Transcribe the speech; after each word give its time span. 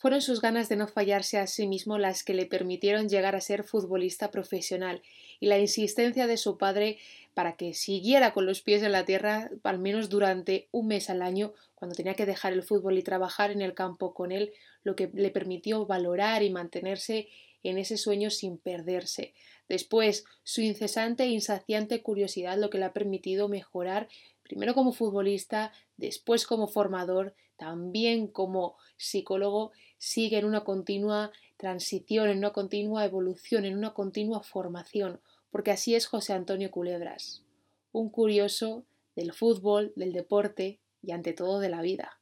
Fueron 0.00 0.22
sus 0.22 0.40
ganas 0.40 0.70
de 0.70 0.76
no 0.76 0.88
fallarse 0.88 1.36
a 1.36 1.46
sí 1.46 1.66
mismo 1.66 1.98
las 1.98 2.24
que 2.24 2.32
le 2.32 2.46
permitieron 2.46 3.10
llegar 3.10 3.36
a 3.36 3.40
ser 3.42 3.64
futbolista 3.64 4.30
profesional 4.30 5.02
y 5.40 5.46
la 5.46 5.58
insistencia 5.58 6.26
de 6.26 6.38
su 6.38 6.56
padre 6.56 6.96
para 7.34 7.56
que 7.56 7.74
siguiera 7.74 8.32
con 8.32 8.46
los 8.46 8.62
pies 8.62 8.82
en 8.82 8.92
la 8.92 9.04
tierra 9.04 9.50
al 9.62 9.78
menos 9.78 10.08
durante 10.08 10.68
un 10.72 10.86
mes 10.86 11.10
al 11.10 11.20
año 11.20 11.52
cuando 11.74 11.94
tenía 11.94 12.14
que 12.14 12.24
dejar 12.24 12.54
el 12.54 12.62
fútbol 12.62 12.96
y 12.96 13.02
trabajar 13.02 13.50
en 13.50 13.60
el 13.60 13.74
campo 13.74 14.14
con 14.14 14.32
él, 14.32 14.54
lo 14.84 14.96
que 14.96 15.10
le 15.12 15.30
permitió 15.30 15.84
valorar 15.84 16.42
y 16.42 16.48
mantenerse 16.48 17.28
en 17.62 17.76
ese 17.76 17.98
sueño 17.98 18.30
sin 18.30 18.56
perderse. 18.56 19.34
Después, 19.68 20.24
su 20.44 20.62
incesante 20.62 21.24
e 21.24 21.28
insaciante 21.28 22.00
curiosidad 22.00 22.56
lo 22.56 22.70
que 22.70 22.78
le 22.78 22.86
ha 22.86 22.94
permitido 22.94 23.50
mejorar 23.50 24.08
primero 24.44 24.72
como 24.72 24.92
futbolista, 24.92 25.72
después 25.98 26.46
como 26.46 26.68
formador, 26.68 27.34
también 27.56 28.26
como 28.26 28.76
psicólogo 28.96 29.72
sigue 30.00 30.38
en 30.38 30.46
una 30.46 30.64
continua 30.64 31.30
transición, 31.58 32.30
en 32.30 32.38
una 32.38 32.50
continua 32.50 33.04
evolución, 33.04 33.66
en 33.66 33.76
una 33.76 33.92
continua 33.92 34.42
formación, 34.42 35.20
porque 35.50 35.70
así 35.70 35.94
es 35.94 36.06
José 36.06 36.32
Antonio 36.32 36.70
Culebras, 36.70 37.44
un 37.92 38.08
curioso 38.08 38.84
del 39.14 39.34
fútbol, 39.34 39.92
del 39.96 40.14
deporte 40.14 40.80
y 41.02 41.12
ante 41.12 41.34
todo 41.34 41.60
de 41.60 41.68
la 41.68 41.82
vida. 41.82 42.18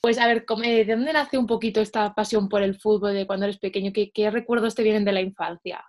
Pues 0.00 0.16
a 0.18 0.28
ver, 0.28 0.46
¿de 0.46 0.84
dónde 0.84 1.12
nace 1.12 1.36
un 1.36 1.48
poquito 1.48 1.80
esta 1.80 2.14
pasión 2.14 2.48
por 2.48 2.62
el 2.62 2.78
fútbol 2.78 3.14
de 3.14 3.26
cuando 3.26 3.46
eres 3.46 3.58
pequeño? 3.58 3.90
¿Qué, 3.92 4.30
recuerdos 4.30 4.76
te 4.76 4.84
vienen 4.84 5.04
de 5.04 5.12
la 5.12 5.20
infancia? 5.20 5.84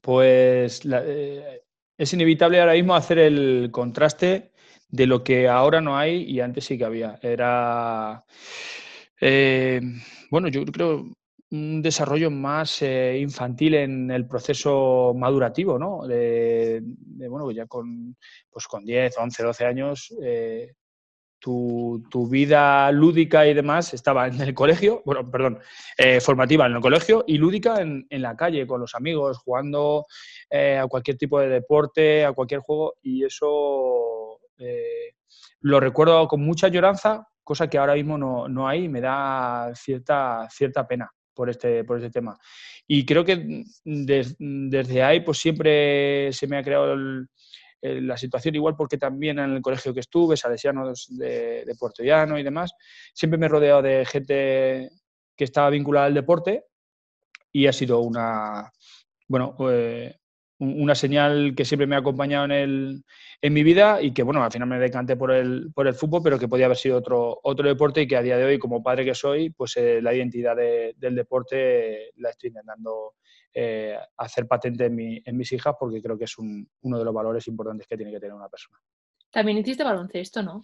Pues 0.00 0.80
eh, 0.92 1.62
es 1.96 2.12
inevitable 2.12 2.60
ahora 2.60 2.72
mismo 2.72 2.96
hacer 2.96 3.20
el 3.20 3.68
contraste 3.70 4.50
de 4.88 5.06
lo 5.06 5.22
que 5.22 5.48
ahora 5.48 5.80
no 5.80 5.96
hay 5.96 6.24
y 6.24 6.40
antes 6.40 6.64
sí 6.64 6.76
que 6.76 6.84
había. 6.84 7.20
Era 7.22 8.24
eh, 9.20 9.80
bueno, 10.30 10.48
yo 10.48 10.64
creo 10.64 11.04
un 11.52 11.82
desarrollo 11.82 12.30
más 12.30 12.80
eh, 12.82 13.18
infantil 13.20 13.74
en 13.74 14.10
el 14.10 14.26
proceso 14.26 15.12
madurativo, 15.16 15.78
¿no? 15.78 16.06
De, 16.06 16.80
bueno, 17.28 17.50
ya 17.50 17.66
con, 17.66 18.16
pues 18.50 18.66
con 18.66 18.84
10, 18.84 19.18
11, 19.18 19.42
12 19.42 19.64
años, 19.66 20.14
eh, 20.22 20.72
tu, 21.40 22.02
vida 22.30 22.92
lúdica 22.92 23.46
y 23.46 23.54
demás 23.54 23.92
estaba 23.94 24.28
en 24.28 24.40
el 24.40 24.54
colegio, 24.54 25.02
bueno, 25.04 25.28
perdón, 25.30 25.58
formativa 26.20 26.66
en 26.66 26.74
el 26.74 26.80
colegio 26.80 27.24
y 27.26 27.38
lúdica 27.38 27.80
en, 27.80 28.06
en 28.10 28.22
la 28.22 28.36
calle, 28.36 28.66
con 28.66 28.80
los 28.80 28.94
amigos, 28.94 29.38
jugando 29.38 30.06
a 30.52 30.86
cualquier 30.86 31.16
tipo 31.16 31.40
de 31.40 31.48
deporte, 31.48 32.24
a 32.24 32.32
cualquier 32.32 32.60
juego, 32.60 32.94
y 33.02 33.24
eso 33.24 34.38
lo 35.62 35.80
recuerdo 35.80 36.28
con 36.28 36.42
mucha 36.42 36.68
lloranza 36.68 37.26
cosa 37.50 37.68
que 37.68 37.78
ahora 37.78 37.94
mismo 37.94 38.16
no, 38.16 38.68
hay 38.68 38.84
y 38.84 38.88
me 38.88 39.00
da 39.00 39.72
cierta, 39.74 40.46
cierta 40.48 40.86
pena 40.86 41.10
por 41.34 41.50
este, 41.50 41.82
por 41.82 41.96
este 41.96 42.08
tema. 42.08 42.38
Y 42.86 43.04
creo 43.04 43.24
que 43.24 43.64
desde 43.84 45.02
ahí 45.02 45.18
pues 45.18 45.38
siempre 45.38 46.32
se 46.32 46.46
me 46.46 46.58
ha 46.58 46.62
creado 46.62 46.94
la 47.82 48.16
situación, 48.16 48.54
igual 48.54 48.76
porque 48.76 48.98
también 48.98 49.40
en 49.40 49.50
el 49.50 49.62
colegio 49.62 49.92
que 49.92 49.98
estuve, 49.98 50.36
salesianos 50.36 51.08
de, 51.10 51.64
de 51.64 51.74
Puerto 51.74 52.04
Llano 52.04 52.38
y 52.38 52.44
demás, 52.44 52.70
siempre 53.12 53.36
me 53.36 53.46
he 53.46 53.48
rodeado 53.48 53.82
de 53.82 54.06
gente 54.06 54.90
que 55.36 55.44
estaba 55.44 55.70
vinculada 55.70 56.06
al 56.06 56.14
deporte 56.14 56.66
y 57.50 57.66
ha 57.66 57.72
sido 57.72 57.98
una, 57.98 58.70
bueno, 59.26 59.56
eh, 59.72 60.19
una 60.60 60.94
señal 60.94 61.54
que 61.56 61.64
siempre 61.64 61.86
me 61.86 61.96
ha 61.96 62.00
acompañado 62.00 62.44
en, 62.44 62.50
el, 62.52 63.04
en 63.40 63.52
mi 63.52 63.62
vida 63.62 64.00
y 64.00 64.12
que, 64.12 64.22
bueno, 64.22 64.44
al 64.44 64.52
final 64.52 64.68
me 64.68 64.78
decanté 64.78 65.16
por 65.16 65.32
el, 65.32 65.72
por 65.72 65.86
el 65.86 65.94
fútbol, 65.94 66.20
pero 66.22 66.38
que 66.38 66.48
podía 66.48 66.66
haber 66.66 66.76
sido 66.76 66.98
otro, 66.98 67.40
otro 67.42 67.66
deporte 67.66 68.02
y 68.02 68.06
que 68.06 68.16
a 68.16 68.22
día 68.22 68.36
de 68.36 68.44
hoy, 68.44 68.58
como 68.58 68.82
padre 68.82 69.04
que 69.04 69.14
soy, 69.14 69.50
pues 69.50 69.76
eh, 69.78 70.00
la 70.02 70.14
identidad 70.14 70.54
del 70.54 71.14
deporte 71.14 72.12
la 72.16 72.30
estoy 72.30 72.48
intentando 72.48 73.14
eh, 73.54 73.96
hacer 74.18 74.46
patente 74.46 74.84
en, 74.84 75.22
en, 75.24 75.36
mis 75.36 75.50
hijas 75.52 75.74
porque 75.80 76.02
creo 76.02 76.18
que 76.18 76.24
es 76.24 76.38
uno 76.38 76.98
de 76.98 77.04
los 77.04 77.14
valores 77.14 77.48
importantes 77.48 77.86
que 77.86 77.96
tiene 77.96 78.12
que 78.12 78.20
tener 78.20 78.34
una 78.34 78.48
persona. 78.48 78.78
También 79.30 79.58
hiciste 79.58 79.82
baloncesto, 79.82 80.42
¿no? 80.42 80.62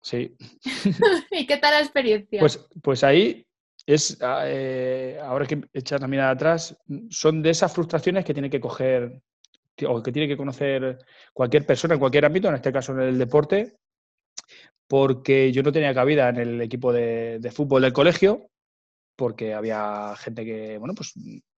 Sí. 0.00 0.34
¿Y 1.30 1.46
qué 1.46 1.58
tal 1.58 1.74
la 1.74 1.80
experiencia? 1.80 2.40
Pues, 2.40 2.66
pues 2.82 3.04
ahí 3.04 3.46
es, 3.86 4.18
ah, 4.20 4.42
eh, 4.46 5.18
ahora 5.22 5.46
que 5.46 5.62
echas 5.72 6.00
la 6.00 6.08
mirada 6.08 6.30
atrás, 6.30 6.76
son 7.10 7.42
de 7.42 7.50
esas 7.50 7.72
frustraciones 7.72 8.24
que 8.24 8.34
tiene 8.34 8.50
que 8.50 8.60
coger 8.60 9.20
o 9.86 10.02
que 10.02 10.12
tiene 10.12 10.28
que 10.28 10.36
conocer 10.36 10.98
cualquier 11.32 11.64
persona 11.64 11.94
en 11.94 12.00
cualquier 12.00 12.26
ámbito, 12.26 12.48
en 12.48 12.54
este 12.54 12.72
caso 12.72 12.92
en 12.92 13.00
el 13.00 13.18
deporte, 13.18 13.78
porque 14.86 15.52
yo 15.52 15.62
no 15.62 15.72
tenía 15.72 15.94
cabida 15.94 16.28
en 16.28 16.36
el 16.36 16.60
equipo 16.60 16.92
de, 16.92 17.50
fútbol 17.54 17.82
del 17.82 17.92
colegio, 17.92 18.50
porque 19.16 19.54
había 19.54 20.14
gente 20.16 20.44
que, 20.44 20.78
bueno, 20.78 20.94
pues 20.94 21.14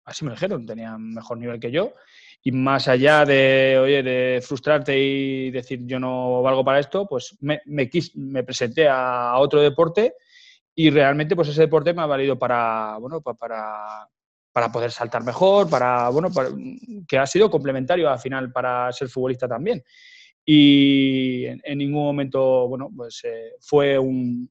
así 0.05 0.25
me 0.25 0.33
dijeron, 0.33 0.67
tenían 0.67 1.15
mejor 1.15 1.39
nivel 1.39 1.61
que 1.61 1.71
yo, 1.71 1.95
y 2.43 2.53
más 2.53 2.89
allá 2.89 3.25
de, 3.25 3.79
oye, 3.81 4.03
de 4.03 4.43
frustrarte 4.43 4.99
y 4.99 5.51
decir 5.51 5.81
yo 5.85 6.01
no 6.01 6.43
valgo 6.43 6.65
para 6.65 6.81
esto, 6.81 7.07
pues 7.07 7.37
me, 7.41 7.61
me 7.67 8.43
presenté 8.43 8.89
a 8.89 9.35
otro 9.39 9.61
deporte 9.61 10.15
y 10.83 10.89
realmente 10.89 11.37
pues 11.37 11.49
ese 11.49 11.61
deporte 11.61 11.93
me 11.93 12.01
ha 12.01 12.07
valido 12.07 12.39
para, 12.39 12.97
bueno, 12.99 13.21
para, 13.21 14.09
para 14.51 14.73
poder 14.73 14.91
saltar 14.91 15.23
mejor, 15.23 15.69
para, 15.69 16.09
bueno, 16.09 16.31
que 17.07 17.19
ha 17.19 17.27
sido 17.27 17.51
complementario 17.51 18.09
al 18.09 18.19
final 18.19 18.51
para 18.51 18.91
ser 18.91 19.11
futbolista 19.11 19.47
también. 19.47 19.83
Y 20.43 21.45
en, 21.45 21.77
ningún 21.77 22.03
momento, 22.03 22.67
bueno, 22.67 22.89
pues 22.97 23.21
eh, 23.25 23.57
fue 23.61 23.99
un, 23.99 24.49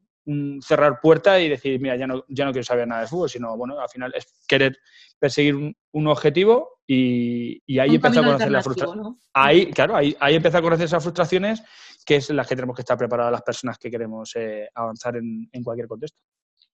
cerrar 0.61 0.99
puerta 1.01 1.39
y 1.39 1.49
decir, 1.49 1.79
mira, 1.79 1.95
ya 1.95 2.07
no, 2.07 2.23
ya 2.27 2.45
no 2.45 2.51
quiero 2.51 2.65
saber 2.65 2.87
nada 2.87 3.01
de 3.01 3.07
fútbol, 3.07 3.29
sino, 3.29 3.55
bueno, 3.57 3.79
al 3.79 3.89
final 3.89 4.13
es 4.15 4.27
querer 4.47 4.77
perseguir 5.17 5.55
un, 5.55 6.07
objetivo 6.07 6.79
y, 6.87 7.61
y 7.65 7.79
ahí 7.79 7.95
empezó 7.95 8.21
a 8.21 8.25
conocer 8.25 8.51
la 8.51 8.61
frustración. 8.61 9.19
Ahí, 9.33 9.71
claro, 9.71 9.95
ahí, 9.95 10.15
ahí 10.19 10.35
empezó 10.35 10.57
a 10.57 10.61
conocer 10.61 10.85
esas 10.85 11.03
frustraciones 11.03 11.63
que 12.09 12.15
es 12.15 12.29
las 12.31 12.47
que 12.47 12.55
tenemos 12.55 12.75
que 12.75 12.81
estar 12.81 12.97
preparadas 12.97 13.31
las 13.31 13.43
personas 13.43 13.77
que 13.77 13.91
queremos 13.91 14.35
eh, 14.35 14.67
avanzar 14.73 15.15
en, 15.17 15.63
cualquier 15.63 15.87
contexto. 15.87 16.17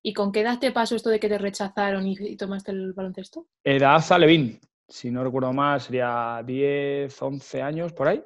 ¿Y 0.01 0.13
con 0.13 0.31
qué 0.31 0.39
edad 0.39 0.59
te 0.59 0.71
pasó 0.71 0.95
esto 0.95 1.09
de 1.09 1.19
que 1.19 1.27
te 1.27 1.37
rechazaron 1.37 2.07
y, 2.07 2.37
tomaste 2.37 2.71
el 2.71 2.93
baloncesto? 2.93 3.47
Edad 3.61 4.01
Alevín, 4.11 4.59
si 4.87 5.11
no 5.11 5.25
recuerdo 5.25 5.51
mal, 5.51 5.81
sería 5.81 6.41
10, 6.45 7.21
11 7.21 7.61
años 7.61 7.91
por 7.91 8.07
ahí. 8.07 8.23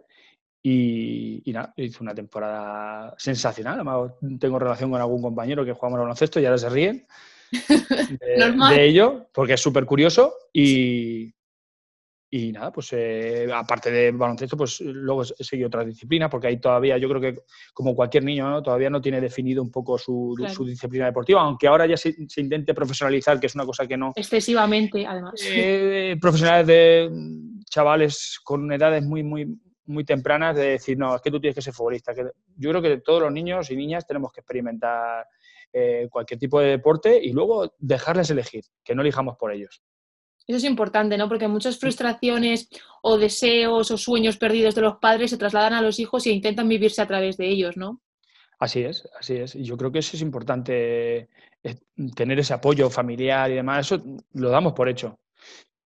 Y, 0.62 1.42
nada, 1.48 1.74
hice 1.78 2.02
una 2.02 2.14
temporada 2.14 3.16
sensacional. 3.18 3.76
Además, 3.76 4.12
tengo 4.40 4.60
relación 4.60 4.92
con 4.92 5.00
algún 5.00 5.22
compañero 5.22 5.64
que 5.64 5.74
jugamos 5.74 5.98
al 5.98 6.04
baloncesto 6.04 6.40
y 6.40 6.46
ahora 6.46 6.58
se 6.58 6.70
ríen 6.70 7.08
de, 7.52 8.76
de 8.76 8.86
ello, 8.86 9.30
porque 9.34 9.54
es 9.54 9.62
súper 9.62 9.86
curioso. 9.86 10.34
Y, 10.52 11.34
y 12.32 12.52
nada, 12.52 12.72
pues 12.72 12.94
eh, 12.94 13.48
aparte 13.52 13.90
de 13.90 14.12
baloncesto, 14.12 14.56
pues 14.56 14.82
luego 14.82 15.24
he 15.24 15.44
seguido 15.44 15.68
otras 15.68 15.88
disciplinas, 15.88 16.30
porque 16.30 16.46
ahí 16.46 16.58
todavía, 16.58 16.96
yo 17.00 17.10
creo 17.10 17.22
que 17.22 17.42
como 17.74 17.96
cualquier 17.96 18.24
niño, 18.24 18.62
todavía 18.62 18.92
no 18.92 19.02
tiene 19.02 19.20
definido 19.20 19.64
un 19.64 19.72
poco 19.72 19.98
su, 19.98 20.36
disciplina 20.64 21.06
deportiva, 21.06 21.42
aunque 21.42 21.68
ahora 21.68 21.88
ya 21.88 21.98
se, 21.98 22.16
intente 22.38 22.76
profesionalizar, 22.76 23.40
que 23.40 23.48
es 23.48 23.56
una 23.56 23.66
cosa 23.66 23.88
que 23.88 23.98
no... 23.98 24.14
Excesivamente, 24.16 25.08
además. 25.08 25.42
Eh, 25.44 26.18
profesionales 26.22 26.68
de 26.68 27.10
chavales 27.68 28.40
con 28.44 28.72
edades 28.72 29.04
muy, 29.04 29.24
muy, 29.24 29.48
muy 29.90 30.06
tempranas 30.06 30.56
de 30.56 30.70
decir, 30.72 30.98
no, 30.98 31.16
es 31.16 31.22
que 31.22 31.32
tú 31.32 31.40
tienes 31.40 31.56
que 31.56 31.62
ser 31.62 31.74
futbolista. 31.74 32.14
Que 32.14 32.24
yo 32.56 32.70
creo 32.70 32.82
que 32.82 32.98
todos 32.98 33.22
los 33.22 33.32
niños 33.32 33.70
y 33.72 33.76
niñas 33.76 34.06
tenemos 34.06 34.32
que 34.32 34.42
experimentar 34.42 35.26
eh, 35.74 36.08
cualquier 36.10 36.40
tipo 36.40 36.60
de 36.60 36.70
deporte 36.70 37.20
y 37.22 37.32
luego 37.32 37.74
dejarles 37.78 38.30
elegir, 38.30 38.64
que 38.84 38.96
no 38.96 39.02
elijamos 39.02 39.36
por 39.38 39.52
ellos. 39.52 39.82
Eso 40.48 40.58
es 40.58 40.64
importante, 40.64 41.18
¿no? 41.18 41.28
Porque 41.28 41.48
muchas 41.48 41.78
frustraciones 41.78 42.70
o 43.04 43.18
deseos 43.18 43.92
o 43.92 43.98
sueños 43.98 44.38
perdidos 44.38 44.74
de 44.74 44.82
los 44.82 44.98
padres 44.98 45.30
se 45.30 45.38
trasladan 45.38 45.74
a 45.74 45.82
los 45.82 46.00
hijos 46.00 46.26
e 46.26 46.32
intentan 46.32 46.68
vivirse 46.68 47.02
a 47.02 47.08
través 47.08 47.38
de 47.38 47.48
ellos, 47.48 47.78
¿no? 47.78 48.02
Así 48.60 48.82
es, 48.82 49.08
así 49.18 49.36
es. 49.36 49.56
Y 49.56 49.64
yo 49.64 49.78
creo 49.78 49.92
que 49.92 50.00
eso 50.00 50.18
es 50.18 50.22
importante, 50.22 51.30
eh, 51.64 51.76
tener 52.16 52.40
ese 52.40 52.54
apoyo 52.54 52.90
familiar 52.90 53.50
y 53.52 53.56
demás. 53.56 53.86
Eso 53.86 54.04
lo 54.34 54.50
damos 54.50 54.74
por 54.74 54.90
hecho. 54.90 55.20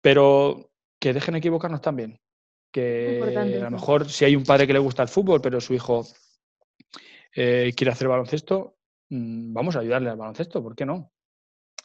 Pero 0.02 0.69
que 1.00 1.13
dejen 1.13 1.36
equivocarnos 1.36 1.81
también. 1.81 2.19
Que 2.71 3.19
a 3.36 3.45
lo 3.45 3.71
mejor 3.71 4.10
si 4.10 4.25
hay 4.25 4.36
un 4.36 4.44
padre 4.44 4.68
que 4.68 4.74
le 4.74 4.80
gusta 4.80 5.01
el 5.01 5.10
fútbol, 5.10 5.42
pero 5.42 5.60
su 5.60 5.74
hijo 5.74 6.06
eh, 7.36 7.74
quiere 7.75 7.92
hacer 7.92 8.07
baloncesto, 8.07 8.77
mm, 9.10 9.54
vamos 9.54 9.75
a 9.75 9.80
ayudarle 9.80 10.10
al 10.10 10.18
baloncesto, 10.18 10.62
¿por 10.62 10.75
qué 10.75 10.86
no? 10.86 11.12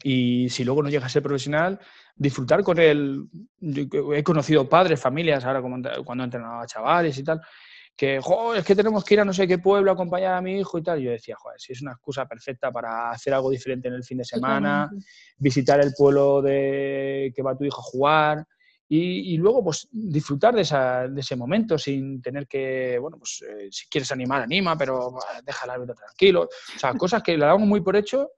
Y 0.02 0.48
si 0.50 0.64
luego 0.64 0.82
no 0.82 0.90
llega 0.90 1.06
a 1.06 1.08
ser 1.08 1.22
profesional, 1.22 1.80
disfrutar 2.14 2.62
con 2.62 2.78
él. 2.78 3.26
he 4.12 4.22
conocido 4.22 4.68
padres, 4.68 5.00
familias, 5.00 5.44
ahora 5.44 5.62
cuando 5.62 6.22
he 6.22 6.24
entrenado 6.24 6.60
a 6.60 6.66
chavales 6.66 7.16
y 7.16 7.24
tal, 7.24 7.40
que, 7.96 8.20
es 8.56 8.64
que 8.64 8.74
tenemos 8.74 9.04
que 9.04 9.14
ir 9.14 9.20
a 9.20 9.24
no 9.24 9.32
sé 9.32 9.46
qué 9.46 9.58
pueblo 9.58 9.90
a 9.90 9.94
acompañar 9.94 10.34
a 10.34 10.40
mi 10.40 10.58
hijo 10.58 10.78
y 10.78 10.82
tal. 10.82 11.00
yo 11.00 11.10
decía, 11.10 11.36
joder, 11.38 11.60
si 11.60 11.72
es 11.72 11.82
una 11.82 11.92
excusa 11.92 12.26
perfecta 12.26 12.72
para 12.72 13.10
hacer 13.10 13.32
algo 13.34 13.50
diferente 13.50 13.88
en 13.88 13.94
el 13.94 14.04
fin 14.04 14.18
de 14.18 14.24
semana, 14.24 14.90
visitar 15.38 15.80
el 15.80 15.92
pueblo 15.96 16.42
de 16.42 17.32
que 17.34 17.42
va 17.42 17.56
tu 17.56 17.64
hijo 17.64 17.80
a 17.80 17.84
jugar. 17.84 18.46
Y, 18.96 19.36
luego, 19.38 19.64
pues, 19.64 19.88
disfrutar 19.90 20.54
de, 20.54 20.62
ese 20.62 21.36
momento 21.36 21.76
sin 21.76 22.22
tener 22.22 22.46
que, 22.46 22.98
bueno, 23.00 23.18
pues, 23.18 23.42
eh, 23.42 23.68
si 23.70 23.88
quieres 23.88 24.12
animar, 24.12 24.42
anima, 24.42 24.76
pero 24.78 25.14
deja 25.44 25.64
el 25.64 25.70
árbitro 25.70 25.94
tranquilo. 25.94 26.42
O 26.42 26.78
sea, 26.78 26.94
cosas 26.94 27.22
que 27.22 27.36
le 27.36 27.44
damos 27.44 27.66
muy 27.66 27.80
por 27.80 27.96
hecho 27.96 28.30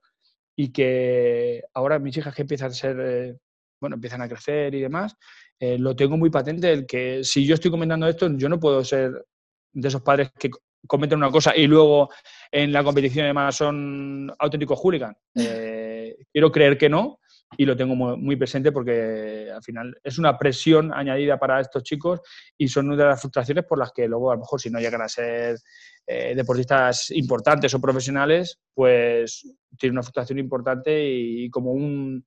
y 0.55 0.71
que 0.71 1.63
ahora 1.73 1.99
mis 1.99 2.17
hijas 2.17 2.33
que 2.33 2.41
empiezan 2.41 2.71
a 2.71 2.73
ser, 2.73 2.97
eh, 2.99 3.37
bueno, 3.79 3.95
empiezan 3.95 4.21
a 4.23 4.27
crecer 4.27 4.73
y 4.73 4.81
demás, 4.81 5.15
eh, 5.59 5.77
lo 5.77 5.95
tengo 5.95 6.17
muy 6.17 6.29
patente 6.29 6.71
el 6.71 6.85
que 6.87 7.23
si 7.23 7.45
yo 7.45 7.53
estoy 7.53 7.69
comentando 7.69 8.07
esto, 8.07 8.27
yo 8.35 8.49
no 8.49 8.59
puedo 8.59 8.83
ser 8.83 9.25
de 9.73 9.87
esos 9.87 10.01
padres 10.01 10.31
que 10.37 10.49
cometen 10.87 11.19
una 11.19 11.31
cosa 11.31 11.55
y 11.55 11.67
luego 11.67 12.09
en 12.51 12.71
la 12.71 12.83
competición 12.83 13.25
además 13.25 13.55
son 13.55 14.33
auténticos 14.39 14.79
hooligans. 14.79 15.17
Eh, 15.35 16.15
quiero 16.31 16.51
creer 16.51 16.77
que 16.77 16.89
no 16.89 17.19
y 17.55 17.65
lo 17.65 17.77
tengo 17.77 17.95
muy, 17.95 18.35
presente 18.35 18.71
porque 18.71 19.49
al 19.53 19.63
final 19.63 19.97
es 20.03 20.17
una 20.17 20.37
presión 20.37 20.93
añadida 20.93 21.39
para 21.39 21.61
estos 21.61 21.83
chicos 21.83 22.19
y 22.57 22.67
son 22.67 22.87
una 22.87 22.97
de 22.97 23.09
las 23.09 23.21
frustraciones 23.21 23.63
por 23.63 23.79
las 23.79 23.91
que 23.93 24.07
luego 24.07 24.31
a 24.31 24.35
lo 24.35 24.41
mejor 24.41 24.59
si 24.59 24.69
no 24.69 24.79
llegan 24.79 25.01
a 25.01 25.07
ser 25.07 25.57
eh, 26.05 26.35
deportistas 26.35 27.11
importantes 27.11 27.73
o 27.73 27.79
profesionales, 27.79 28.59
pues 28.73 29.47
tiene 29.77 29.93
una 29.93 30.03
frustración 30.03 30.39
importante 30.39 31.07
y, 31.09 31.49
como 31.49 31.71
un 31.71 32.25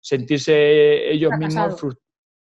sentirse 0.00 1.10
ellos 1.10 1.32
mismos 1.38 1.80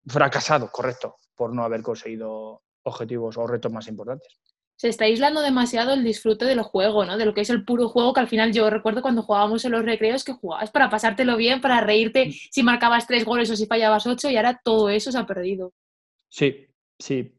fracasados, 0.05 0.69
correcto, 0.71 1.15
por 1.35 1.53
no 1.53 1.63
haber 1.63 1.81
conseguido 1.81 2.61
objetivos 2.83 3.37
o 3.37 3.47
retos 3.47 3.71
más 3.71 3.87
importantes 3.87 4.39
se 4.77 4.89
está 4.89 5.05
aislando 5.05 5.41
demasiado 5.41 5.93
el 5.93 6.03
disfrute 6.03 6.45
del 6.45 6.61
juego, 6.61 7.03
¿no? 7.03 7.17
De 7.17 7.25
lo 7.25 7.33
que 7.33 7.41
es 7.41 7.49
el 7.49 7.65
puro 7.65 7.89
juego, 7.89 8.13
que 8.13 8.19
al 8.19 8.27
final 8.27 8.53
yo 8.53 8.69
recuerdo 8.69 9.01
cuando 9.01 9.23
jugábamos 9.23 9.65
en 9.65 9.71
los 9.71 9.83
recreos 9.83 10.23
que 10.23 10.33
jugabas 10.33 10.69
para 10.69 10.89
pasártelo 10.89 11.35
bien, 11.35 11.61
para 11.61 11.81
reírte 11.81 12.27
mm. 12.27 12.31
si 12.51 12.61
marcabas 12.61 13.07
tres 13.07 13.25
goles 13.25 13.49
o 13.49 13.55
si 13.55 13.65
fallabas 13.65 14.05
ocho, 14.05 14.29
y 14.29 14.37
ahora 14.37 14.61
todo 14.63 14.89
eso 14.89 15.11
se 15.11 15.17
ha 15.17 15.25
perdido. 15.25 15.73
Sí, 16.29 16.67
sí. 16.99 17.35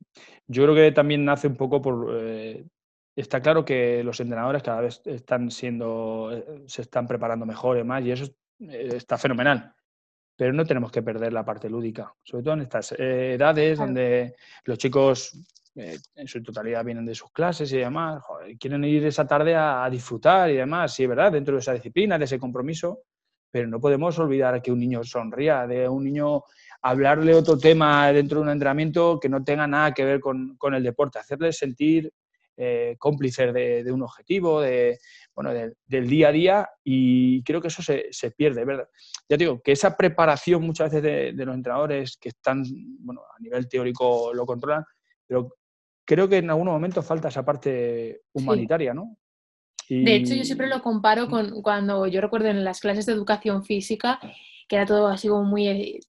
Yo 0.49 0.65
creo 0.65 0.75
que 0.75 0.93
también 0.93 1.25
nace 1.25 1.47
un 1.47 1.57
poco 1.57 1.81
por. 1.81 2.09
Eh, 2.21 2.65
está 3.15 3.41
claro 3.41 3.65
que 3.65 4.03
los 4.03 4.19
entrenadores 4.19 4.63
cada 4.63 4.81
vez 4.81 5.01
están 5.05 5.53
siendo. 5.53 6.31
Eh, 6.33 6.65
se 6.67 6.83
están 6.83 7.07
preparando 7.07 7.47
mejor 7.47 7.79
y 7.79 7.85
más, 7.85 8.05
y 8.05 8.11
eso 8.11 8.25
eh, 8.59 8.95
está 8.97 9.17
fenomenal. 9.17 9.73
Pero 10.35 10.53
no 10.53 10.65
tenemos 10.65 10.91
que 10.91 11.03
perder 11.03 11.33
la 11.33 11.45
parte 11.45 11.71
lúdica, 11.71 12.13
sobre 12.25 12.43
todo 12.43 12.55
en 12.55 12.63
estas 12.63 12.93
edades 12.93 13.79
donde 13.79 14.35
los 14.65 14.79
chicos 14.79 15.37
eh, 15.81 15.97
en 16.17 16.27
su 16.27 16.43
totalidad 16.43 16.85
vienen 16.85 17.07
de 17.07 17.15
sus 17.15 17.31
clases 17.31 17.73
y 17.73 17.79
demás, 17.79 18.21
quieren 18.59 18.83
ir 18.83 19.07
esa 19.07 19.25
tarde 19.25 19.55
a, 19.55 19.89
disfrutar 19.89 20.51
y 20.51 20.57
demás, 20.57 20.93
sí, 20.93 21.07
¿verdad? 21.07 21.31
Dentro 21.31 21.55
de 21.55 21.61
esa 21.61 21.73
disciplina, 21.73 22.19
de 22.19 22.25
ese 22.25 22.37
compromiso, 22.37 23.03
pero 23.49 23.69
no 23.69 23.81
podemos 23.81 24.19
olvidar 24.19 24.61
que 24.61 24.73
un 24.73 24.81
niño 24.81 25.05
sonría, 25.05 25.69
de 25.69 25.89
un 25.89 26.03
niño 26.03 26.43
hablarle 26.83 27.33
otro 27.33 27.57
tema 27.57 28.13
dentro 28.13 28.39
de 28.39 28.47
un 28.47 28.51
entrenamiento 28.51 29.21
que 29.21 29.29
no 29.29 29.45
tenga 29.45 29.69
nada 29.69 29.95
que 29.95 30.05
ver 30.05 30.19
con, 30.19 30.57
con 30.57 30.75
el 30.75 30.83
deporte, 30.83 31.21
hacerle 31.21 31.53
sentir 31.53 32.13
eh, 32.57 32.97
cómplices 32.99 33.55
de, 33.55 33.93
un 33.93 34.03
objetivo, 34.03 34.61
de, 34.61 34.99
bueno, 35.33 35.53
del 35.53 36.09
día 36.09 36.29
a 36.29 36.33
día, 36.33 36.69
y 36.83 37.41
creo 37.45 37.61
que 37.61 37.69
eso 37.69 37.83
se, 37.85 38.09
se, 38.11 38.33
pierde, 38.33 38.65
¿verdad? 38.65 38.89
Ya 39.29 39.37
digo, 39.37 39.61
que 39.63 39.71
esa 39.71 39.97
preparación 39.97 40.63
muchas 40.63 40.91
veces 40.91 41.05
de, 41.05 41.33
de, 41.35 41.47
los 41.47 41.55
entrenadores 41.55 42.17
que 42.17 42.31
están, 42.31 42.65
bueno, 42.99 43.23
a 43.33 43.41
nivel 43.41 43.69
teórico 43.69 44.35
lo 44.35 44.45
controlan, 44.45 44.85
pero 45.25 45.58
creo 46.09 46.27
que 46.27 46.39
en 46.39 46.49
algunos 46.49 46.73
momentos 46.73 47.05
falta 47.05 47.29
esa 47.29 47.45
parte 47.45 48.23
humanitaria, 48.33 48.95
¿no? 48.95 49.19
De 49.91 50.17
hecho, 50.17 50.35
yo 50.35 50.45
siempre 50.45 50.67
lo 50.67 50.83
comparo 50.83 51.29
con 51.29 51.63
cuando 51.63 52.07
yo 52.07 52.21
recuerdo 52.23 52.49
en 52.49 52.65
las 52.65 52.81
clases 52.81 53.05
de 53.05 53.13
educación 53.13 53.63
física, 53.63 54.19
que 54.69 54.77
era 54.77 54.87
todo 54.87 55.09
así 55.09 55.29
como 55.29 55.45
muy 55.45 55.69
eh, 55.69 56.01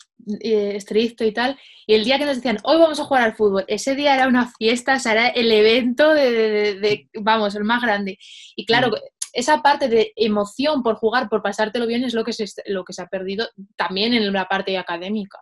eh, 0.41 0.75
estricto 0.75 1.25
y 1.25 1.33
tal, 1.33 1.57
y 1.85 1.95
el 1.95 2.05
día 2.05 2.17
que 2.17 2.25
nos 2.25 2.37
decían, 2.37 2.59
hoy 2.63 2.77
vamos 2.77 2.99
a 2.99 3.03
jugar 3.03 3.23
al 3.23 3.35
fútbol, 3.35 3.65
ese 3.67 3.95
día 3.95 4.15
era 4.15 4.27
una 4.27 4.49
fiesta, 4.57 4.95
o 4.95 4.99
sea, 4.99 5.11
era 5.11 5.27
el 5.27 5.51
evento 5.51 6.13
de, 6.13 7.09
vamos, 7.21 7.55
el 7.55 7.65
más 7.65 7.81
grande. 7.81 8.17
Y 8.55 8.65
claro, 8.65 8.89
mm. 8.89 8.95
esa 9.33 9.61
parte 9.61 9.89
de 9.89 10.13
emoción 10.15 10.81
por 10.81 10.95
jugar, 10.95 11.27
por 11.27 11.41
pasártelo 11.41 11.87
bien, 11.87 12.05
es 12.05 12.13
lo 12.13 12.23
que 12.23 12.33
se, 12.33 12.45
lo 12.67 12.85
que 12.85 12.93
se 12.93 13.01
ha 13.01 13.07
perdido 13.07 13.47
también 13.75 14.13
en 14.13 14.31
la 14.31 14.45
parte 14.45 14.77
académica. 14.77 15.39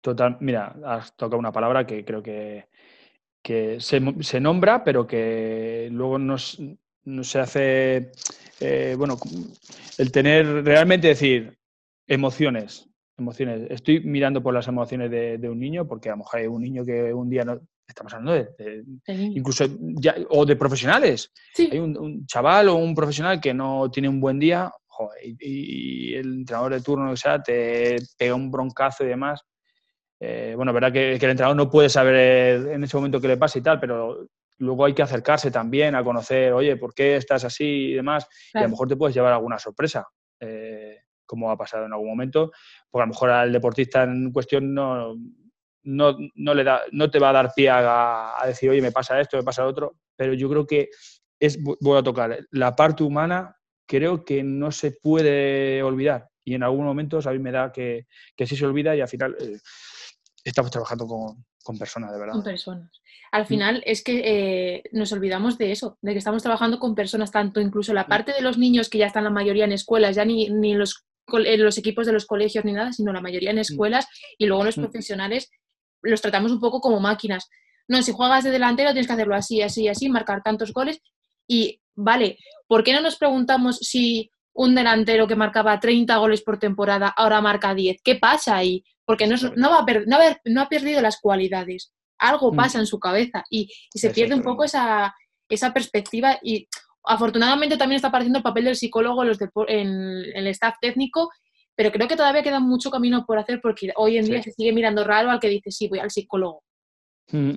Total, 0.00 0.38
mira, 0.40 0.74
has 0.84 1.14
tocado 1.16 1.38
una 1.38 1.52
palabra 1.52 1.86
que 1.86 2.04
creo 2.04 2.22
que, 2.22 2.66
que 3.42 3.80
se, 3.80 4.40
nombra, 4.40 4.84
pero 4.84 5.06
que 5.06 5.88
luego 5.90 6.18
no, 6.18 6.38
se 6.38 7.38
hace, 7.40 8.12
eh, 8.60 8.94
bueno, 8.96 9.18
el 9.98 10.12
tener 10.12 10.64
realmente 10.64 11.08
decir 11.08 11.58
emociones, 12.06 12.88
emociones. 13.18 13.66
Estoy 13.70 14.00
mirando 14.00 14.42
por 14.42 14.54
las 14.54 14.68
emociones 14.68 15.10
de, 15.10 15.48
un 15.48 15.58
niño, 15.58 15.86
porque 15.86 16.08
a 16.08 16.12
lo 16.12 16.18
mejor 16.18 16.40
hay 16.40 16.46
un 16.46 16.62
niño 16.62 16.84
que 16.84 17.12
un 17.12 17.28
día 17.28 17.44
no, 17.44 17.60
estamos 17.86 18.14
hablando 18.14 18.32
de, 18.32 18.84
incluso 19.18 19.66
ya, 19.78 20.14
o 20.30 20.46
de 20.46 20.56
profesionales. 20.56 21.32
Hay 21.58 21.78
un, 21.78 22.26
chaval 22.26 22.68
o 22.68 22.76
un 22.76 22.94
profesional 22.94 23.40
que 23.40 23.52
no 23.52 23.90
tiene 23.90 24.08
un 24.08 24.20
buen 24.20 24.38
día 24.38 24.70
y, 25.22 26.14
el 26.14 26.34
entrenador 26.34 26.74
de 26.74 26.80
turno 26.80 27.10
que 27.10 27.16
sea 27.16 27.42
te 27.42 27.96
pega 28.16 28.34
un 28.34 28.50
broncazo 28.50 29.04
y 29.04 29.08
demás. 29.08 29.42
Eh, 30.24 30.54
bueno, 30.54 30.72
verdad 30.72 30.92
que, 30.92 31.14
el 31.14 31.14
entrenador 31.14 31.56
no 31.56 31.68
puede 31.68 31.88
saber 31.88 32.68
en 32.70 32.84
ese 32.84 32.96
momento 32.96 33.20
qué 33.20 33.26
le 33.26 33.36
pasa 33.36 33.58
y 33.58 33.62
tal, 33.62 33.80
pero 33.80 34.28
luego 34.58 34.84
hay 34.84 34.94
que 34.94 35.02
acercarse 35.02 35.50
también 35.50 35.96
a 35.96 36.04
conocer, 36.04 36.52
oye, 36.52 36.76
¿por 36.76 36.94
qué 36.94 37.16
estás 37.16 37.42
así 37.42 37.64
y 37.64 37.94
demás? 37.94 38.28
Y 38.54 38.58
a 38.58 38.62
lo 38.62 38.68
mejor 38.68 38.86
te 38.86 38.94
puedes 38.94 39.16
llevar 39.16 39.32
alguna 39.32 39.58
sorpresa, 39.58 40.06
eh, 40.38 41.00
como 41.26 41.50
ha 41.50 41.56
pasado 41.56 41.86
en 41.86 41.92
algún 41.92 42.06
momento, 42.06 42.52
porque 42.88 43.02
a 43.02 43.06
lo 43.06 43.12
mejor 43.12 43.30
al 43.30 43.52
deportista 43.52 44.04
en 44.04 44.30
cuestión 44.30 44.72
no, 44.72 45.16
no, 45.82 46.54
le 46.54 46.62
da, 46.62 46.82
no 46.92 47.10
te 47.10 47.18
va 47.18 47.30
a 47.30 47.32
dar 47.32 47.52
pie 47.52 47.70
a, 47.70 48.44
decir, 48.46 48.70
oye, 48.70 48.80
me 48.80 48.92
pasa 48.92 49.20
esto, 49.20 49.36
me 49.36 49.42
pasa 49.42 49.64
lo 49.64 49.70
otro, 49.70 49.96
pero 50.14 50.34
yo 50.34 50.48
creo 50.48 50.64
que 50.68 50.88
es, 51.40 51.58
voy 51.60 51.98
a 51.98 52.02
tocar, 52.04 52.46
la 52.52 52.76
parte 52.76 53.02
humana 53.02 53.56
creo 53.88 54.24
que 54.24 54.44
no 54.44 54.70
se 54.70 54.92
puede 54.92 55.82
olvidar 55.82 56.28
y 56.44 56.54
en 56.54 56.62
algunos 56.62 56.86
momentos 56.86 57.26
a 57.26 57.32
mí 57.32 57.40
me 57.40 57.50
da 57.50 57.72
que, 57.72 58.06
que 58.36 58.46
sí 58.46 58.54
se 58.54 58.66
olvida 58.66 58.94
y 58.94 59.00
al 59.00 59.08
final... 59.08 59.36
Eh, 59.40 59.58
estamos 60.44 60.70
trabajando 60.70 61.06
con, 61.06 61.78
personas, 61.78 62.12
de 62.12 62.18
verdad. 62.18 62.34
Con 62.34 62.42
personas. 62.42 62.90
Al 63.30 63.44
mm. 63.44 63.46
final 63.46 63.82
es 63.86 64.02
que 64.02 64.22
eh, 64.24 64.82
nos 64.92 65.12
olvidamos 65.12 65.58
de 65.58 65.72
eso, 65.72 65.98
de 66.00 66.12
que 66.12 66.18
estamos 66.18 66.42
trabajando 66.42 66.78
con 66.78 66.94
personas, 66.94 67.30
tanto 67.30 67.60
incluso 67.60 67.94
la 67.94 68.04
mm. 68.04 68.08
parte 68.08 68.32
de 68.32 68.42
los 68.42 68.58
niños 68.58 68.88
que 68.88 68.98
ya 68.98 69.06
están 69.06 69.24
la 69.24 69.30
mayoría 69.30 69.64
en 69.64 69.72
escuelas, 69.72 70.16
ya 70.16 70.24
ni, 70.24 70.48
ni 70.50 70.74
los, 70.74 71.04
en 71.32 71.62
los 71.62 71.78
equipos 71.78 72.06
de 72.06 72.12
los 72.12 72.26
colegios 72.26 72.64
ni 72.64 72.72
nada, 72.72 72.92
sino 72.92 73.12
la 73.12 73.20
mayoría 73.20 73.50
en 73.50 73.56
mm. 73.56 73.60
escuelas 73.60 74.06
y 74.38 74.46
luego 74.46 74.64
los 74.64 74.76
profesionales 74.76 75.50
los 76.02 76.20
tratamos 76.20 76.52
un 76.52 76.60
poco 76.60 76.80
como 76.80 77.00
máquinas. 77.00 77.48
No, 77.88 78.02
si 78.02 78.12
juegas 78.12 78.44
de 78.44 78.50
delantero 78.50 78.90
tienes 78.90 79.06
que 79.06 79.12
hacerlo 79.12 79.34
así, 79.34 79.62
así, 79.62 79.88
así, 79.88 80.08
marcar 80.08 80.42
tantos 80.42 80.72
goles 80.72 81.00
y 81.46 81.80
vale, 81.94 82.38
¿por 82.66 82.84
qué 82.84 82.92
no 82.92 83.00
nos 83.00 83.16
preguntamos 83.16 83.78
si 83.78 84.30
un 84.54 84.74
delantero 84.74 85.26
que 85.26 85.36
marcaba 85.36 85.78
30 85.78 86.16
goles 86.16 86.42
por 86.42 86.58
temporada 86.58 87.08
ahora 87.08 87.40
marca 87.40 87.74
10? 87.74 88.00
¿Qué 88.02 88.16
pasa 88.16 88.56
ahí? 88.56 88.84
Porque 89.04 89.26
no, 89.26 89.36
no, 89.56 89.70
va 89.70 89.86
no, 90.44 90.60
ha 90.60 90.68
perdido 90.68 91.00
las 91.00 91.20
cualidades, 91.20 91.92
algo 92.18 92.52
mm. 92.52 92.56
pasa 92.56 92.78
en 92.78 92.86
su 92.86 92.98
cabeza 92.98 93.44
y, 93.50 93.68
se 93.94 94.10
pierde 94.10 94.34
un 94.34 94.42
poco 94.42 94.64
esa, 94.64 95.14
esa, 95.48 95.72
perspectiva 95.72 96.38
y 96.42 96.68
afortunadamente 97.04 97.76
también 97.76 97.96
está 97.96 98.08
apareciendo 98.08 98.38
el 98.38 98.44
papel 98.44 98.64
del 98.64 98.76
psicólogo 98.76 99.24
en, 99.24 100.24
el 100.34 100.46
staff 100.48 100.76
técnico, 100.80 101.30
pero 101.74 101.90
creo 101.90 102.06
que 102.06 102.16
todavía 102.16 102.42
queda 102.42 102.60
mucho 102.60 102.90
camino 102.90 103.24
por 103.26 103.38
hacer 103.38 103.60
porque 103.60 103.92
hoy 103.96 104.18
en 104.18 104.26
día 104.26 104.42
se 104.42 104.52
sigue 104.52 104.72
mirando 104.72 105.04
raro 105.04 105.30
al 105.30 105.40
que 105.40 105.48
dice, 105.48 105.70
sí, 105.70 105.88
voy 105.88 105.98
al 105.98 106.10
psicólogo. 106.10 106.62
Mm. 107.30 107.54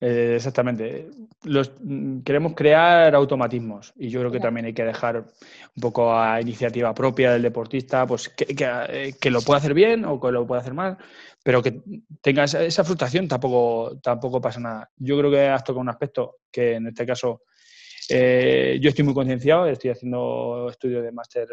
Eh, 0.00 0.34
exactamente. 0.36 1.08
Los, 1.44 1.72
mm, 1.80 2.20
queremos 2.20 2.54
crear 2.54 3.14
automatismos 3.14 3.92
y 3.96 4.10
yo 4.10 4.20
creo 4.20 4.30
que 4.30 4.40
también 4.40 4.66
hay 4.66 4.74
que 4.74 4.84
dejar 4.84 5.18
un 5.18 5.80
poco 5.80 6.14
a 6.14 6.40
iniciativa 6.40 6.94
propia 6.94 7.32
del 7.32 7.42
deportista, 7.42 8.06
pues 8.06 8.28
que, 8.28 8.46
eh, 8.48 9.14
que, 9.18 9.30
lo 9.30 9.40
pueda 9.40 9.58
hacer 9.58 9.72
bien 9.72 10.04
o 10.04 10.20
que 10.20 10.30
lo 10.30 10.46
pueda 10.46 10.60
hacer 10.60 10.74
mal, 10.74 10.98
pero 11.42 11.62
que 11.62 11.80
tenga 12.20 12.44
esa, 12.44 12.84
frustración 12.84 13.28
tampoco, 13.28 13.98
tampoco 14.02 14.40
pasa 14.40 14.60
nada. 14.60 14.90
Yo 14.96 15.16
creo 15.18 15.30
que 15.30 15.48
has 15.48 15.64
tocado 15.64 15.80
un 15.80 15.88
aspecto 15.88 16.36
que 16.50 16.74
en 16.74 16.88
este 16.88 17.06
caso 17.06 17.42
eh, 18.10 18.78
yo 18.80 18.90
estoy 18.90 19.04
muy 19.04 19.14
concienciado, 19.14 19.66
estoy 19.66 19.90
haciendo 19.90 20.68
estudios 20.70 21.02
de 21.02 21.12
máster 21.12 21.48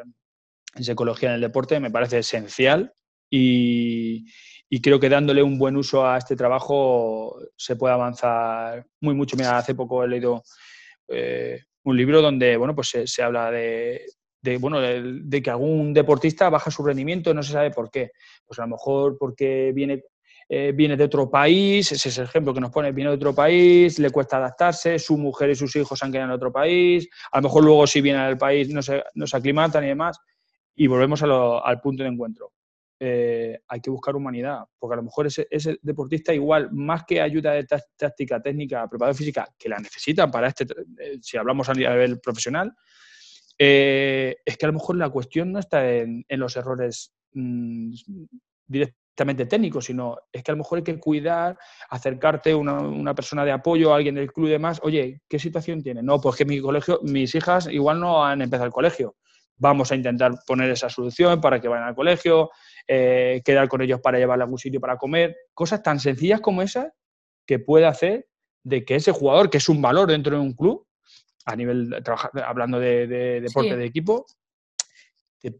en 0.75 0.83
psicología 0.83 1.29
en 1.29 1.35
el 1.35 1.41
deporte, 1.41 1.79
me 1.79 1.91
parece 1.91 2.19
esencial 2.19 2.93
y, 3.29 4.25
y 4.73 4.81
creo 4.81 5.01
que 5.01 5.09
dándole 5.09 5.43
un 5.43 5.57
buen 5.59 5.75
uso 5.75 6.07
a 6.07 6.17
este 6.17 6.37
trabajo 6.37 7.37
se 7.57 7.75
puede 7.75 7.93
avanzar 7.93 8.85
muy 9.01 9.13
mucho. 9.13 9.35
Mira, 9.35 9.57
hace 9.57 9.75
poco 9.75 10.01
he 10.01 10.07
leído 10.07 10.43
eh, 11.09 11.59
un 11.83 11.97
libro 11.97 12.21
donde 12.21 12.55
bueno, 12.55 12.73
pues 12.73 12.95
se, 13.03 13.21
habla 13.21 13.51
de, 13.51 14.05
bueno, 14.61 14.79
de, 14.79 15.41
que 15.43 15.49
algún 15.49 15.93
deportista 15.93 16.49
baja 16.49 16.71
su 16.71 16.85
rendimiento 16.85 17.29
y 17.29 17.33
no 17.33 17.43
se 17.43 17.51
sabe 17.51 17.71
por 17.71 17.91
qué. 17.91 18.11
Pues 18.45 18.59
a 18.59 18.61
lo 18.61 18.69
mejor 18.69 19.17
porque 19.19 19.73
viene, 19.75 20.05
eh, 20.47 20.71
viene 20.73 20.95
de 20.95 21.03
otro 21.03 21.29
país, 21.29 21.91
ese 21.91 22.07
es 22.07 22.17
el 22.19 22.23
ejemplo 22.23 22.53
que 22.53 22.61
nos 22.61 22.71
pone, 22.71 22.93
viene 22.93 23.09
de 23.09 23.17
otro 23.17 23.35
país, 23.35 23.99
le 23.99 24.09
cuesta 24.09 24.37
adaptarse, 24.37 24.97
su 24.99 25.17
mujer 25.17 25.49
y 25.49 25.55
sus 25.55 25.75
hijos 25.75 26.01
han 26.01 26.13
quedado 26.13 26.29
en 26.29 26.35
otro 26.35 26.53
país, 26.53 27.09
a 27.33 27.39
lo 27.39 27.43
mejor 27.43 27.65
luego 27.65 27.85
si 27.87 27.99
viene 27.99 28.19
al 28.19 28.37
país 28.37 28.69
no 28.69 28.81
se, 28.81 29.03
no 29.15 29.27
se 29.27 29.35
aclimatan 29.35 29.83
y 29.83 29.87
demás, 29.87 30.17
y 30.75 30.87
volvemos 30.87 31.21
al 31.21 31.81
punto 31.81 32.03
de 32.03 32.09
encuentro. 32.09 32.53
Eh, 33.03 33.59
hay 33.67 33.81
que 33.81 33.89
buscar 33.89 34.15
humanidad, 34.15 34.59
porque 34.77 34.93
a 34.93 34.97
lo 34.97 35.01
mejor 35.01 35.25
ese, 35.25 35.47
deportista 35.81 36.35
igual, 36.35 36.69
más 36.71 37.03
que 37.03 37.19
ayuda 37.19 37.53
de 37.53 37.65
táctica, 37.97 38.39
técnica, 38.39 38.87
preparación 38.87 39.17
física, 39.17 39.47
que 39.57 39.69
la 39.69 39.79
necesitan 39.79 40.29
para 40.29 40.49
este, 40.49 40.65
eh, 40.99 41.17
si 41.19 41.35
hablamos 41.35 41.67
a 41.69 41.73
nivel 41.73 42.19
profesional, 42.19 42.71
eh, 43.57 44.37
es 44.45 44.55
que 44.55 44.65
a 44.67 44.69
lo 44.69 44.73
mejor 44.73 44.97
la 44.97 45.09
cuestión 45.09 45.51
no 45.51 45.57
está 45.57 45.91
en, 45.91 46.23
los 46.29 46.55
errores 46.55 47.11
mm, 47.33 47.91
directamente 48.67 49.47
técnicos, 49.47 49.85
sino 49.85 50.17
es 50.31 50.43
que 50.43 50.51
a 50.51 50.53
lo 50.53 50.59
mejor 50.59 50.77
hay 50.77 50.83
que 50.83 50.99
cuidar, 50.99 51.57
acercarte 51.89 52.51
a 52.51 52.57
una, 52.57 53.15
persona 53.15 53.43
de 53.43 53.51
apoyo, 53.51 53.93
a 53.93 53.95
alguien 53.95 54.13
del 54.13 54.31
club 54.31 54.45
y 54.45 54.51
demás. 54.51 54.79
Oye, 54.83 55.23
¿qué 55.27 55.39
situación 55.39 55.81
tiene? 55.81 56.03
No, 56.03 56.21
pues 56.21 56.35
que 56.35 56.45
mi 56.45 56.61
colegio, 56.61 56.99
mis 57.01 57.33
hijas 57.33 57.65
igual 57.65 57.99
no 57.99 58.23
han 58.23 58.43
empezado 58.43 58.67
el 58.67 58.71
colegio. 58.71 59.15
Vamos 59.57 59.91
a 59.91 59.95
intentar 59.95 60.33
poner 60.45 60.69
esa 60.69 60.87
solución 60.87 61.41
para 61.41 61.59
que 61.59 61.67
vayan 61.67 61.87
al 61.87 61.95
colegio, 61.95 62.51
eh, 62.93 63.41
quedar 63.45 63.69
con 63.69 63.81
ellos 63.81 64.01
para 64.01 64.17
llevarla 64.17 64.43
a 64.43 64.47
algún 64.47 64.59
sitio 64.59 64.81
para 64.81 64.97
comer. 64.97 65.33
Cosas 65.53 65.81
tan 65.81 65.97
sencillas 65.97 66.41
como 66.41 66.61
esas 66.61 66.89
que 67.45 67.57
puede 67.57 67.85
hacer 67.85 68.27
de 68.65 68.83
que 68.83 68.95
ese 68.95 69.13
jugador, 69.13 69.49
que 69.49 69.59
es 69.59 69.69
un 69.69 69.81
valor 69.81 70.09
dentro 70.09 70.35
de 70.35 70.41
un 70.41 70.51
club, 70.51 70.85
a 71.45 71.55
nivel, 71.55 71.95
hablando 72.45 72.81
de, 72.81 73.39
deporte 73.39 73.77
de 73.77 73.85
equipo, 73.85 74.25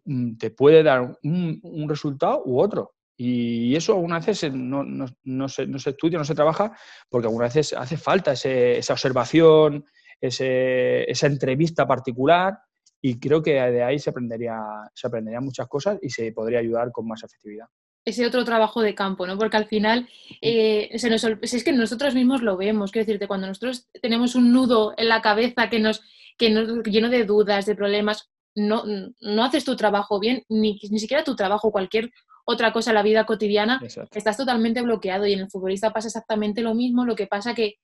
mm, 0.04 0.36
te, 0.36 0.52
puede 0.52 0.84
dar 0.84 1.18
un, 1.24 1.86
resultado 1.88 2.44
u 2.44 2.60
otro. 2.60 2.96
Y 3.16 3.78
eso 3.78 3.94
algunas 3.94 4.26
veces 4.26 4.54
no, 4.54 4.84
no, 4.84 5.48
se, 5.48 5.70
estudia, 5.86 6.18
no 6.18 6.26
se 6.26 6.36
trabaja, 6.36 6.78
porque 7.08 7.28
algunas 7.28 7.56
veces 7.56 7.80
hace 7.80 7.96
falta 7.96 8.34
esa 8.34 8.92
observación, 8.92 9.86
esa 10.20 11.28
entrevista 11.28 11.88
particular, 11.88 12.60
y 13.02 13.20
creo 13.20 13.42
que 13.42 13.54
de 13.54 13.84
ahí 13.84 14.00
se 14.00 14.10
aprendería, 14.10 14.60
se 14.94 15.08
aprendería 15.08 15.42
muchas 15.42 15.68
cosas 15.68 15.98
y 16.02 16.10
se 16.10 16.32
podría 16.32 16.60
ayudar 16.60 16.92
con 16.92 17.08
más 17.08 17.24
efectividad 17.24 17.68
ese 18.06 18.26
otro 18.26 18.44
trabajo 18.44 18.82
de 18.82 18.96
campo, 18.96 19.28
¿no? 19.28 19.38
Porque 19.38 19.58
al 19.58 19.68
final 19.68 20.10
eh, 20.42 20.90
se 20.98 21.10
nos, 21.10 21.24
es 21.24 21.64
que 21.64 21.72
nosotros 21.72 22.16
mismos 22.16 22.42
lo 22.42 22.58
vemos, 22.58 22.92
quiero 22.92 23.06
decirte, 23.06 23.28
cuando 23.28 23.48
nosotros 23.48 23.88
tenemos 24.02 24.36
un 24.36 24.52
nudo 24.52 24.94
en 24.98 25.08
la 25.08 25.22
cabeza 25.22 25.70
que 25.70 25.80
nos, 25.80 26.02
que 26.38 26.50
nos 26.50 26.84
lleno 26.84 27.10
de 27.10 27.26
dudas, 27.26 27.66
de 27.66 27.76
problemas, 27.76 28.32
no, 28.56 28.84
no 29.20 29.44
haces 29.44 29.64
tu 29.64 29.76
trabajo 29.76 30.20
bien, 30.20 30.44
ni, 30.50 30.80
ni 30.90 31.00
siquiera 31.00 31.24
tu 31.24 31.36
trabajo, 31.36 31.72
cualquier 31.72 32.12
otra 32.44 32.74
cosa 32.74 32.90
en 32.90 32.96
la 32.96 33.04
vida 33.04 33.26
cotidiana, 33.26 33.80
estás 34.14 34.36
totalmente 34.36 34.82
bloqueado 34.82 35.28
y 35.28 35.34
en 35.34 35.42
el 35.42 35.50
futbolista 35.50 35.94
pasa 35.94 36.08
exactamente 36.08 36.62
lo 36.62 36.74
mismo, 36.74 37.06
lo 37.06 37.16
que 37.16 37.28
pasa 37.28 37.54
que 37.54 37.76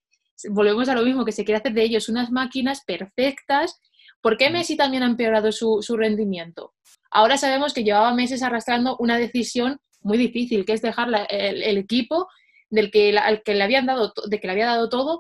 volvemos 0.49 0.89
a 0.89 0.95
lo 0.95 1.03
mismo, 1.03 1.25
que 1.25 1.31
se 1.31 1.45
quiere 1.45 1.59
hacer 1.59 1.73
de 1.73 1.83
ellos 1.83 2.09
unas 2.09 2.31
máquinas 2.31 2.83
perfectas. 2.83 3.79
¿Por 4.21 4.37
qué 4.37 4.49
Messi 4.49 4.75
también 4.75 5.03
ha 5.03 5.07
empeorado 5.07 5.51
su, 5.51 5.79
su 5.81 5.95
rendimiento? 5.97 6.73
Ahora 7.11 7.37
sabemos 7.37 7.73
que 7.73 7.83
llevaba 7.83 8.13
meses 8.13 8.43
arrastrando 8.43 8.97
una 8.99 9.17
decisión 9.17 9.79
muy 10.01 10.17
difícil, 10.17 10.65
que 10.65 10.73
es 10.73 10.81
dejar 10.81 11.09
el, 11.29 11.77
equipo 11.77 12.27
del 12.69 12.91
que, 12.91 13.17
al 13.17 13.43
que 13.43 13.55
le 13.55 13.63
habían 13.63 13.85
dado, 13.85 14.13
de 14.29 14.39
que 14.39 14.47
le 14.47 14.53
había 14.53 14.65
dado 14.67 14.89
todo 14.89 15.19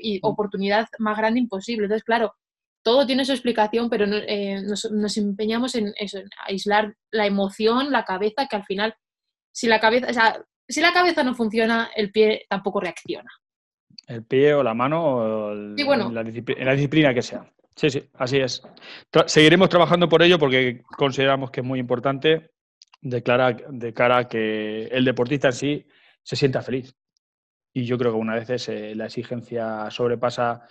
y 0.00 0.18
mm. 0.18 0.20
oportunidad 0.22 0.86
más 0.98 1.16
grande 1.16 1.40
imposible. 1.40 1.84
Entonces, 1.84 2.04
claro, 2.04 2.34
todo 2.82 3.06
tiene 3.06 3.24
su 3.24 3.32
explicación, 3.32 3.90
pero 3.90 4.06
eh, 4.06 4.62
nos, 4.62 5.16
empeñamos 5.16 5.74
en, 5.74 5.92
eso, 5.98 6.18
en 6.18 6.28
aislar 6.46 6.94
la 7.10 7.26
emoción, 7.26 7.90
la 7.90 8.04
cabeza, 8.04 8.46
que 8.48 8.56
al 8.56 8.64
final, 8.64 8.94
si 9.52 9.66
la 9.66 9.80
cabeza, 9.80 10.42
si 10.66 10.80
la 10.80 10.92
cabeza 10.92 11.22
no 11.22 11.34
funciona, 11.34 11.90
el 11.94 12.10
pie 12.12 12.46
tampoco 12.48 12.80
reacciona. 12.80 13.30
El 14.06 14.24
pie 14.24 14.54
o 14.54 14.62
la 14.62 14.74
mano 14.74 15.16
o 15.16 15.54
bueno. 15.84 16.08
en, 16.08 16.14
la 16.14 16.72
disciplina, 16.72 17.12
que 17.12 17.22
sea. 17.22 17.44
Sí, 17.78 17.90
sí, 17.90 18.02
así 18.14 18.38
es. 18.38 18.60
seguiremos 19.26 19.68
trabajando 19.68 20.08
por 20.08 20.20
ello 20.20 20.36
porque 20.36 20.82
consideramos 20.96 21.52
que 21.52 21.60
es 21.60 21.66
muy 21.66 21.78
importante 21.78 22.50
de 23.00 23.64
de 23.70 23.94
cara 23.94 24.16
a 24.16 24.28
que 24.28 24.86
el 24.86 25.04
deportista 25.04 25.46
en 25.46 25.52
sí 25.52 25.86
se 26.20 26.34
sienta 26.34 26.60
feliz. 26.60 26.92
Y 27.72 27.84
yo 27.84 27.96
creo 27.96 28.10
que 28.10 28.18
una 28.18 28.34
vez 28.34 28.68
eh, 28.68 28.96
la 28.96 29.04
exigencia 29.04 29.88
sobrepasa 29.92 30.66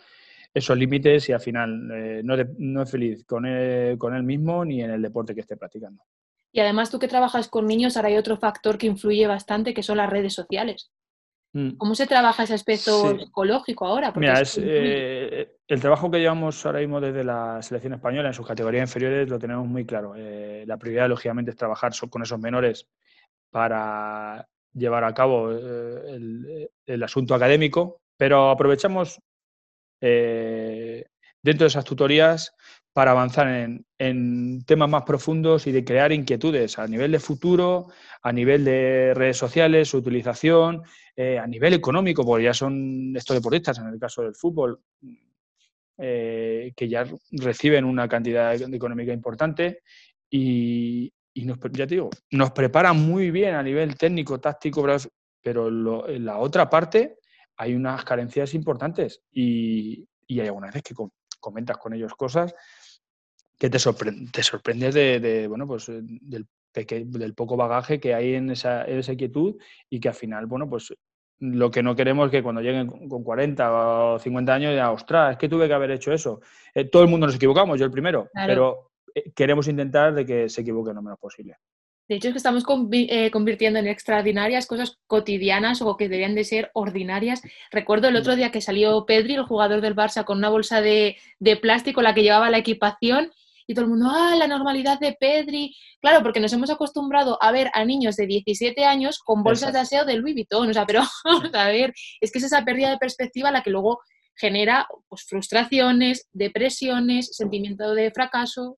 esos 0.53 0.77
límites 0.77 1.29
y 1.29 1.31
al 1.31 1.39
final 1.39 1.89
eh, 1.93 2.21
no, 2.25 2.81
es 2.83 2.91
feliz 2.91 3.23
con 3.25 3.45
él, 3.45 3.97
con 3.97 4.13
él 4.13 4.23
mismo 4.23 4.65
ni 4.65 4.81
en 4.81 4.91
el 4.91 5.01
deporte 5.01 5.33
que 5.33 5.41
esté 5.41 5.55
practicando. 5.55 6.03
Y 6.51 6.59
además 6.59 6.91
tú 6.91 6.99
que 6.99 7.07
trabajas 7.07 7.47
con 7.47 7.67
niños, 7.67 7.95
ahora 7.95 8.09
hay 8.09 8.17
otro 8.17 8.35
factor 8.35 8.77
que 8.77 8.87
influye 8.87 9.27
bastante, 9.27 9.73
que 9.73 9.83
son 9.83 9.95
las 9.95 10.09
redes 10.09 10.33
sociales. 10.33 10.91
Mm. 11.53 11.71
¿Cómo 11.77 11.95
se 11.95 12.07
trabaja 12.07 12.43
ese 12.43 12.53
aspecto 12.53 13.17
psicológico 13.17 13.85
ahora? 13.85 14.13
Mira, 14.15 14.41
eh, 14.57 15.57
el 15.67 15.81
trabajo 15.81 16.11
que 16.11 16.19
llevamos 16.19 16.65
ahora 16.65 16.79
mismo 16.79 16.99
desde 16.99 17.23
la 17.23 17.61
selección 17.61 17.93
española 17.93 18.27
en 18.27 18.33
sus 18.33 18.45
categorías 18.45 18.89
inferiores 18.89 19.29
lo 19.29 19.39
tenemos 19.39 19.65
muy 19.65 19.85
claro. 19.85 20.13
Eh, 20.15 20.65
la 20.67 20.77
prioridad, 20.77 21.09
lógicamente, 21.09 21.51
es 21.51 21.57
trabajar 21.57 21.91
con 22.09 22.21
esos 22.21 22.39
menores 22.39 22.87
para 23.49 24.47
llevar 24.73 25.03
a 25.03 25.13
cabo 25.13 25.51
eh, 25.51 26.69
el, 26.85 27.03
asunto 27.03 27.33
académico, 27.33 28.01
pero 28.17 28.49
aprovechamos 28.49 29.19
dentro 29.99 31.63
de 31.63 31.67
esas 31.67 31.85
tutorías 31.85 32.53
para 32.97 33.11
avanzar 33.11 33.47
en, 33.99 34.65
temas 34.65 34.89
más 34.89 35.03
profundos 35.03 35.67
y 35.67 35.71
de 35.71 35.85
crear 35.85 36.11
inquietudes 36.11 36.79
a 36.79 36.87
nivel 36.87 37.11
de 37.11 37.19
futuro, 37.19 37.89
a 38.23 38.31
nivel 38.31 38.65
de 38.65 39.13
redes 39.13 39.37
sociales, 39.37 39.89
su 39.89 39.97
utilización, 39.97 40.81
eh, 41.15 41.37
a 41.37 41.45
nivel 41.45 41.75
económico, 41.75 42.25
porque 42.25 42.45
ya 42.45 42.55
son 42.55 43.15
estos 43.15 43.35
deportistas, 43.35 43.77
en 43.77 43.89
el 43.89 43.99
caso 43.99 44.23
del 44.23 44.33
fútbol, 44.33 44.81
eh, 45.99 46.73
que 46.75 46.89
ya 46.89 47.05
reciben 47.33 47.85
una 47.85 48.07
cantidad 48.07 48.59
económica 48.73 49.13
importante 49.13 49.83
y, 50.27 51.13
nos, 51.35 51.59
ya 51.73 51.85
te 51.85 51.93
digo, 51.93 52.09
nos 52.31 52.49
preparan 52.49 52.97
muy 52.99 53.29
bien 53.29 53.53
a 53.53 53.61
nivel 53.61 53.95
técnico, 53.95 54.39
táctico, 54.39 54.83
pero 55.43 56.09
en 56.09 56.25
la 56.25 56.39
otra 56.39 56.67
parte 56.67 57.19
hay 57.57 57.75
unas 57.75 58.03
carencias 58.03 58.55
importantes 58.55 59.21
y, 59.31 60.03
y 60.25 60.39
hay 60.39 60.47
algunas 60.47 60.73
veces 60.73 60.81
que 60.81 60.95
comentas 61.39 61.77
con 61.77 61.93
ellos 61.93 62.15
cosas 62.15 62.55
que 63.57 63.69
te, 63.69 63.79
te 63.79 64.43
sorprendes 64.43 64.93
de, 64.93 65.47
bueno, 65.47 65.65
pues, 65.65 65.89
eh, 65.89 65.99
del, 66.01 66.47
del 66.73 67.33
poco 67.33 67.57
bagaje 67.57 67.99
que 67.99 68.13
hay 68.13 68.35
en 68.35 68.51
esa, 68.51 68.83
esa 68.83 69.13
inquietud 69.13 69.55
y 69.89 69.99
que 69.99 70.09
al 70.09 70.13
final, 70.13 70.45
bueno, 70.45 70.69
pues 70.69 70.93
lo 71.39 71.69
que 71.69 71.83
no 71.83 71.95
queremos 71.95 72.27
es 72.27 72.31
que 72.31 72.43
cuando 72.43 72.61
lleguen 72.61 72.87
con 73.07 73.23
40 73.23 74.13
o 74.13 74.19
50 74.19 74.53
años 74.53 74.75
ya, 74.75 74.91
ostras, 74.91 75.31
es 75.33 75.37
que 75.37 75.49
tuve 75.49 75.67
que 75.67 75.73
haber 75.73 75.91
hecho 75.91 76.11
eso. 76.11 76.41
Eh, 76.73 76.85
todo 76.85 77.03
el 77.03 77.09
mundo 77.09 77.27
nos 77.27 77.35
equivocamos, 77.35 77.79
yo 77.79 77.85
el 77.85 77.91
primero, 77.91 78.29
pero 78.33 78.91
eh, 79.13 79.31
queremos 79.35 79.67
intentar 79.67 80.13
de 80.13 80.25
que 80.25 80.49
se 80.49 80.61
equivoque 80.61 80.93
lo 80.93 81.01
menos 81.01 81.19
posible. 81.19 81.57
De 82.07 82.15
hecho, 82.15 82.29
es 82.29 82.35
que 82.35 82.37
estamos 82.37 82.63
convirtiendo 82.63 83.79
en 83.79 83.87
extraordinarias 83.87 84.65
cosas 84.65 84.97
cotidianas 85.07 85.81
o 85.81 85.97
que 85.97 86.05
deberían 86.05 86.35
de 86.35 86.45
ser 86.45 86.71
ordinarias. 86.73 87.41
Recuerdo 87.69 88.07
el 88.07 88.15
otro 88.15 88.37
día 88.37 88.49
que 88.49 88.61
salió 88.61 89.05
Pedri, 89.05 89.35
el 89.35 89.43
jugador 89.43 89.81
del 89.81 89.93
Barça, 89.93 90.23
con 90.23 90.37
una 90.37 90.47
bolsa 90.47 90.79
de, 90.79 91.17
de 91.39 91.57
plástico, 91.57 92.01
la 92.01 92.13
que 92.13 92.23
llevaba 92.23 92.49
la 92.49 92.59
equipación, 92.59 93.31
y 93.67 93.73
todo 93.73 93.83
el 93.83 93.91
mundo, 93.91 94.07
ah, 94.09 94.33
la 94.37 94.47
normalidad 94.47 94.97
de 94.97 95.15
Pedri. 95.19 95.75
Claro, 96.01 96.23
porque 96.23 96.39
nos 96.39 96.53
hemos 96.53 96.69
acostumbrado 96.69 97.37
a 97.41 97.51
ver 97.51 97.69
a 97.73 97.83
niños 97.83 98.15
de 98.15 98.25
17 98.25 98.85
años 98.85 99.19
con 99.19 99.43
bolsas 99.43 99.73
de 99.73 99.79
aseo 99.79 100.05
de 100.05 100.15
Louis 100.15 100.33
Vuitton. 100.33 100.69
O 100.69 100.73
sea, 100.73 100.85
pero 100.85 101.01
vamos 101.25 101.53
a 101.53 101.67
ver, 101.67 101.93
es 102.21 102.31
que 102.31 102.39
es 102.39 102.45
esa 102.45 102.63
pérdida 102.63 102.89
de 102.89 102.97
perspectiva 102.97 103.51
la 103.51 103.61
que 103.61 103.69
luego 103.69 103.99
genera 104.35 104.87
pues, 105.09 105.25
frustraciones, 105.27 106.29
depresiones, 106.31 107.35
sentimiento 107.35 107.93
de 107.93 108.09
fracaso. 108.11 108.77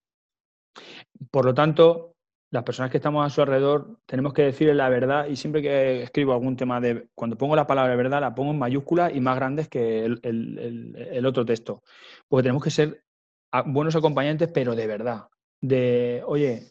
Por 1.29 1.45
lo 1.45 1.53
tanto, 1.53 2.15
las 2.49 2.63
personas 2.63 2.89
que 2.89 2.97
estamos 2.97 3.23
a 3.23 3.29
su 3.29 3.41
alrededor 3.41 3.99
tenemos 4.07 4.33
que 4.33 4.41
decirle 4.43 4.73
la 4.73 4.89
verdad 4.89 5.27
y 5.27 5.35
siempre 5.35 5.61
que 5.61 6.01
escribo 6.01 6.33
algún 6.33 6.55
tema 6.55 6.81
de, 6.81 7.09
cuando 7.13 7.37
pongo 7.37 7.55
la 7.55 7.67
palabra 7.67 7.95
verdad, 7.95 8.21
la 8.21 8.33
pongo 8.33 8.51
en 8.51 8.59
mayúsculas 8.59 9.13
y 9.13 9.19
más 9.19 9.35
grandes 9.35 9.67
que 9.67 10.05
el, 10.05 10.19
el 10.23 11.25
otro 11.27 11.45
texto. 11.45 11.83
Porque 12.27 12.43
tenemos 12.43 12.63
que 12.63 12.71
ser 12.71 13.03
buenos 13.65 13.95
acompañantes, 13.95 14.49
pero 14.53 14.75
de 14.75 14.87
verdad. 14.87 15.27
De, 15.61 16.23
oye, 16.25 16.69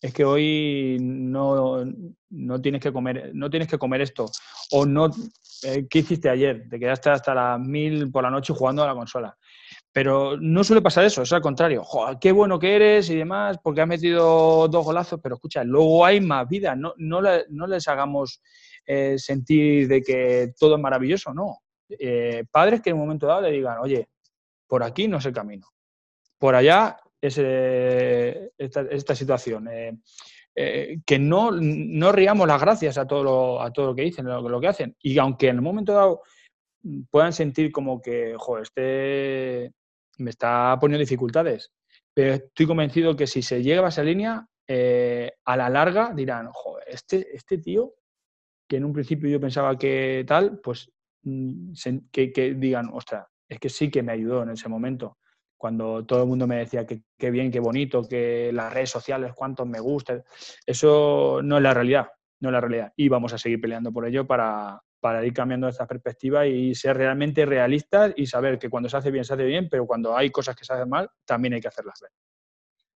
es 0.00 0.14
que 0.14 0.24
hoy 0.24 0.98
no, 1.00 1.84
no, 2.30 2.60
tienes 2.60 2.80
que 2.80 2.92
comer, 2.92 3.32
no 3.34 3.50
tienes 3.50 3.68
que 3.68 3.78
comer 3.78 4.00
esto. 4.00 4.30
O 4.72 4.86
no, 4.86 5.10
eh, 5.62 5.86
¿qué 5.88 5.98
hiciste 5.98 6.28
ayer? 6.28 6.68
Te 6.68 6.78
quedaste 6.78 7.10
hasta 7.10 7.34
las 7.34 7.60
mil 7.60 8.10
por 8.10 8.22
la 8.24 8.30
noche 8.30 8.54
jugando 8.54 8.82
a 8.82 8.86
la 8.86 8.94
consola. 8.94 9.36
Pero 9.92 10.36
no 10.40 10.64
suele 10.64 10.82
pasar 10.82 11.04
eso, 11.04 11.22
es 11.22 11.32
al 11.32 11.42
contrario. 11.42 11.84
qué 12.20 12.32
bueno 12.32 12.58
que 12.58 12.76
eres 12.76 13.10
y 13.10 13.16
demás, 13.16 13.58
porque 13.62 13.80
has 13.80 13.88
metido 13.88 14.68
dos 14.68 14.84
golazos, 14.84 15.20
pero 15.22 15.34
escucha, 15.34 15.64
luego 15.64 16.04
hay 16.04 16.20
más 16.20 16.48
vida. 16.48 16.76
No, 16.76 16.94
no, 16.96 17.20
les 17.66 17.88
hagamos 17.88 18.40
eh, 18.86 19.18
sentir 19.18 19.88
de 19.88 20.00
que 20.00 20.52
todo 20.58 20.76
es 20.76 20.80
maravilloso, 20.80 21.34
no. 21.34 21.58
Eh, 21.88 22.44
padres 22.50 22.80
que 22.80 22.90
en 22.90 22.96
un 22.96 23.02
momento 23.02 23.26
dado 23.26 23.42
le 23.42 23.50
digan, 23.50 23.78
oye, 23.80 24.08
por 24.66 24.84
aquí 24.84 25.08
no 25.08 25.18
es 25.18 25.26
el 25.26 25.32
camino 25.32 25.66
por 26.40 26.54
allá 26.54 26.96
es, 27.20 27.38
esta, 27.38 29.14
situación. 29.14 29.68
Eh, 29.68 29.98
eh, 30.56 30.98
que 31.06 31.18
no, 31.18 31.50
no 31.52 32.12
riamos 32.12 32.48
las 32.48 32.60
gracias 32.60 32.98
a 32.98 33.06
todo 33.06 33.22
lo, 33.22 33.62
a 33.62 33.72
todo 33.72 33.88
lo 33.88 33.94
que 33.94 34.02
dicen, 34.02 34.26
lo, 34.26 34.48
lo 34.48 34.60
que 34.60 34.68
hacen. 34.68 34.96
Y 35.00 35.18
aunque 35.18 35.48
en 35.48 35.56
el 35.56 35.62
momento 35.62 35.92
dado 35.92 36.22
puedan 37.10 37.34
sentir 37.34 37.70
como 37.70 38.00
que, 38.00 38.34
joder, 38.38 38.62
este 38.62 39.72
me 40.18 40.30
está 40.30 40.76
poniendo 40.80 41.00
dificultades, 41.00 41.72
pero 42.12 42.34
estoy 42.34 42.66
convencido 42.66 43.16
que 43.16 43.26
si 43.26 43.42
se 43.42 43.62
llega 43.62 43.84
a 43.84 43.88
esa 43.88 44.02
línea, 44.02 44.46
eh, 44.66 45.32
a 45.44 45.56
la 45.56 45.68
larga 45.68 46.12
dirán, 46.14 46.48
joder, 46.52 46.84
este, 46.88 47.34
este 47.34 47.58
tío, 47.58 47.94
que 48.68 48.76
en 48.76 48.84
un 48.84 48.92
principio 48.92 49.28
yo 49.28 49.40
pensaba 49.40 49.76
que 49.78 50.24
tal, 50.26 50.58
pues 50.60 50.90
mm, 51.22 51.72
que, 52.10 52.32
que 52.32 52.54
digan, 52.54 52.90
ostras, 52.92 53.26
es 53.48 53.58
que 53.58 53.68
sí 53.68 53.90
que 53.90 54.02
me 54.02 54.12
ayudó 54.12 54.42
en 54.42 54.50
ese 54.50 54.68
momento 54.68 55.18
cuando 55.60 56.06
todo 56.06 56.22
el 56.22 56.28
mundo 56.28 56.46
me 56.46 56.56
decía 56.56 56.86
que 56.86 57.02
qué 57.18 57.30
bien, 57.30 57.50
qué 57.50 57.60
bonito, 57.60 58.08
que 58.08 58.50
las 58.50 58.72
redes 58.72 58.88
sociales, 58.88 59.34
cuántos 59.36 59.66
me 59.66 59.78
gustan, 59.78 60.24
eso 60.64 61.42
no 61.44 61.58
es 61.58 61.62
la 61.62 61.74
realidad, 61.74 62.06
no 62.40 62.48
es 62.48 62.52
la 62.54 62.62
realidad. 62.62 62.92
Y 62.96 63.10
vamos 63.10 63.34
a 63.34 63.38
seguir 63.38 63.60
peleando 63.60 63.92
por 63.92 64.06
ello 64.06 64.26
para, 64.26 64.80
para 65.00 65.22
ir 65.26 65.34
cambiando 65.34 65.68
esta 65.68 65.86
perspectiva 65.86 66.46
y 66.46 66.74
ser 66.74 66.96
realmente 66.96 67.44
realistas 67.44 68.14
y 68.16 68.24
saber 68.24 68.58
que 68.58 68.70
cuando 68.70 68.88
se 68.88 68.96
hace 68.96 69.10
bien, 69.10 69.22
se 69.22 69.34
hace 69.34 69.44
bien, 69.44 69.68
pero 69.70 69.86
cuando 69.86 70.16
hay 70.16 70.30
cosas 70.30 70.56
que 70.56 70.64
se 70.64 70.72
hacen 70.72 70.88
mal, 70.88 71.10
también 71.26 71.52
hay 71.52 71.60
que 71.60 71.68
hacerlas 71.68 72.00
bien 72.00 72.12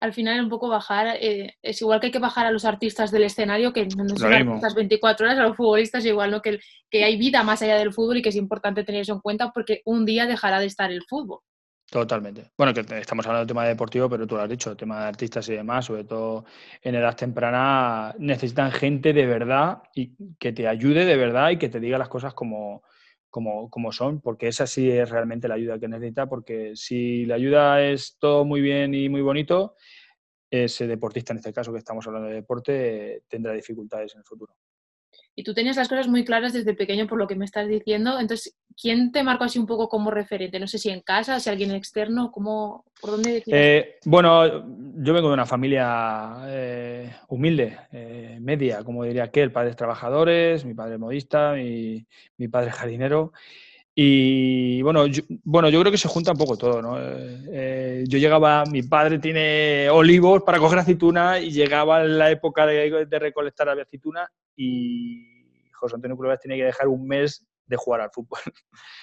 al 0.02 0.12
final 0.12 0.42
un 0.42 0.48
poco 0.48 0.68
bajar, 0.68 1.16
eh, 1.20 1.54
es 1.62 1.80
igual 1.80 2.00
que 2.00 2.06
hay 2.06 2.12
que 2.12 2.18
bajar 2.18 2.44
a 2.44 2.50
los 2.50 2.64
artistas 2.64 3.12
del 3.12 3.22
escenario, 3.22 3.72
que 3.72 3.86
no 3.86 4.16
son 4.16 4.32
artistas 4.32 4.74
24 4.74 5.26
horas, 5.26 5.38
a 5.38 5.44
los 5.44 5.56
futbolistas 5.56 6.04
igual, 6.04 6.32
¿no? 6.32 6.42
Que, 6.42 6.58
que 6.90 7.04
hay 7.04 7.16
vida 7.16 7.44
más 7.44 7.62
allá 7.62 7.76
del 7.76 7.92
fútbol 7.92 8.16
y 8.16 8.22
que 8.22 8.30
es 8.30 8.34
importante 8.34 8.82
tener 8.82 9.02
eso 9.02 9.12
en 9.12 9.20
cuenta 9.20 9.52
porque 9.52 9.80
un 9.84 10.04
día 10.04 10.26
dejará 10.26 10.58
de 10.58 10.66
estar 10.66 10.90
el 10.90 11.04
fútbol. 11.08 11.38
Totalmente. 11.92 12.52
Bueno, 12.56 12.72
que 12.72 12.80
estamos 12.80 13.26
hablando 13.26 13.40
del 13.40 13.48
tema 13.48 13.66
deportivo, 13.66 14.08
pero 14.08 14.26
tú 14.26 14.34
lo 14.34 14.40
has 14.40 14.48
dicho, 14.48 14.70
el 14.70 14.78
tema 14.78 15.02
de 15.02 15.08
artistas 15.08 15.46
y 15.50 15.52
demás, 15.52 15.84
sobre 15.84 16.04
todo 16.04 16.46
en 16.80 16.94
edad 16.94 17.14
temprana, 17.14 18.14
necesitan 18.18 18.72
gente 18.72 19.12
de 19.12 19.26
verdad 19.26 19.82
y 19.94 20.16
que 20.38 20.54
te 20.54 20.66
ayude 20.66 21.04
de 21.04 21.16
verdad 21.18 21.50
y 21.50 21.58
que 21.58 21.68
te 21.68 21.80
diga 21.80 21.98
las 21.98 22.08
cosas 22.08 22.32
como, 22.32 22.82
como, 23.28 23.68
como, 23.68 23.92
son, 23.92 24.22
porque 24.22 24.48
esa 24.48 24.66
sí 24.66 24.90
es 24.90 25.10
realmente 25.10 25.48
la 25.48 25.56
ayuda 25.56 25.78
que 25.78 25.86
necesita, 25.86 26.26
porque 26.30 26.72
si 26.76 27.26
la 27.26 27.34
ayuda 27.34 27.82
es 27.82 28.16
todo 28.18 28.46
muy 28.46 28.62
bien 28.62 28.94
y 28.94 29.10
muy 29.10 29.20
bonito, 29.20 29.74
ese 30.50 30.86
deportista, 30.86 31.34
en 31.34 31.40
este 31.40 31.52
caso 31.52 31.72
que 31.72 31.78
estamos 31.78 32.06
hablando 32.06 32.30
de 32.30 32.36
deporte, 32.36 33.24
tendrá 33.28 33.52
dificultades 33.52 34.14
en 34.14 34.20
el 34.20 34.24
futuro. 34.24 34.54
Y 35.34 35.44
tú 35.44 35.54
tenías 35.54 35.76
las 35.76 35.88
cosas 35.88 36.08
muy 36.08 36.24
claras 36.24 36.52
desde 36.52 36.74
pequeño 36.74 37.06
por 37.06 37.18
lo 37.18 37.26
que 37.26 37.34
me 37.34 37.44
estás 37.44 37.68
diciendo, 37.68 38.20
entonces, 38.20 38.54
¿quién 38.80 39.12
te 39.12 39.22
marcó 39.22 39.44
así 39.44 39.58
un 39.58 39.66
poco 39.66 39.88
como 39.88 40.10
referente? 40.10 40.60
No 40.60 40.66
sé 40.66 40.78
si 40.78 40.90
en 40.90 41.00
casa, 41.00 41.40
si 41.40 41.48
alguien 41.48 41.70
externo, 41.70 42.30
¿cómo, 42.30 42.84
¿por 43.00 43.12
dónde? 43.12 43.42
Eh, 43.46 43.96
bueno, 44.04 44.46
yo 44.96 45.14
vengo 45.14 45.28
de 45.28 45.34
una 45.34 45.46
familia 45.46 46.36
eh, 46.46 47.14
humilde, 47.28 47.78
eh, 47.92 48.38
media, 48.40 48.84
como 48.84 49.04
diría 49.04 49.24
aquel, 49.24 49.52
padres 49.52 49.76
trabajadores, 49.76 50.64
mi 50.64 50.74
padre 50.74 50.98
modista, 50.98 51.54
mi, 51.54 52.06
mi 52.36 52.48
padre 52.48 52.70
jardinero. 52.70 53.32
Y 53.94 54.80
bueno 54.80 55.06
yo, 55.06 55.22
bueno, 55.44 55.68
yo 55.68 55.78
creo 55.80 55.92
que 55.92 55.98
se 55.98 56.08
junta 56.08 56.32
un 56.32 56.38
poco 56.38 56.56
todo, 56.56 56.80
¿no? 56.80 56.96
Eh, 56.98 58.04
yo 58.08 58.18
llegaba, 58.18 58.64
mi 58.64 58.82
padre 58.82 59.18
tiene 59.18 59.90
olivos 59.90 60.42
para 60.44 60.58
coger 60.58 60.78
aceituna 60.78 61.38
y 61.38 61.50
llegaba 61.50 62.02
la 62.02 62.30
época 62.30 62.64
de, 62.66 63.06
recolectar 63.10 63.66
la 63.66 63.82
aceituna 63.82 64.30
y 64.56 65.70
José 65.74 65.96
Antonio 65.96 66.16
Cuevas 66.16 66.40
tenía 66.40 66.56
que 66.56 66.64
dejar 66.64 66.88
un 66.88 67.06
mes 67.06 67.46
de 67.66 67.76
jugar 67.76 68.00
al 68.00 68.10
fútbol. 68.10 68.40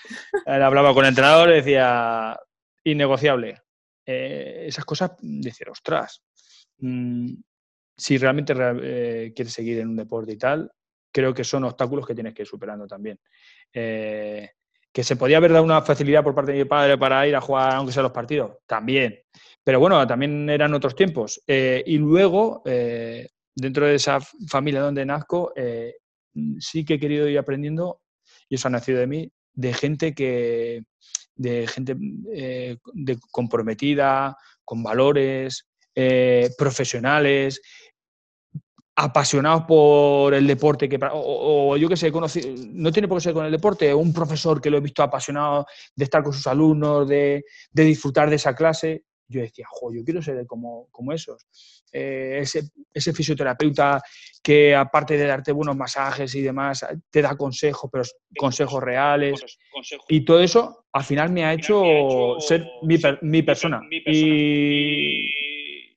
Hablaba 0.46 0.93
con 0.93 1.05
el 1.05 1.10
entrenador 1.10 1.50
y 1.50 1.55
decía, 1.55 2.39
innegociable. 2.84 3.62
Eh, 4.05 4.65
esas 4.67 4.86
cosas, 4.86 5.12
decir, 5.22 5.69
ostras, 5.69 6.24
mm, 6.79 7.31
si 7.96 8.17
realmente 8.17 8.53
eh, 8.58 9.34
quieres 9.36 9.53
seguir 9.53 9.79
en 9.79 9.89
un 9.89 9.96
deporte 9.98 10.31
y 10.31 10.38
tal, 10.38 10.72
creo 11.12 11.34
que 11.34 11.43
son 11.43 11.65
obstáculos 11.65 12.08
que 12.08 12.15
tienes 12.15 12.34
que 12.34 12.43
ir 12.43 12.48
superando 12.48 12.88
también. 12.88 13.19
Eh, 13.74 14.50
que 15.00 15.03
se 15.06 15.15
podía 15.15 15.38
haber 15.38 15.53
dado 15.53 15.63
una 15.63 15.82
facilidad 15.82 16.25
por 16.25 16.36
parte 16.36 16.51
de 16.51 16.58
mi 16.58 16.65
padre 16.65 16.98
para 16.98 17.25
ir 17.25 17.34
a 17.34 17.39
jugar, 17.39 17.74
aunque 17.74 17.94
sea 17.94 18.03
los 18.03 18.12
partidos, 18.12 18.58
también. 18.68 19.18
Pero 19.63 19.79
bueno, 19.79 20.06
también 20.06 20.50
eran 20.50 20.74
otros 20.74 20.94
tiempos. 20.94 21.41
Eh, 21.48 21.82
y 21.86 21.98
luego, 21.98 22.62
eh, 22.65 23.29
dentro 23.56 23.86
de 23.86 23.96
esa 23.96 24.20
familia 24.20 24.82
donde 24.82 25.06
nazco, 25.06 25.53
eh, 25.56 25.96
sí 26.60 26.84
que 26.84 26.96
he 26.96 27.00
querido 27.00 27.29
ir 27.29 27.39
aprendiendo, 27.39 28.01
y 28.50 28.56
eso 28.56 28.68
ha 28.68 28.72
nacido 28.72 29.00
de 29.00 29.08
mí, 29.08 29.32
de 29.53 29.74
gente 29.74 30.13
que 30.13 30.84
de 31.34 31.65
gente 31.68 31.96
comprometida, 33.32 34.36
con 34.65 34.84
valores, 34.84 35.65
profesionales, 36.58 37.62
apasionados 39.01 39.63
por 39.63 40.34
el 40.34 40.46
deporte, 40.46 40.89
que, 40.89 41.00
o, 41.13 41.77
yo 41.77 41.88
que 41.88 41.96
sé, 41.96 42.12
no 42.12 42.91
tiene 42.91 43.08
por 43.08 43.17
qué 43.17 43.24
ser 43.24 43.34
con 43.34 43.45
el 43.45 43.52
deporte, 43.52 43.93
un 43.93 44.12
profesor 44.12 44.60
que 44.60 44.69
lo 44.69 44.78
he 44.78 44.82
visto 44.82 45.02
apasionado 45.02 45.65
de 45.95 46.04
estar 46.04 46.21
con 46.21 46.34
sus 46.34 46.45
alumnos, 46.47 47.08
de, 47.08 47.45
disfrutar 47.71 48.30
de 48.30 48.36
esa 48.36 48.54
clase, 48.54 49.06
yo 49.28 49.41
decía, 49.41 49.65
jo, 49.69 49.93
yo 49.93 50.04
quiero 50.04 50.21
ser 50.21 50.45
como, 50.45 50.88
como 50.91 51.13
esos. 51.13 51.47
Eh, 51.93 52.43
ese, 52.93 53.13
fisioterapeuta 53.13 54.02
que 54.43 54.76
aparte 54.76 55.17
de 55.17 55.28
darte 55.28 55.52
buenos 55.52 55.78
masajes 55.78 56.34
y 56.36 56.41
demás, 56.41 56.86
te 57.10 57.21
da 57.21 57.38
consejos, 57.38 57.89
pero 57.91 58.04
consejos 58.38 58.84
reales. 58.84 59.39
Y 60.10 60.26
todo 60.26 60.41
eso 60.41 60.88
al 60.91 61.04
final 61.04 61.32
me 61.32 61.45
ha 61.45 61.54
hecho, 61.54 62.38
ser 62.39 62.67
mi, 62.84 62.97
mi 63.21 63.43
persona. 63.43 63.80
Y 63.89 65.38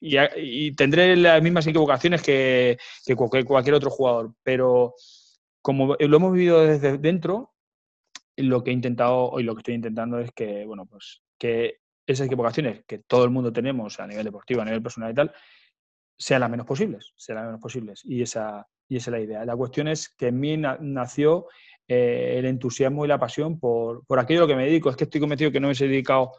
y, 0.03 0.73
tendré 0.73 1.17
las 1.17 1.41
mismas 1.43 1.67
equivocaciones 1.67 2.23
que, 2.23 2.77
cualquier, 3.17 3.75
otro 3.75 3.91
jugador, 3.91 4.35
pero 4.43 4.95
como 5.63 5.95
lo 5.99 6.17
hemos 6.17 6.33
vivido 6.33 6.67
desde 6.67 6.99
dentro, 6.99 7.53
lo 8.37 8.65
que 8.65 8.71
he 8.71 8.75
intentado 8.75 9.39
y 9.39 9.45
lo 9.45 9.55
que 9.55 9.61
estoy 9.61 9.75
intentando 9.75 10.19
es 10.19 10.33
que, 10.33 10.67
bueno, 10.67 10.87
pues 10.87 11.23
que 11.39 11.79
esas 12.05 12.27
equivocaciones 12.27 12.85
que 12.85 12.99
todo 12.99 13.25
el 13.25 13.31
mundo 13.31 13.53
tenemos 13.53 14.01
a 14.01 14.07
nivel 14.07 14.25
deportivo, 14.25 14.63
a 14.63 14.65
nivel 14.65 14.83
personal 14.83 15.13
y 15.13 15.15
tal, 15.15 15.33
sean 16.19 16.41
las 16.41 16.51
menos 16.51 16.67
posibles, 16.67 17.13
sean 17.17 17.37
las 17.37 17.47
menos 17.47 17.61
posibles. 17.61 18.01
Y 18.05 18.23
esa, 18.23 18.67
y 18.89 18.97
esa 18.97 19.11
es 19.11 19.13
la 19.13 19.21
idea. 19.21 19.45
La 19.45 19.57
cuestión 19.57 19.87
es 19.87 20.09
que 20.09 20.29
en 20.29 20.41
mí 20.41 20.57
nació 20.57 21.47
eh, 21.87 22.37
el 22.39 22.47
entusiasmo 22.47 23.05
y 23.05 23.09
la 23.09 23.21
pasión 23.21 23.61
por, 23.61 24.05
por 24.07 24.19
aquello 24.19 24.41
a 24.41 24.43
lo 24.43 24.49
que 24.49 24.57
me 24.57 24.67
dedico. 24.67 24.91
Es 24.91 24.97
que 24.97 25.05
estoy 25.05 25.21
convencido 25.21 25.53
que 25.53 25.61
no 25.61 25.69
me 25.69 25.75
he 25.75 25.89
dedicado 25.89 26.33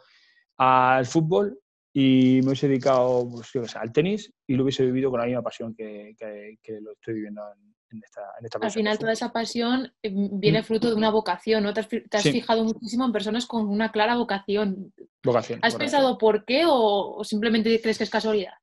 al 0.58 1.06
fútbol 1.06 1.58
y 1.96 2.40
me 2.42 2.48
hubiese 2.48 2.66
dedicado 2.66 3.30
pues, 3.30 3.76
al 3.76 3.92
tenis 3.92 4.32
y 4.48 4.54
lo 4.56 4.64
hubiese 4.64 4.84
vivido 4.84 5.10
con 5.10 5.20
la 5.20 5.26
misma 5.26 5.42
pasión 5.42 5.74
que, 5.76 6.16
lo 6.80 6.92
estoy 6.92 7.14
viviendo 7.14 7.40
en, 7.88 8.02
esta, 8.02 8.22
en 8.40 8.46
esta 8.46 8.58
Al 8.60 8.72
final 8.72 8.98
toda 8.98 9.12
esa 9.12 9.32
pasión 9.32 9.92
eh, 10.02 10.10
viene 10.12 10.60
mm. 10.60 10.64
fruto 10.64 10.88
de 10.88 10.96
una 10.96 11.10
vocación, 11.10 11.62
¿no? 11.62 11.72
Te 11.72 11.80
has, 11.80 12.22
fijado 12.22 12.64
muchísimo 12.64 13.04
en 13.04 13.12
personas 13.12 13.46
con 13.46 13.68
una 13.68 13.92
clara 13.92 14.16
vocación. 14.16 14.92
Vocación. 15.22 15.60
¿Has 15.62 15.76
pensado 15.76 16.18
por 16.18 16.44
qué 16.44 16.64
o, 16.66 17.22
simplemente 17.22 17.80
crees 17.80 17.98
que 17.98 18.04
es 18.04 18.10
casualidad? 18.10 18.54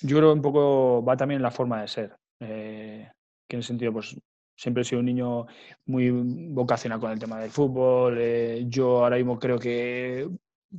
Yo 0.00 0.16
creo 0.16 0.30
que 0.30 0.36
un 0.36 0.42
poco 0.42 1.04
va 1.04 1.16
también 1.16 1.38
en 1.38 1.44
la 1.44 1.52
forma 1.52 1.80
de 1.80 1.86
ser. 1.86 2.16
Eh, 2.40 3.08
que 3.48 3.54
en 3.54 3.58
el 3.58 3.64
sentido, 3.64 3.92
pues 3.92 4.16
siempre 4.56 4.82
he 4.82 4.84
sido 4.84 4.98
un 4.98 5.06
niño 5.06 5.46
muy 5.86 6.10
vocacional 6.10 6.98
con 6.98 7.12
el 7.12 7.20
tema 7.20 7.38
del 7.38 7.52
fútbol. 7.52 8.16
Eh, 8.18 8.64
yo 8.66 9.04
ahora 9.04 9.16
mismo 9.16 9.38
creo 9.38 9.60
que 9.60 10.28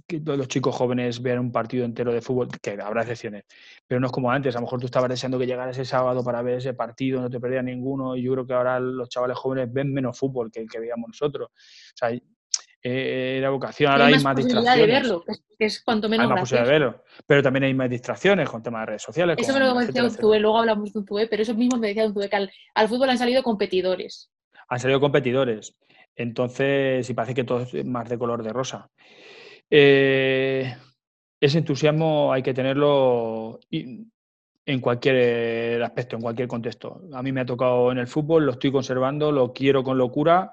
que 0.07 0.19
todos 0.19 0.37
los 0.37 0.47
chicos 0.47 0.75
jóvenes 0.75 1.21
vean 1.21 1.39
un 1.39 1.51
partido 1.51 1.85
entero 1.85 2.11
de 2.11 2.21
fútbol, 2.21 2.47
que 2.61 2.71
habrá 2.81 3.01
excepciones, 3.01 3.43
pero 3.87 3.99
no 3.99 4.07
es 4.07 4.13
como 4.13 4.31
antes. 4.31 4.55
A 4.55 4.59
lo 4.59 4.65
mejor 4.65 4.79
tú 4.79 4.85
estabas 4.85 5.09
deseando 5.09 5.37
que 5.37 5.45
llegara 5.45 5.71
ese 5.71 5.85
sábado 5.85 6.23
para 6.23 6.41
ver 6.41 6.57
ese 6.57 6.73
partido, 6.73 7.21
no 7.21 7.29
te 7.29 7.39
perdías 7.39 7.63
ninguno, 7.63 8.15
y 8.15 8.23
yo 8.23 8.33
creo 8.33 8.47
que 8.47 8.53
ahora 8.53 8.79
los 8.79 9.09
chavales 9.09 9.37
jóvenes 9.37 9.71
ven 9.71 9.93
menos 9.93 10.17
fútbol 10.17 10.51
que 10.51 10.61
el 10.61 10.69
que 10.69 10.79
veíamos 10.79 11.09
nosotros. 11.09 11.49
O 11.49 11.95
sea, 11.95 12.09
eh, 12.85 13.39
la 13.41 13.49
vocación, 13.49 13.91
ahora 13.91 14.07
hay 14.07 14.19
más, 14.19 14.35
distracciones. 14.35 14.75
de 14.75 14.87
verlo, 14.87 15.23
que 15.57 15.65
es 15.65 15.81
cuanto 15.83 16.09
menos 16.09 16.29
hay 16.29 16.35
más 16.35 16.49
de 16.49 16.61
verlo, 16.63 17.03
pero 17.25 17.41
también 17.41 17.63
hay 17.63 17.73
más 17.73 17.89
distracciones 17.89 18.49
con 18.49 18.61
temas 18.61 18.81
de 18.81 18.85
redes 18.87 19.03
sociales. 19.03 19.37
Eso 19.39 19.53
me 19.53 19.59
lo 19.59 19.73
decía 19.73 20.03
Unzue, 20.03 20.39
luego 20.39 20.59
hablamos 20.59 20.91
de 20.91 20.99
Unzue, 20.99 21.27
pero 21.27 21.43
eso 21.43 21.53
mismo 21.53 21.77
me 21.77 21.87
decía 21.87 22.05
Unzue, 22.05 22.27
que 22.27 22.35
al, 22.35 22.51
al 22.75 22.89
fútbol 22.89 23.09
han 23.09 23.17
salido 23.17 23.41
competidores. 23.41 24.31
Han 24.67 24.79
salido 24.79 24.99
competidores. 24.99 25.77
Entonces, 26.15 27.07
sí 27.07 27.13
parece 27.13 27.33
que 27.33 27.43
todo 27.43 27.61
es 27.61 27.85
más 27.85 28.09
de 28.09 28.17
color 28.17 28.43
de 28.43 28.51
rosa. 28.51 28.89
Eh, 29.75 30.71
ese 31.41 31.57
entusiasmo 31.57 32.31
hay 32.31 32.43
que 32.43 32.53
tenerlo 32.53 33.59
en 33.71 34.79
cualquier 34.79 35.81
aspecto, 35.81 36.15
en 36.15 36.21
cualquier 36.21 36.47
contexto. 36.47 37.01
A 37.11 37.23
mí 37.23 37.31
me 37.31 37.41
ha 37.41 37.45
tocado 37.45 37.91
en 37.91 37.97
el 37.97 38.05
fútbol, 38.05 38.45
lo 38.45 38.51
estoy 38.51 38.71
conservando, 38.71 39.31
lo 39.31 39.51
quiero 39.51 39.83
con 39.83 39.97
locura 39.97 40.51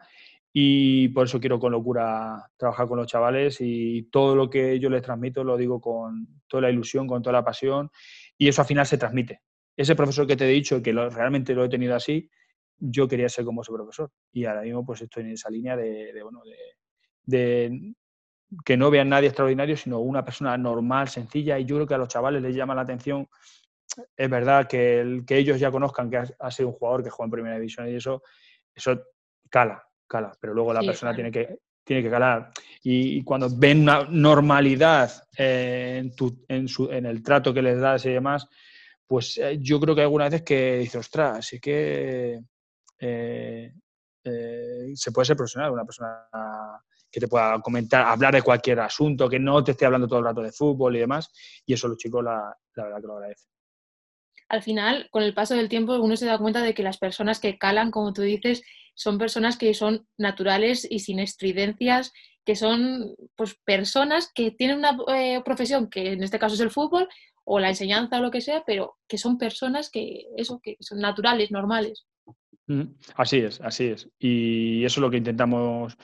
y 0.54 1.08
por 1.08 1.26
eso 1.26 1.38
quiero 1.38 1.60
con 1.60 1.72
locura 1.72 2.50
trabajar 2.56 2.88
con 2.88 2.96
los 2.96 3.08
chavales 3.08 3.58
y 3.60 4.04
todo 4.04 4.34
lo 4.34 4.48
que 4.48 4.80
yo 4.80 4.88
les 4.88 5.02
transmito 5.02 5.44
lo 5.44 5.58
digo 5.58 5.82
con 5.82 6.40
toda 6.48 6.62
la 6.62 6.70
ilusión, 6.70 7.06
con 7.06 7.20
toda 7.20 7.34
la 7.34 7.44
pasión 7.44 7.90
y 8.38 8.48
eso 8.48 8.62
al 8.62 8.68
final 8.68 8.86
se 8.86 8.96
transmite. 8.96 9.42
Ese 9.76 9.94
profesor 9.94 10.26
que 10.26 10.36
te 10.36 10.46
he 10.46 10.50
dicho 10.50 10.80
que 10.80 10.94
realmente 10.94 11.54
lo 11.54 11.62
he 11.62 11.68
tenido 11.68 11.94
así, 11.94 12.30
yo 12.78 13.06
quería 13.06 13.28
ser 13.28 13.44
como 13.44 13.60
ese 13.60 13.70
profesor 13.70 14.10
y 14.32 14.46
ahora 14.46 14.62
mismo 14.62 14.82
pues 14.82 15.02
estoy 15.02 15.24
en 15.24 15.32
esa 15.32 15.50
línea 15.50 15.76
de, 15.76 16.10
bueno, 16.22 16.40
de, 17.26 17.92
que 18.64 18.76
no 18.76 18.90
vean 18.90 19.08
nadie 19.08 19.28
extraordinario, 19.28 19.76
sino 19.76 20.00
una 20.00 20.24
persona 20.24 20.56
normal, 20.56 21.08
sencilla, 21.08 21.58
y 21.58 21.64
yo 21.64 21.76
creo 21.76 21.86
que 21.86 21.94
a 21.94 21.98
los 21.98 22.08
chavales 22.08 22.42
les 22.42 22.54
llama 22.54 22.74
la 22.74 22.82
atención, 22.82 23.28
es 24.16 24.30
verdad 24.30 24.66
que, 24.66 25.00
el, 25.00 25.24
que 25.24 25.36
ellos 25.36 25.58
ya 25.58 25.70
conozcan 25.70 26.10
que 26.10 26.22
ha, 26.38 26.50
sido 26.50 26.68
un 26.68 26.74
jugador 26.74 27.02
que 27.02 27.10
juega 27.10 27.26
en 27.26 27.30
primera 27.30 27.54
división 27.56 27.88
y 27.88 27.96
eso, 27.96 28.22
eso 28.74 29.00
cala, 29.48 29.82
cala, 30.06 30.32
pero 30.40 30.54
luego 30.54 30.72
la 30.72 30.80
persona 30.80 31.14
tiene 31.14 31.30
que 31.30 31.58
tiene 31.82 32.02
que 32.04 32.10
calar. 32.10 32.52
Y, 32.84 33.24
cuando 33.24 33.48
ven 33.50 33.82
una 33.82 34.04
normalidad 34.04 35.10
en, 35.36 36.12
en, 36.46 36.68
su, 36.68 36.88
en, 36.90 37.06
el 37.06 37.20
trato 37.20 37.52
que 37.52 37.62
les 37.62 37.80
das 37.80 38.04
y 38.06 38.10
demás, 38.10 38.46
pues 39.06 39.38
eh, 39.38 39.58
yo 39.60 39.80
creo 39.80 39.94
que 39.94 40.02
algunas 40.02 40.30
veces 40.30 40.44
que 40.44 40.78
dice, 40.78 40.98
ostras, 40.98 41.52
es 41.52 41.60
que 41.60 42.40
eh, 42.98 43.72
eh, 44.22 44.92
se 44.94 45.10
puede 45.10 45.26
ser 45.26 45.36
profesional, 45.36 45.72
una 45.72 45.84
persona 45.84 46.28
que 47.10 47.20
te 47.20 47.28
pueda 47.28 47.60
comentar, 47.60 48.06
hablar 48.06 48.34
de 48.34 48.42
cualquier 48.42 48.80
asunto, 48.80 49.28
que 49.28 49.38
no 49.38 49.62
te 49.64 49.72
esté 49.72 49.86
hablando 49.86 50.06
todo 50.06 50.20
el 50.20 50.24
rato 50.26 50.42
de 50.42 50.52
fútbol 50.52 50.96
y 50.96 51.00
demás. 51.00 51.30
Y 51.66 51.74
eso 51.74 51.88
los 51.88 51.96
chicos, 51.96 52.22
la, 52.22 52.56
verdad 52.74 53.00
que 53.00 53.06
lo 53.06 53.14
agradecen. 53.14 53.50
Al 54.48 54.62
final, 54.62 55.08
con 55.10 55.22
el 55.22 55.34
paso 55.34 55.54
del 55.54 55.68
tiempo, 55.68 55.94
uno 55.96 56.16
se 56.16 56.26
da 56.26 56.38
cuenta 56.38 56.62
de 56.62 56.74
que 56.74 56.82
las 56.82 56.98
personas 56.98 57.40
que 57.40 57.58
calan, 57.58 57.90
como 57.90 58.12
tú 58.12 58.22
dices, 58.22 58.62
son 58.94 59.18
personas 59.18 59.56
que 59.56 59.72
son 59.74 60.06
naturales 60.18 60.86
y 60.88 61.00
sin 61.00 61.20
estridencias, 61.20 62.12
que 62.44 62.56
son 62.56 63.14
pues, 63.36 63.56
personas 63.64 64.30
que 64.34 64.50
tienen 64.50 64.78
una 64.78 64.96
eh, 65.14 65.40
profesión 65.44 65.88
que 65.88 66.12
en 66.12 66.22
este 66.22 66.38
caso 66.38 66.54
es 66.54 66.60
el 66.60 66.70
fútbol 66.70 67.08
o 67.44 67.58
la 67.58 67.68
enseñanza 67.68 68.18
o 68.18 68.22
lo 68.22 68.30
que 68.30 68.40
sea, 68.40 68.62
pero 68.66 68.98
que 69.08 69.18
son 69.18 69.38
personas 69.38 69.90
que, 69.90 70.24
eso, 70.36 70.60
que 70.62 70.76
son 70.80 70.98
naturales, 71.00 71.50
normales. 71.50 72.06
Así 73.16 73.38
es, 73.38 73.60
así 73.60 73.86
es. 73.86 74.08
Y 74.18 74.84
eso 74.84 75.00
es 75.00 75.02
lo 75.02 75.10
que 75.10 75.16
intentamos 75.16 75.96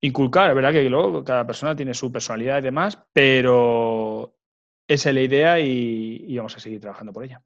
inculcar. 0.00 0.50
Es 0.50 0.56
verdad 0.56 0.72
que 0.72 0.88
luego 0.88 1.24
cada 1.24 1.46
persona 1.46 1.74
tiene 1.74 1.94
su 1.94 2.12
personalidad 2.12 2.58
y 2.58 2.62
demás, 2.62 2.98
pero 3.12 4.34
esa 4.86 5.08
es 5.08 5.14
la 5.14 5.22
idea 5.22 5.60
y, 5.60 6.24
y 6.26 6.36
vamos 6.36 6.56
a 6.56 6.60
seguir 6.60 6.80
trabajando 6.80 7.12
por 7.12 7.24
ella. 7.24 7.42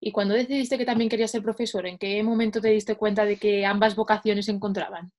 Y 0.00 0.12
cuando 0.12 0.34
decidiste 0.34 0.76
que 0.76 0.84
también 0.84 1.08
querías 1.08 1.30
ser 1.30 1.42
profesor, 1.42 1.86
¿en 1.86 1.98
qué 1.98 2.22
momento 2.22 2.60
te 2.60 2.68
diste 2.68 2.96
cuenta 2.96 3.24
de 3.24 3.38
que 3.38 3.64
ambas 3.64 3.96
vocaciones 3.96 4.46
se 4.46 4.52
encontraban? 4.52 5.10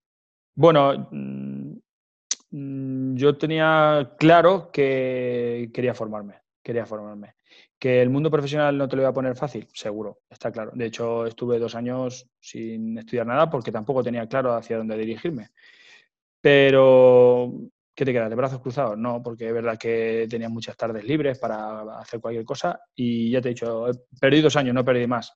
Bueno, 0.55 1.09
mm, 1.11 3.15
yo 3.15 3.37
tenía 3.37 4.15
claro 4.17 4.71
que 4.71 5.69
quería 5.73 5.93
formarme, 5.93 6.41
quería 6.63 6.85
formarme. 6.85 7.36
Que 7.79 8.01
el 8.01 8.09
mundo 8.09 8.31
profesional 8.31 8.77
no 8.77 8.87
te 8.87 8.95
lo 8.95 9.03
iba 9.03 9.09
a 9.09 9.13
poner 9.13 9.35
fácil, 9.35 9.67
seguro, 9.73 10.19
está 10.29 10.51
claro. 10.51 10.71
De 10.73 10.85
hecho, 10.85 11.25
estuve 11.25 11.59
dos 11.59 11.75
años 11.75 12.27
sin 12.39 12.97
estudiar 12.97 13.27
nada 13.27 13.49
porque 13.49 13.71
tampoco 13.71 14.03
tenía 14.03 14.27
claro 14.27 14.53
hacia 14.53 14.77
dónde 14.77 14.97
dirigirme. 14.97 15.49
Pero 16.41 17.51
¿Qué 17.97 18.05
te 18.05 18.13
quedas? 18.13 18.29
¿De 18.29 18.35
brazos 18.35 18.61
cruzados? 18.61 18.95
No, 18.95 19.23
porque 19.23 19.47
es 19.47 19.53
verdad 19.53 19.75
que 19.75 20.27
tenía 20.29 20.49
muchas 20.49 20.77
tardes 20.77 21.03
libres 21.03 21.39
para 21.39 21.81
hacer 21.99 22.21
cualquier 22.21 22.45
cosa 22.45 22.79
y 22.93 23.31
ya 23.31 23.41
te 23.41 23.49
he 23.49 23.53
dicho, 23.53 23.87
perdido 24.21 24.43
dos 24.43 24.55
años, 24.55 24.75
no 24.75 24.85
perdí 24.85 25.07
más. 25.07 25.33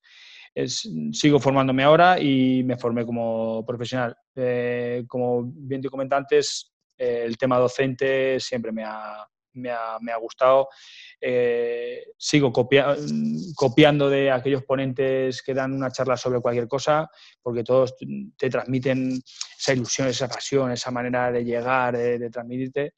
sigo 1.11 1.39
formándome 1.39 1.81
ahora 1.81 2.19
y 2.19 2.63
me 2.63 2.77
formé 2.77 3.03
como 3.03 3.65
profesional. 3.65 4.15
Eh, 4.35 5.05
como 5.07 5.43
bien 5.43 5.81
te 5.81 5.89
comenté 5.89 6.13
antes, 6.13 6.71
el 6.95 7.35
tema 7.35 7.57
docente 7.57 8.39
siempre 8.39 8.71
me 8.71 8.83
ha, 8.85 9.27
me 9.53 9.71
ha, 9.71 10.17
gustado. 10.19 10.69
Eh, 11.19 12.05
sigo 12.17 12.51
copiando 12.51 14.09
de 14.09 14.31
aquellos 14.31 14.63
ponentes 14.63 15.41
que 15.41 15.53
dan 15.53 15.73
una 15.73 15.91
charla 15.91 16.17
sobre 16.17 16.39
cualquier 16.39 16.67
cosa, 16.67 17.09
porque 17.41 17.63
todos 17.63 17.95
te 18.37 18.49
transmiten 18.49 19.21
esa 19.57 19.73
ilusión, 19.73 20.07
esa 20.07 20.27
pasión, 20.27 20.71
esa 20.71 20.91
manera 20.91 21.31
de 21.31 21.43
llegar, 21.43 21.97
de, 21.97 22.29
transmitirte. 22.29 22.93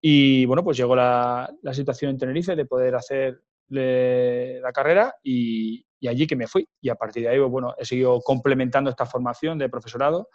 Y 0.00 0.44
bueno, 0.46 0.62
pues 0.62 0.76
llegó 0.76 0.94
la, 0.94 1.50
situación 1.72 2.10
en 2.10 2.18
Tenerife 2.18 2.54
de 2.54 2.66
poder 2.66 2.94
hacer 2.94 3.40
la 3.68 4.72
carrera 4.72 5.14
y, 5.22 5.84
allí 6.06 6.26
que 6.26 6.36
me 6.36 6.46
fui. 6.46 6.68
Y 6.80 6.90
a 6.90 6.96
partir 6.96 7.22
de 7.22 7.30
ahí, 7.30 7.38
pues, 7.38 7.50
bueno, 7.50 7.74
he 7.78 7.84
seguido 7.84 8.20
complementando 8.20 8.90
esta 8.90 9.06
formación 9.06 9.58
de 9.58 9.70
profesorado 9.70 10.28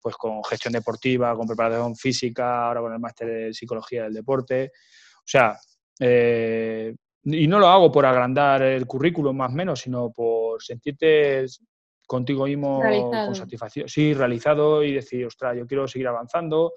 pues 0.00 0.16
con 0.16 0.42
gestión 0.44 0.72
deportiva, 0.72 1.34
con 1.36 1.46
preparación 1.46 1.96
física, 1.96 2.68
ahora 2.68 2.80
con 2.80 2.92
el 2.92 3.00
máster 3.00 3.28
de 3.28 3.52
psicología 3.52 4.04
del 4.04 4.14
deporte, 4.14 4.72
o 5.18 5.28
sea, 5.28 5.58
eh, 5.98 6.94
y 7.24 7.48
no 7.48 7.58
lo 7.58 7.66
hago 7.66 7.90
por 7.90 8.06
agrandar 8.06 8.62
el 8.62 8.86
currículum 8.86 9.36
más 9.36 9.50
o 9.50 9.54
menos, 9.54 9.80
sino 9.80 10.12
por 10.12 10.62
sentirte 10.62 11.44
contigo 12.06 12.46
mismo 12.46 12.80
con 12.80 13.34
satisfacción, 13.34 13.88
sí, 13.88 14.14
realizado 14.14 14.84
y 14.84 14.92
decir, 14.92 15.26
ostras, 15.26 15.56
yo 15.56 15.66
quiero 15.66 15.88
seguir 15.88 16.06
avanzando. 16.06 16.74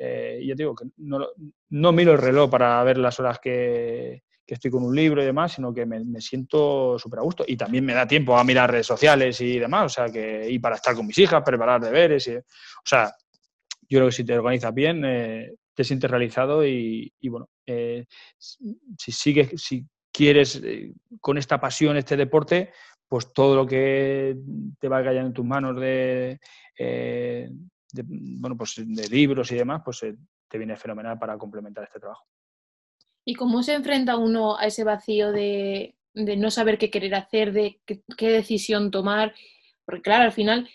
Eh, 0.00 0.38
y 0.42 0.46
ya 0.46 0.54
te 0.54 0.62
digo 0.62 0.76
que 0.76 0.84
no, 0.98 1.92
miro 1.92 2.12
el 2.12 2.18
reloj 2.18 2.48
para 2.48 2.82
ver 2.84 2.98
las 2.98 3.18
horas 3.18 3.40
que, 3.40 4.22
estoy 4.54 4.70
con 4.70 4.84
un 4.84 4.94
libro 4.94 5.22
y 5.22 5.26
demás, 5.26 5.52
sino 5.52 5.72
que 5.72 5.86
me, 5.86 6.20
siento 6.20 6.98
súper 6.98 7.20
a 7.20 7.22
gusto. 7.22 7.44
Y 7.46 7.56
también 7.56 7.84
me 7.84 7.94
da 7.94 8.06
tiempo 8.06 8.36
a 8.36 8.44
mirar 8.44 8.70
redes 8.70 8.86
sociales 8.86 9.40
y 9.40 9.58
demás, 9.58 9.84
o 9.86 9.88
sea, 9.88 10.12
que, 10.12 10.48
y 10.50 10.58
para 10.58 10.76
estar 10.76 10.94
con 10.94 11.06
mis 11.06 11.18
hijas, 11.18 11.42
preparar 11.44 11.80
deberes. 11.80 12.26
Y, 12.28 12.36
o 12.36 12.42
sea, 12.84 13.14
yo 13.88 13.98
creo 13.98 14.06
que 14.06 14.12
si 14.12 14.24
te 14.24 14.38
organizas 14.38 14.74
bien, 14.74 15.04
eh, 15.04 15.54
te 15.78 15.84
sientes 15.84 16.10
realizado 16.10 16.66
y, 16.66 17.12
bueno, 17.30 17.48
eh, 17.64 18.04
si 18.36 19.12
sigues, 19.12 19.50
si 19.62 19.86
quieres 20.12 20.60
eh, 20.64 20.92
con 21.20 21.38
esta 21.38 21.60
pasión 21.60 21.96
este 21.96 22.16
deporte, 22.16 22.72
pues 23.06 23.32
todo 23.32 23.54
lo 23.54 23.64
que 23.64 24.36
te 24.80 24.88
va 24.88 25.04
cayendo 25.04 25.28
en 25.28 25.32
tus 25.32 25.44
manos 25.44 25.78
de, 25.80 26.40
eh, 26.76 27.48
bueno, 27.92 28.56
pues 28.56 28.74
de 28.84 29.08
libros 29.08 29.52
y 29.52 29.54
demás, 29.54 29.82
pues 29.84 30.00
te 30.48 30.58
viene 30.58 30.76
fenomenal 30.76 31.16
para 31.16 31.38
complementar 31.38 31.84
este 31.84 32.00
trabajo. 32.00 32.26
¿Y 33.28 33.34
cómo 33.34 33.62
se 33.62 33.74
enfrenta 33.74 34.16
uno 34.16 34.56
a 34.56 34.64
ese 34.64 34.84
vacío 34.84 35.32
de, 35.32 35.94
no 36.14 36.50
saber 36.50 36.78
qué 36.78 36.88
querer 36.88 37.14
hacer, 37.14 37.52
de 37.52 37.78
qué 37.84 38.30
decisión 38.30 38.90
tomar? 38.90 39.34
Porque 39.84 40.00
claro, 40.00 40.24
al 40.24 40.32
final 40.32 40.66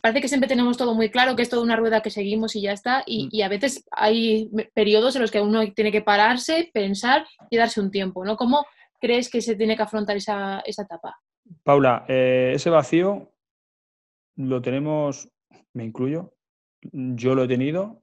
parece 0.00 0.22
que 0.22 0.28
siempre 0.28 0.48
tenemos 0.48 0.78
todo 0.78 0.94
muy 0.94 1.10
claro, 1.10 1.36
que 1.36 1.42
es 1.42 1.50
toda 1.50 1.62
una 1.62 1.76
rueda 1.76 2.00
que 2.00 2.08
seguimos 2.08 2.56
y 2.56 2.62
ya 2.62 2.72
está, 2.72 3.04
y, 3.04 3.26
mm. 3.26 3.44
a 3.44 3.48
veces 3.48 3.84
hay 3.90 4.50
periodos 4.72 5.14
en 5.14 5.20
los 5.20 5.30
que 5.30 5.42
uno 5.42 5.60
tiene 5.74 5.92
que 5.92 6.00
pararse, 6.00 6.70
pensar 6.72 7.26
y 7.50 7.58
darse 7.58 7.82
un 7.82 7.90
tiempo, 7.90 8.24
¿no? 8.24 8.38
¿Cómo 8.38 8.64
crees 8.98 9.28
que 9.28 9.42
se 9.42 9.54
tiene 9.54 9.76
que 9.76 9.82
afrontar 9.82 10.16
esa, 10.16 10.62
etapa? 10.64 11.20
Paula, 11.62 12.06
eh, 12.08 12.52
ese 12.54 12.70
vacío 12.70 13.30
lo 14.36 14.62
tenemos, 14.62 15.28
me 15.74 15.84
incluyo, 15.84 16.32
yo 16.80 17.34
lo 17.34 17.44
he 17.44 17.48
tenido 17.48 17.99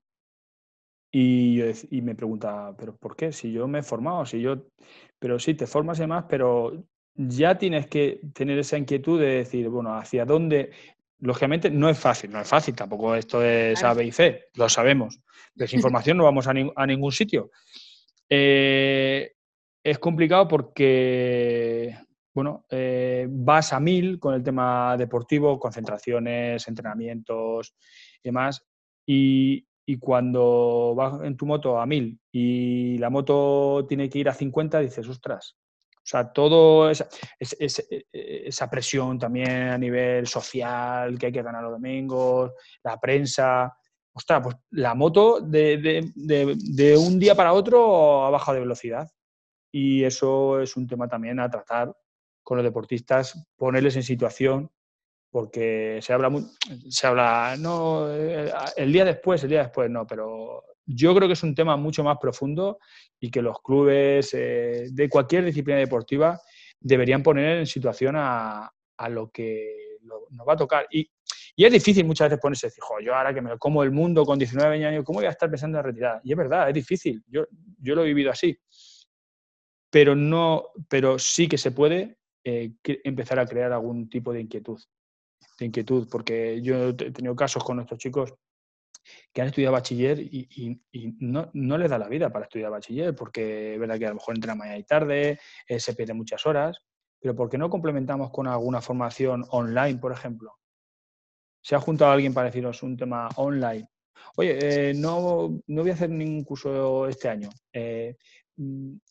y, 1.12 1.62
y, 1.90 2.02
me 2.02 2.16
pregunta, 2.16 2.76
¿pero 2.78 2.96
por 2.96 3.16
qué? 3.16 3.32
Si 3.32 3.52
yo 3.52 3.68
me 3.68 3.80
he 3.80 3.84
formado, 3.84 4.26
si 4.26 4.42
yo... 4.42 4.68
Pero 5.20 5.40
sí, 5.40 5.54
te 5.54 5.66
formas 5.66 5.98
y 5.98 6.02
demás, 6.02 6.26
pero 6.30 6.84
ya 7.16 7.58
tienes 7.58 7.88
que 7.88 8.22
tener 8.34 8.60
esa 8.60 8.78
inquietud 8.78 9.20
de 9.20 9.38
decir, 9.38 9.68
bueno, 9.70 9.96
¿hacia 9.96 10.26
dónde? 10.26 10.72
lógicamente 11.20 11.70
no 11.70 11.90
es 11.90 11.98
fácil, 11.98 12.32
no 12.32 12.40
es 12.40 12.48
fácil, 12.48 12.76
tampoco 12.76 13.16
esto 13.16 13.44
es 13.44 13.84
A, 13.84 13.94
B 13.94 14.06
y 14.06 14.12
C, 14.12 14.46
lo 14.56 14.70
sabemos. 14.70 15.20
Desinformación 15.56 16.18
no 16.18 16.26
vamos 16.26 16.48
a, 16.48 16.54
ningún 16.54 17.12
sitio. 17.12 17.52
Eh, 18.30 19.32
es 19.84 20.00
complicado 20.00 20.48
porque, 20.48 21.98
bueno, 22.34 22.66
eh, 22.70 23.26
vas 23.30 23.74
a 23.74 23.80
mil 23.80 24.20
con 24.20 24.36
el 24.36 24.44
tema 24.44 24.96
deportivo, 24.98 25.60
concentraciones, 25.60 26.68
entrenamientos 26.68 27.74
y 28.22 28.30
demás, 28.30 28.64
y, 29.06 29.67
y 29.90 29.98
cuando 30.00 30.94
vas 30.96 31.24
en 31.24 31.38
tu 31.38 31.46
moto 31.46 31.80
a 31.80 31.86
mil 31.86 32.20
y 32.30 32.98
la 32.98 33.10
moto 33.10 33.86
tiene 33.88 34.10
que 34.10 34.20
ir 34.20 34.28
a 34.28 34.34
50, 34.34 34.82
dices, 34.82 35.08
ostras, 35.08 35.56
o 36.08 36.10
sea, 36.10 36.32
todo 36.32 36.90
esa, 36.90 37.08
e, 37.40 37.68
e, 38.12 38.48
esa, 38.48 38.70
presión 38.70 39.18
también 39.18 39.50
a 39.70 39.78
nivel 39.78 40.28
social, 40.28 41.18
que 41.18 41.28
hay 41.28 41.32
que 41.32 41.42
ganar 41.42 41.64
los 41.64 41.72
domingos, 41.72 42.52
la 42.84 43.00
prensa. 43.00 43.78
Ostras, 44.14 44.42
pues 44.44 44.56
la 44.72 44.94
moto 44.94 45.40
de, 45.40 46.12
de, 46.16 46.98
un 46.98 47.18
día 47.18 47.36
para 47.36 47.54
otro 47.54 48.26
ha 48.26 48.30
bajado 48.30 48.56
de 48.56 48.62
velocidad. 48.62 49.10
Y 49.72 50.04
eso 50.04 50.62
es 50.62 50.76
un 50.76 50.88
tema 50.88 51.08
también 51.08 51.40
a 51.40 51.50
tratar 51.50 51.96
con 52.44 52.58
los 52.58 52.64
deportistas, 52.64 53.48
ponerles 53.56 53.96
en 53.96 54.04
situación, 54.04 54.70
porque 55.30 56.00
se 56.02 56.14
habla, 56.14 56.32
se 56.90 57.08
habla, 57.08 57.56
no, 57.60 58.08
eh, 58.10 58.52
el 58.76 58.92
día 58.92 59.06
después, 59.06 59.44
el 59.44 59.50
día 59.50 59.64
después, 59.64 59.90
no, 59.90 60.08
pero 60.08 60.64
yo 60.86 61.14
creo 61.14 61.28
que 61.28 61.34
es 61.34 61.44
un 61.44 61.54
tema 61.54 61.76
mucho 61.76 62.04
más 62.04 62.18
profundo 62.18 62.80
y 63.20 63.30
que 63.30 63.42
los 63.42 63.62
clubes 63.62 64.34
eh, 64.34 64.88
de 64.92 65.10
cualquier 65.10 65.44
disciplina 65.46 65.80
deportiva 65.80 66.40
deberían 66.80 67.24
poner 67.24 67.58
en 67.60 67.68
situación 67.68 68.16
a, 68.18 68.72
lo 69.10 69.30
que 69.30 69.98
nos 70.32 70.48
va 70.48 70.54
a 70.54 70.58
tocar. 70.58 70.88
Y, 70.92 71.10
es 71.58 71.72
difícil 71.72 72.06
muchas 72.06 72.30
veces 72.30 72.40
ponerse 72.40 72.68
y 72.68 72.70
decir, 72.70 72.84
yo 73.04 73.16
ahora 73.16 73.34
que 73.34 73.42
me 73.42 73.58
como 73.58 73.82
el 73.82 73.92
mundo 73.92 74.24
con 74.26 74.38
19 74.38 74.86
años, 74.86 75.04
¿cómo 75.04 75.20
voy 75.20 75.26
a 75.26 75.32
estar 75.32 75.50
pensando 75.50 75.80
en 75.80 75.86
retirada? 75.86 76.22
Y 76.24 76.32
es 76.32 76.38
verdad, 76.38 76.70
es 76.70 76.76
difícil. 76.76 77.24
Yo, 77.28 77.48
yo 77.80 77.96
lo 77.96 78.04
he 78.04 78.08
vivido 78.08 78.32
así. 78.32 78.58
Pero, 79.90 80.16
no, 80.16 80.70
pero 80.88 81.18
sí 81.18 81.48
que 81.48 81.58
se 81.58 81.72
puede 81.72 82.18
eh, 82.44 82.74
empezar 83.04 83.40
a 83.40 83.48
crear 83.48 83.74
algún 83.74 84.08
tipo 84.08 84.32
de 84.32 84.42
inquietud. 84.42 84.80
De 85.58 85.66
inquietud, 85.66 86.08
porque 86.10 86.62
yo 86.62 86.90
he 86.90 86.94
tenido 86.94 87.36
casos 87.36 87.64
con 87.64 87.78
nuestros 87.78 88.00
chicos 88.00 88.34
que 89.34 89.42
han 89.42 89.48
estudiado 89.48 89.74
bachiller 89.74 90.20
y, 90.20 90.82
no, 91.20 91.50
no, 91.54 91.78
les 91.78 91.90
da 91.90 91.98
la 91.98 92.10
vida 92.10 92.30
para 92.30 92.46
estudiar 92.46 92.72
bachiller, 92.72 93.16
porque 93.16 93.74
es 93.74 93.80
verdad 93.80 93.98
que 93.98 94.06
a 94.06 94.10
lo 94.10 94.16
mejor 94.16 94.36
entra 94.36 94.56
mañana 94.56 94.78
y 94.78 94.84
tarde, 94.84 95.40
eh, 95.68 95.80
se 95.80 95.94
pierde 95.96 96.14
muchas 96.14 96.46
horas, 96.46 96.78
pero 97.20 97.36
¿por 97.36 97.50
qué 97.50 97.58
no 97.58 97.70
complementamos 97.70 98.32
con 98.32 98.48
alguna 98.48 98.82
formación 98.82 99.46
online, 99.50 100.00
por 100.00 100.12
ejemplo? 100.12 100.58
¿Se 101.62 101.76
ha 101.76 101.80
juntado 101.80 102.12
alguien 102.12 102.34
para 102.34 102.48
deciros 102.48 102.84
un 102.84 102.96
tema 102.96 103.30
online? 103.36 103.88
Oye, 104.36 104.90
eh, 104.90 104.94
no, 104.94 105.62
no, 105.68 105.82
voy 105.82 105.92
a 105.92 105.94
hacer 105.94 106.10
ningún 106.10 106.44
curso 106.44 107.08
este 107.08 107.30
año. 107.30 107.50
Eh, 107.74 108.16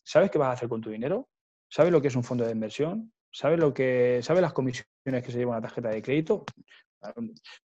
¿Sabes 0.03 0.31
qué 0.31 0.37
vas 0.37 0.49
a 0.49 0.51
hacer 0.53 0.69
con 0.69 0.81
tu 0.81 0.89
dinero? 0.89 1.29
¿Sabes 1.69 1.91
lo 1.91 2.01
que 2.01 2.07
es 2.07 2.15
un 2.15 2.23
fondo 2.23 2.45
de 2.45 2.51
inversión? 2.51 3.11
¿Sabes 3.37 3.59
lo 3.59 3.71
que, 3.71 4.19
¿sabes 4.23 4.41
las 4.41 4.51
comisiones 4.51 5.23
que 5.23 5.31
se 5.31 5.37
lleva 5.37 5.51
una 5.51 5.61
tarjeta 5.61 5.89
de 5.89 6.01
crédito? 6.01 6.43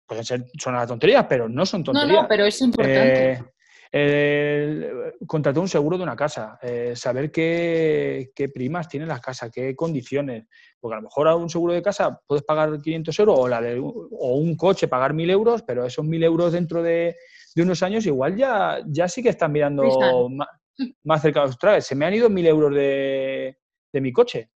pueden 0.04 0.24
ser, 0.24 0.44
son 0.58 0.74
las 0.74 0.88
tonterías, 0.88 1.26
pero 1.28 1.48
no 1.48 1.64
son 1.64 1.84
tonterías. 1.84 2.16
No, 2.16 2.22
no, 2.22 2.28
pero 2.28 2.44
es 2.44 2.60
importante. 2.60 3.44
Eh, 3.92 5.12
contratar 5.28 5.60
un 5.60 5.68
seguro 5.68 5.96
de 5.96 6.02
una 6.02 6.16
casa, 6.16 6.58
eh, 6.60 6.94
saber 6.96 7.30
qué, 7.30 8.32
primas 8.52 8.88
tiene 8.88 9.06
la 9.06 9.20
casa, 9.20 9.48
qué 9.48 9.76
condiciones. 9.76 10.48
Porque 10.80 10.94
a 10.94 10.96
lo 10.96 11.04
mejor 11.04 11.28
a 11.28 11.36
un 11.36 11.48
seguro 11.48 11.72
de 11.72 11.82
casa 11.82 12.20
puedes 12.26 12.42
pagar 12.42 12.80
500 12.82 13.16
euros 13.20 13.38
o, 13.38 13.46
la 13.46 13.60
de, 13.60 13.78
o 13.78 14.34
un 14.34 14.56
coche 14.56 14.88
pagar 14.88 15.14
1.000 15.14 15.30
euros, 15.30 15.62
pero 15.62 15.86
esos 15.86 16.04
1.000 16.04 16.24
euros 16.24 16.52
dentro 16.52 16.82
de, 16.82 17.14
unos 17.54 17.80
años 17.84 18.04
igual 18.06 18.36
ya, 18.36 18.80
ya 18.88 19.06
sí 19.06 19.22
que 19.22 19.28
están 19.28 19.52
mirando 19.52 20.28
más, 21.04 21.22
cerca 21.22 21.46
de 21.46 21.54
los 21.62 21.86
Se 21.86 21.94
me 21.94 22.06
han 22.06 22.14
ido 22.14 22.28
1.000 22.28 22.46
euros 22.48 22.74
de, 22.74 23.56
de 23.92 24.00
mi 24.00 24.12
coche 24.12 24.50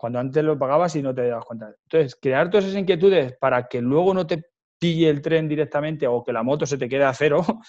cuando 0.00 0.18
antes 0.18 0.42
lo 0.42 0.58
pagabas 0.58 0.96
y 0.96 1.02
no 1.02 1.14
te 1.14 1.28
dabas 1.28 1.44
cuenta. 1.44 1.74
Entonces, 1.82 2.16
crear 2.16 2.48
todas 2.48 2.64
esas 2.64 2.80
inquietudes 2.80 3.36
para 3.36 3.68
que 3.68 3.82
luego 3.82 4.14
no 4.14 4.26
te 4.26 4.42
pille 4.78 5.10
el 5.10 5.20
tren 5.20 5.46
directamente 5.46 6.06
o 6.06 6.24
que 6.24 6.32
la 6.32 6.42
moto 6.42 6.64
se 6.64 6.78
te 6.78 6.88
quede 6.88 7.04
a 7.04 7.12
cero, 7.12 7.44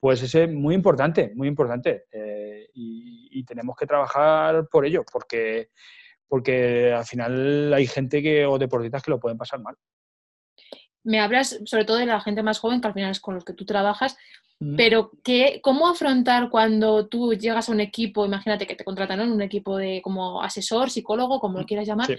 pues 0.00 0.34
es 0.34 0.52
muy 0.52 0.74
importante, 0.74 1.30
muy 1.36 1.46
importante. 1.46 2.06
Eh, 2.10 2.68
y, 2.74 3.44
tenemos 3.44 3.76
que 3.76 3.86
trabajar 3.86 4.68
por 4.68 4.84
ello, 4.84 5.04
porque, 5.10 5.70
porque 6.26 6.92
al 6.92 7.04
final 7.04 7.72
hay 7.72 7.86
gente 7.86 8.20
que, 8.20 8.44
o 8.44 8.58
deportistas 8.58 9.00
que 9.04 9.12
lo 9.12 9.20
pueden 9.20 9.38
pasar 9.38 9.60
mal. 9.60 9.76
Me 11.08 11.20
hablas 11.20 11.58
sobre 11.64 11.86
todo 11.86 11.96
de 11.96 12.06
la 12.06 12.20
gente 12.20 12.42
más 12.42 12.58
joven, 12.58 12.80
que 12.80 12.88
al 12.88 12.94
final 12.94 13.10
es 13.10 13.20
con 13.20 13.34
los 13.34 13.44
que 13.44 13.54
tú 13.54 13.64
trabajas, 13.64 14.16
pero 14.76 15.12
¿qué, 15.22 15.60
¿cómo 15.62 15.88
afrontar 15.88 16.50
cuando 16.50 17.06
tú 17.06 17.32
llegas 17.32 17.68
a 17.68 17.72
un 17.72 17.80
equipo, 17.80 18.26
imagínate 18.26 18.66
que 18.66 18.74
te 18.74 18.84
contratan 18.84 19.20
en 19.20 19.30
un 19.30 19.40
equipo 19.40 19.76
de 19.76 20.02
como 20.02 20.42
asesor, 20.42 20.90
psicólogo, 20.90 21.38
como 21.38 21.60
lo 21.60 21.64
quieras 21.64 21.86
llamar, 21.86 22.18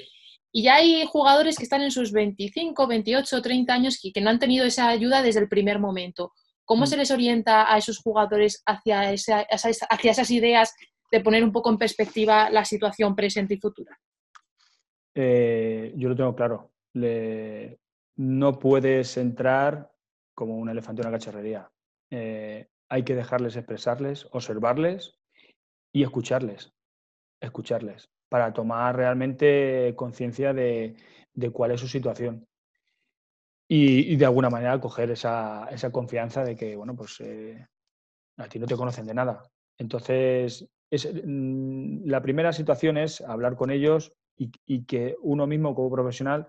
y 0.51 0.63
ya 0.63 0.75
hay 0.75 1.05
jugadores 1.05 1.57
que 1.57 1.63
están 1.63 1.81
en 1.81 1.91
sus 1.91 2.13
25, 2.13 2.87
28, 2.87 3.41
30 3.41 3.73
años 3.73 3.99
y 4.03 4.13
que 4.13 4.21
no 4.21 4.29
han 4.29 4.39
tenido 4.39 4.65
esa 4.65 4.87
ayuda 4.87 5.21
desde 5.21 5.41
el 5.41 5.49
primer 5.49 5.79
momento? 5.79 6.31
¿Cómo 6.63 6.83
mm. 6.85 6.87
se 6.87 6.97
les 6.97 7.11
orienta 7.11 7.71
a 7.71 7.77
esos 7.77 7.99
jugadores 7.99 8.63
hacia, 8.65 9.01
hacia 9.09 10.11
esas 10.11 10.31
ideas 10.31 10.73
de 11.11 11.19
poner 11.19 11.43
un 11.43 11.51
poco 11.51 11.69
en 11.69 11.77
perspectiva 11.77 12.49
la 12.49 12.63
situación 12.63 13.15
presente 13.17 13.55
y 13.55 13.59
futura? 13.59 13.99
Eh, 15.13 15.93
yo 15.97 16.07
lo 16.07 16.15
tengo 16.15 16.33
claro. 16.33 16.71
No 18.19 18.59
puedes 18.59 19.15
entrar 19.15 19.93
como 20.35 20.57
un 20.57 20.67
elefante 20.67 21.01
en 21.01 21.07
una 21.07 21.17
cacharrería. 21.17 21.71
Eh, 22.11 22.67
hay 22.89 23.03
que 23.03 23.15
dejarles 23.15 23.55
expresarles, 23.55 24.27
observarles 24.31 25.17
y 25.93 26.03
escucharles. 26.03 26.73
Escucharles 27.39 28.09
para 28.27 28.51
tomar 28.51 28.97
realmente 28.97 29.93
conciencia 29.95 30.53
de, 30.53 30.97
cuál 31.53 31.71
es 31.71 31.79
su 31.79 31.87
situación. 31.87 32.45
Y, 33.69 34.17
de 34.17 34.25
alguna 34.25 34.49
manera 34.49 34.81
coger 34.81 35.11
esa, 35.11 35.69
confianza 35.89 36.43
de 36.43 36.57
que, 36.57 36.75
bueno, 36.75 36.97
pues 36.97 37.21
eh, 37.21 37.65
a 38.35 38.49
ti 38.49 38.59
no 38.59 38.65
te 38.65 38.75
conocen 38.75 39.05
de 39.05 39.13
nada. 39.13 39.43
Entonces, 39.77 40.67
mm, 40.91 42.05
la 42.05 42.21
primera 42.21 42.51
situación 42.51 42.97
es 42.97 43.21
hablar 43.21 43.55
con 43.55 43.71
ellos 43.71 44.11
y, 44.35 44.83
que 44.85 45.15
uno 45.21 45.47
mismo 45.47 45.73
como 45.73 45.89
profesional 45.89 46.47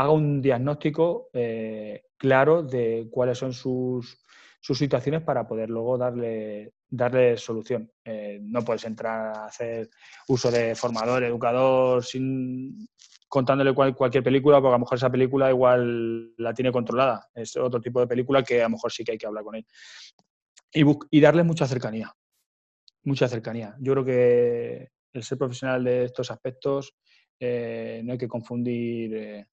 haga 0.00 0.10
un 0.12 0.40
diagnóstico 0.40 1.28
eh, 1.32 2.04
claro 2.16 2.62
de 2.62 3.08
cuáles 3.10 3.38
son 3.38 3.52
sus, 3.52 4.18
sus 4.60 4.78
situaciones 4.78 5.22
para 5.22 5.46
poder 5.46 5.68
luego 5.68 5.98
darle, 5.98 6.72
darle 6.88 7.36
solución. 7.36 7.90
Eh, 8.04 8.38
no 8.42 8.62
puedes 8.64 8.84
entrar 8.84 9.36
a 9.36 9.46
hacer 9.46 9.90
uso 10.28 10.50
de 10.50 10.74
formador, 10.74 11.22
educador, 11.24 12.04
sin 12.04 12.88
contándole 13.28 13.72
cualquier 13.72 14.24
película, 14.24 14.56
porque 14.56 14.74
a 14.74 14.78
lo 14.78 14.80
mejor 14.80 14.98
esa 14.98 15.10
película 15.10 15.50
igual 15.50 16.34
la 16.36 16.52
tiene 16.52 16.72
controlada. 16.72 17.28
Es 17.34 17.56
otro 17.56 17.80
tipo 17.80 18.00
de 18.00 18.08
película 18.08 18.42
que 18.42 18.60
a 18.60 18.64
lo 18.64 18.70
mejor 18.70 18.90
sí 18.90 19.04
que 19.04 19.12
hay 19.12 19.18
que 19.18 19.26
hablar 19.26 19.44
con 19.44 19.54
él. 19.54 19.66
Y, 20.72 20.84
y 21.10 21.20
darle 21.20 21.44
mucha 21.44 21.66
cercanía. 21.66 22.12
Mucha 23.04 23.28
cercanía. 23.28 23.76
Yo 23.78 23.92
creo 23.92 24.04
que 24.04 24.88
el 25.12 25.22
ser 25.22 25.38
profesional 25.38 25.84
de 25.84 26.04
estos 26.04 26.30
aspectos 26.30 26.94
eh, 27.38 28.02
no 28.04 28.12
hay 28.12 28.18
que 28.18 28.28
confundir 28.28 29.46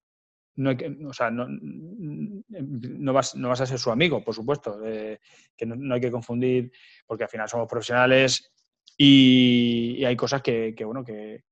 no, 0.57 0.71
hay 0.71 0.77
o 1.05 1.13
sea, 1.13 1.29
no, 1.29 1.47
no, 1.49 3.13
vas, 3.13 3.35
no 3.35 3.49
vas 3.49 3.61
a 3.61 3.65
ser 3.65 3.79
su 3.79 3.91
amigo, 3.91 4.23
por 4.23 4.33
supuesto, 4.33 4.79
eh, 4.83 5.19
que 5.55 5.65
no, 5.65 5.93
hay 5.93 6.01
que 6.01 6.11
confundir, 6.11 6.71
porque 7.05 7.23
al 7.23 7.29
final 7.29 7.47
somos 7.47 7.67
profesionales 7.67 8.51
y, 8.97 10.03
hay 10.03 10.15
cosas 10.15 10.41
que, 10.41 10.73
bueno, 10.83 11.03
que, 11.03 11.43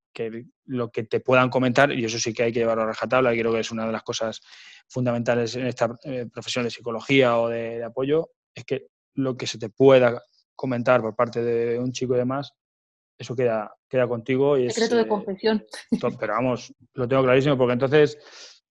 lo 0.65 0.89
que 0.91 1.03
te 1.03 1.19
puedan 1.19 1.49
comentar, 1.49 1.91
y 1.91 2.03
eso 2.03 2.17
sí 2.17 2.33
que 2.33 2.43
hay 2.43 2.51
que 2.51 2.59
llevarlo 2.59 2.83
a 2.83 2.87
rajatabla, 2.87 3.33
y 3.33 3.39
creo 3.39 3.53
que 3.53 3.59
es 3.59 3.71
una 3.71 3.85
de 3.85 3.91
las 3.91 4.03
cosas 4.03 4.41
fundamentales 4.87 5.55
en 5.55 5.67
esta 5.67 5.93
eh, 6.03 6.25
profesión 6.31 6.63
de 6.63 6.71
psicología 6.71 7.37
o 7.37 7.49
de, 7.49 7.83
apoyo, 7.83 8.31
es 8.53 8.65
que 8.65 8.87
lo 9.13 9.37
que 9.37 9.45
se 9.45 9.59
te 9.59 9.69
pueda 9.69 10.21
comentar 10.55 11.01
por 11.01 11.15
parte 11.15 11.43
de 11.43 11.77
un 11.79 11.91
chico 11.91 12.15
y 12.15 12.17
demás, 12.17 12.53
eso 13.17 13.35
queda, 13.35 13.73
queda 13.87 14.07
contigo. 14.07 14.57
Y 14.57 14.69
Secreto 14.69 14.95
de 14.95 15.03
eh, 15.03 15.07
confesión. 15.07 15.63
pero 16.19 16.33
vamos, 16.33 16.73
lo 16.93 17.07
tengo 17.07 17.23
clarísimo, 17.23 17.57
porque 17.57 17.73
entonces 17.73 18.17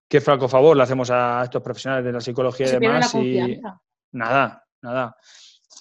qué 0.08 0.20
flaco 0.20 0.48
favor 0.48 0.76
le 0.76 0.82
hacemos 0.82 1.10
a 1.10 1.42
estos 1.44 1.62
profesionales 1.62 2.04
de 2.04 2.12
la 2.12 2.20
psicología 2.20 2.66
y 2.66 2.70
demás. 2.70 3.14
y 3.14 3.60
nada, 4.12 4.64
nada. 4.82 5.16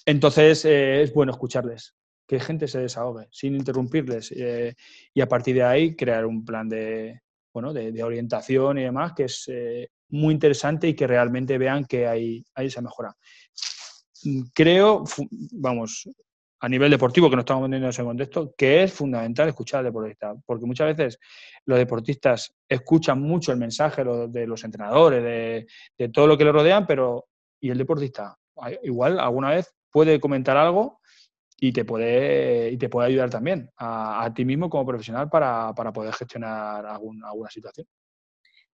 Entonces 0.06 0.64
eh, 0.64 1.02
es 1.02 1.12
bueno 1.12 1.32
escucharles, 1.32 1.94
que 2.26 2.40
gente 2.40 2.68
se 2.68 2.80
desahogue 2.80 3.28
sin 3.30 3.54
interrumpirles 3.54 4.32
eh, 4.32 4.74
y 5.12 5.20
a 5.20 5.28
partir 5.28 5.56
de 5.56 5.64
ahí 5.64 5.96
crear 5.96 6.26
un 6.26 6.44
plan 6.44 6.68
de, 6.68 7.20
bueno, 7.52 7.72
de, 7.72 8.02
orientación 8.02 8.78
y 8.78 8.82
demás 8.82 9.12
que 9.14 9.24
es 9.24 9.44
eh, 9.48 9.88
muy 10.08 10.34
interesante 10.34 10.88
y 10.88 10.94
que 10.94 11.06
realmente 11.06 11.56
vean 11.58 11.84
que 11.84 12.06
hay, 12.06 12.44
hay 12.54 12.66
esa 12.66 12.82
mejora. 12.82 13.14
Creo, 14.54 15.04
vamos, 15.52 16.08
a 16.64 16.68
nivel 16.68 16.90
deportivo, 16.90 17.28
que 17.28 17.36
no 17.36 17.40
estamos 17.40 17.64
vendiendo 17.64 17.88
en 17.88 17.90
ese 17.90 18.02
contexto, 18.02 18.54
que 18.56 18.84
es 18.84 18.92
fundamental 18.92 19.48
escuchar 19.48 19.80
al 19.80 19.84
deportista, 19.84 20.34
porque 20.46 20.64
muchas 20.64 20.96
veces 20.96 21.18
los 21.66 21.76
deportistas 21.76 22.54
escuchan 22.66 23.20
mucho 23.20 23.52
el 23.52 23.58
mensaje 23.58 24.02
de 24.02 24.46
los 24.46 24.64
entrenadores, 24.64 25.22
de, 25.98 26.08
todo 26.08 26.26
lo 26.26 26.38
que 26.38 26.44
le 26.44 26.52
rodean, 26.52 26.86
pero 26.86 27.26
¿y 27.60 27.68
el 27.68 27.76
deportista? 27.76 28.38
Igual 28.82 29.20
alguna 29.20 29.50
vez 29.50 29.74
puede 29.90 30.18
comentar 30.18 30.56
algo 30.56 31.00
y 31.58 31.70
te 31.70 31.84
puede, 31.84 32.70
y 32.70 32.78
te 32.78 32.88
puede 32.88 33.08
ayudar 33.08 33.28
también 33.28 33.68
a, 33.76 34.32
ti 34.34 34.46
mismo 34.46 34.70
como 34.70 34.86
profesional 34.86 35.28
para, 35.28 35.74
poder 35.74 36.14
gestionar 36.14 36.86
alguna 36.86 37.50
situación. 37.50 37.86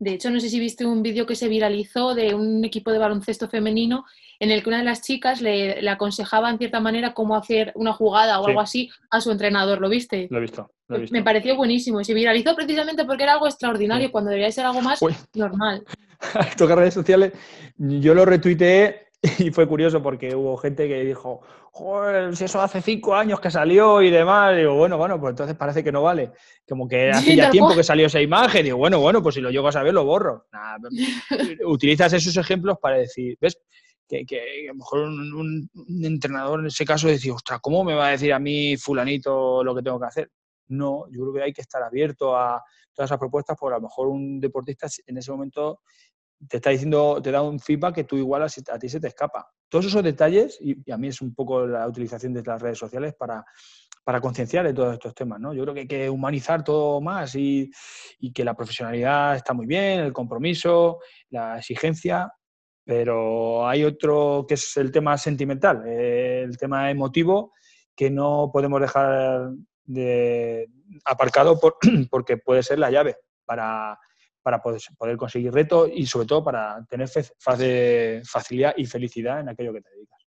De 0.01 0.15
hecho, 0.15 0.31
no 0.31 0.41
sé 0.41 0.49
si 0.49 0.59
viste 0.59 0.87
un 0.87 1.03
vídeo 1.03 1.27
que 1.27 1.37
se 1.37 1.47
viralizó 1.47 2.15
de 2.15 2.35
un 2.35 2.65
equipo 2.65 2.91
de 2.91 2.99
baloncesto 2.99 3.49
femenino 3.49 4.07
en 4.39 4.51
el 4.51 4.63
que 4.63 4.71
una 4.71 4.79
de 4.79 4.85
las 4.85 5.03
chicas 5.03 5.43
le, 5.43 5.87
aconsejaba 5.91 6.49
en 6.49 6.57
cierta 6.57 6.81
manera 6.81 7.13
cómo 7.13 7.37
hacer 7.37 7.71
una 7.75 7.93
jugada 7.93 8.41
o 8.41 8.47
algo 8.47 8.61
así 8.61 8.91
a 9.11 9.21
su 9.21 9.31
entrenador. 9.31 9.79
¿Lo 9.79 9.91
viste? 9.91 10.27
Lo 10.31 10.39
he 10.39 10.41
visto. 10.41 10.73
Me 11.11 11.23
pareció 11.23 11.55
buenísimo. 11.55 12.01
Y 12.01 12.07
se 12.07 12.15
viralizó 12.15 12.57
precisamente 12.57 13.05
porque 13.05 13.25
era 13.25 13.35
algo 13.35 13.47
extraordinario 13.47 14.11
cuando 14.11 14.31
debería 14.31 14.51
ser 14.51 14.65
algo 14.65 14.81
más 14.81 15.01
normal. 15.35 15.85
Tocar 16.57 16.79
redes 16.79 16.95
sociales, 16.95 17.35
yo 17.77 18.15
lo 18.15 18.25
retuiteé 18.25 19.09
y 19.39 19.51
fue 19.51 19.69
curioso 19.69 20.03
porque 20.03 20.35
hubo 20.35 20.57
gente 20.57 20.89
que 20.89 21.05
dijo, 21.05 21.43
joder, 21.73 22.37
si 22.37 22.45
eso 22.45 22.61
hace 22.61 22.83
cinco 22.83 23.15
años 23.15 23.41
que 23.41 23.51
salió 23.51 24.03
y 24.03 24.11
demás. 24.11 24.57
digo, 24.57 24.75
bueno, 24.75 24.99
bueno, 24.99 25.21
pues 25.21 25.33
entonces 25.33 25.57
parece 25.57 25.85
que 25.85 25.93
no 25.93 26.03
vale. 26.03 26.33
Como 26.69 26.89
que 26.89 27.11
hace 27.11 27.37
ya 27.37 27.51
tiempo 27.51 27.75
que 27.75 27.85
salió 27.85 28.07
esa 28.07 28.21
imagen. 28.21 28.65
Digo, 28.65 28.79
bueno, 28.79 29.01
bueno, 29.01 29.23
pues 29.23 29.35
si 29.35 29.41
lo 29.41 29.51
llego 29.51 29.69
a 29.69 29.73
saber, 29.73 29.95
lo 29.95 30.05
borro. 30.05 30.47
utilizas 31.67 32.13
esos 32.13 32.37
ejemplos 32.37 32.79
para 32.81 32.99
decir, 32.99 33.37
¿ves? 33.41 33.59
Que, 34.09 34.27
que 34.27 34.69
a 34.69 34.73
lo 34.73 34.75
mejor 34.75 35.01
un, 35.03 35.71
entrenador 36.03 36.61
en 36.61 36.67
ese 36.67 36.85
caso 36.85 37.07
decía, 37.07 37.33
ostras, 37.33 37.61
¿cómo 37.63 37.85
me 37.85 37.95
va 37.95 38.09
a 38.09 38.11
decir 38.11 38.33
a 38.33 38.41
mí 38.41 38.77
fulanito 38.77 39.63
lo 39.63 39.75
que 39.75 39.83
tengo 39.83 40.01
que 40.01 40.07
hacer? 40.07 40.31
No, 40.67 41.07
yo 41.11 41.21
creo 41.23 41.35
que 41.35 41.43
hay 41.43 41.53
que 41.53 41.61
estar 41.61 41.83
abierto 41.83 42.37
a 42.37 42.61
todas 42.93 43.09
esas 43.09 43.19
propuestas, 43.19 43.57
porque 43.59 43.75
a 43.75 43.79
lo 43.79 43.83
mejor 43.83 44.09
un 44.09 44.41
deportista 44.41 44.89
en 45.07 45.17
ese 45.17 45.31
momento 45.31 45.81
te 46.49 46.57
está 46.57 46.71
diciendo, 46.71 47.21
te 47.23 47.31
da 47.31 47.43
un 47.43 47.59
feedback 47.61 47.95
que 47.97 48.05
tú 48.05 48.17
igual 48.17 48.43
a, 48.43 48.49
ti 48.49 48.89
se 48.89 49.01
te 49.01 49.09
escapa. 49.09 49.49
Todos 49.69 49.87
esos 49.87 50.03
detalles, 50.03 50.59
y, 50.61 50.91
a 50.91 50.97
mí 50.97 51.09
es 51.09 51.21
un 51.21 51.35
poco 51.35 51.67
la 51.67 51.87
utilización 51.87 52.33
de 52.33 52.43
las 52.43 52.61
redes 52.61 52.79
sociales 52.79 53.15
para, 53.19 53.45
para 54.05 54.21
concienciar 54.21 54.67
de 54.67 54.75
todos 54.75 54.95
estos 54.95 55.15
temas, 55.15 55.39
¿no? 55.41 55.53
Yo 55.53 55.63
creo 55.63 55.75
que 55.75 55.81
hay 55.81 55.89
que 55.89 56.11
humanizar 56.11 56.65
todo 56.65 57.01
más 57.01 57.35
y, 57.35 57.71
que 58.35 58.45
la 58.45 58.55
profesionalidad 58.55 59.37
está 59.37 59.53
muy 59.53 59.67
bien, 59.67 60.01
el 60.01 60.13
compromiso, 60.13 60.99
la 61.29 61.59
exigencia, 61.59 62.33
pero 62.85 63.69
hay 63.69 63.85
otro 63.85 64.47
que 64.49 64.55
es 64.55 64.77
el 64.79 64.91
tema 64.91 65.17
sentimental, 65.19 65.87
el 65.87 66.57
tema 66.57 66.91
emotivo, 66.91 67.53
que 67.95 68.11
no 68.11 68.51
podemos 68.53 68.81
dejar 68.81 69.51
de 69.85 70.69
aparcado 71.05 71.59
porque 72.11 72.39
puede 72.39 72.63
ser 72.63 72.79
la 72.79 72.91
llave 72.91 73.17
para 73.45 73.99
para 74.43 74.61
poder, 74.61 74.81
poder 74.97 75.17
conseguir 75.17 75.53
retos 75.53 75.91
y 75.93 76.07
sobre 76.07 76.27
todo 76.27 76.45
para 76.45 76.85
tener 76.89 77.09
facilidad 77.09 78.75
y 78.77 78.87
felicidad 78.87 79.41
en 79.41 79.49
aquello 79.49 79.73
que 79.73 79.83
te 79.83 79.91
dedicas. 79.91 80.21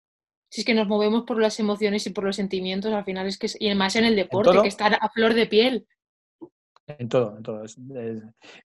Si 0.49 0.61
es 0.61 0.65
que 0.65 0.73
nos 0.73 0.87
movemos 0.87 1.23
por 1.23 1.39
las 1.39 1.57
emociones 1.61 2.05
y 2.05 2.09
por 2.09 2.25
los 2.25 2.35
sentimientos, 2.35 2.91
al 2.91 3.05
final 3.05 3.25
es 3.25 3.37
que, 3.37 3.47
y 3.57 3.67
además 3.67 3.95
en 3.95 4.03
el 4.03 4.17
deporte, 4.17 4.61
que 4.61 4.67
está 4.67 4.87
a 4.87 5.09
flor 5.09 5.33
de 5.33 5.47
piel. 5.47 5.87
En 6.87 7.07
todo, 7.07 7.37
en 7.37 7.43
todo. 7.43 7.63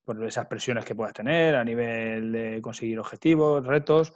por 0.05 0.27
esas 0.27 0.47
presiones 0.47 0.85
que 0.85 0.97
puedas 0.97 1.13
tener 1.13 1.55
a 1.55 1.65
nivel 1.65 2.33
de 2.33 2.61
conseguir 2.61 2.99
objetivos, 2.99 3.65
retos. 3.65 4.13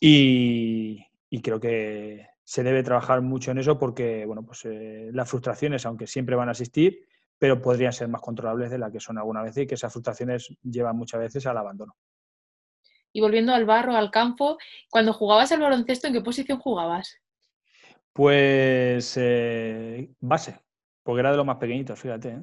Y, 0.00 1.04
creo 1.42 1.60
que, 1.60 2.26
se 2.44 2.62
debe 2.62 2.82
trabajar 2.82 3.20
mucho 3.20 3.50
en 3.50 3.58
eso 3.58 3.78
porque, 3.78 4.24
bueno, 4.24 4.44
pues 4.46 4.64
eh, 4.64 5.10
las 5.12 5.28
frustraciones, 5.28 5.84
aunque 5.84 6.06
siempre 6.06 6.36
van 6.36 6.48
a 6.48 6.52
existir, 6.52 7.06
pero 7.38 7.60
podrían 7.60 7.92
ser 7.92 8.08
más 8.08 8.20
controlables 8.20 8.70
de 8.70 8.78
las 8.78 8.92
que 8.92 9.00
son 9.00 9.18
alguna 9.18 9.42
vez 9.42 9.56
y 9.56 9.66
que 9.66 9.74
esas 9.74 9.92
frustraciones 9.92 10.48
llevan 10.62 10.96
muchas 10.96 11.20
veces 11.20 11.46
al 11.46 11.58
abandono. 11.58 11.96
Y 13.12 13.20
volviendo 13.20 13.54
al 13.54 13.64
barro, 13.64 13.96
al 13.96 14.10
campo, 14.10 14.58
cuando 14.90 15.12
jugabas 15.12 15.52
al 15.52 15.60
baloncesto, 15.60 16.06
¿en 16.06 16.12
qué 16.12 16.20
posición 16.20 16.58
jugabas? 16.58 17.18
Pues 18.12 19.16
eh, 19.16 20.10
base, 20.20 20.58
porque 21.02 21.20
era 21.20 21.30
de 21.30 21.36
los 21.36 21.46
más 21.46 21.56
pequeñitos, 21.56 21.98
fíjate. 21.98 22.28
¿eh? 22.30 22.40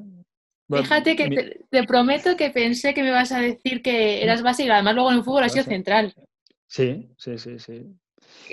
Fíjate 0.69 1.15
que 1.15 1.65
te, 1.69 1.83
prometo 1.83 2.35
que 2.37 2.49
pensé 2.49 2.93
que 2.93 3.03
me 3.03 3.11
vas 3.11 3.31
a 3.31 3.39
decir 3.39 3.81
que 3.81 4.23
eras 4.23 4.41
base 4.41 4.63
y 4.63 4.69
además 4.69 4.95
luego 4.95 5.11
en 5.11 5.17
el 5.17 5.23
fútbol 5.23 5.43
has 5.43 5.51
sido 5.51 5.65
central. 5.65 6.13
Sí, 6.67 7.09
sí, 7.17 7.37
sí, 7.37 7.59
sí. 7.59 7.85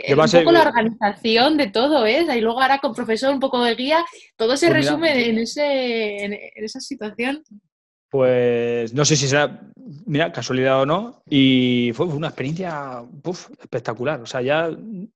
Un 0.08 0.30
poco 0.30 0.52
la 0.52 0.62
organización 0.62 1.56
de 1.56 1.68
todo, 1.68 2.06
¿eh? 2.06 2.26
Y 2.36 2.40
luego 2.40 2.60
ahora 2.60 2.78
con 2.78 2.94
profesor, 2.94 3.32
un 3.32 3.40
poco 3.40 3.62
de 3.64 3.74
guía, 3.74 4.04
todo 4.36 4.56
se 4.56 4.68
pues 4.68 4.84
resume 4.84 5.28
en, 5.28 5.38
ese, 5.38 6.24
en, 6.24 6.38
esa 6.56 6.80
situación. 6.80 7.42
Pues 8.08 8.92
no 8.92 9.04
sé 9.04 9.14
si 9.14 9.28
será, 9.28 9.60
mira, 10.06 10.32
casualidad 10.32 10.80
o 10.80 10.86
no, 10.86 11.22
y 11.28 11.92
fue 11.94 12.06
una 12.06 12.28
experiencia 12.28 13.04
espectacular. 13.60 14.20
O 14.20 14.26
sea, 14.26 14.42
ya, 14.42 14.70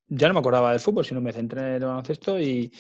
ya 0.07 0.29
no 0.29 0.35
me 0.35 0.40
acordaba 0.40 0.70
del 0.70 0.81
fútbol, 0.81 1.05
sino 1.05 1.20
me 1.20 1.33
centré 1.33 1.61
en 1.61 1.66
el 1.74 1.85
baloncesto 1.85 2.38
y, 2.38 2.70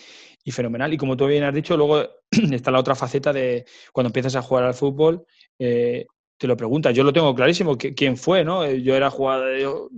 y 0.44 0.50
fenomenal. 0.52 0.92
Y 0.92 0.98
como 0.98 1.16
tú 1.16 1.26
bien 1.26 1.42
has 1.42 1.54
dicho, 1.54 1.76
luego 1.76 2.06
está 2.30 2.70
la 2.70 2.80
otra 2.80 2.94
faceta 2.94 3.32
de 3.32 3.64
cuando 3.92 4.08
empiezas 4.08 4.36
a 4.36 4.42
jugar 4.42 4.64
al 4.64 4.74
fútbol, 4.74 5.26
eh, 5.58 6.06
te 6.36 6.46
lo 6.46 6.56
preguntas. 6.56 6.94
Yo 6.94 7.02
lo 7.02 7.12
tengo 7.12 7.34
clarísimo, 7.34 7.76
quién 7.76 8.16
fue, 8.16 8.44
¿no? 8.44 8.64
Eh, 8.64 8.82
yo 8.82 8.94
era 8.94 9.10
jugador, 9.10 9.58
yo 9.58 9.88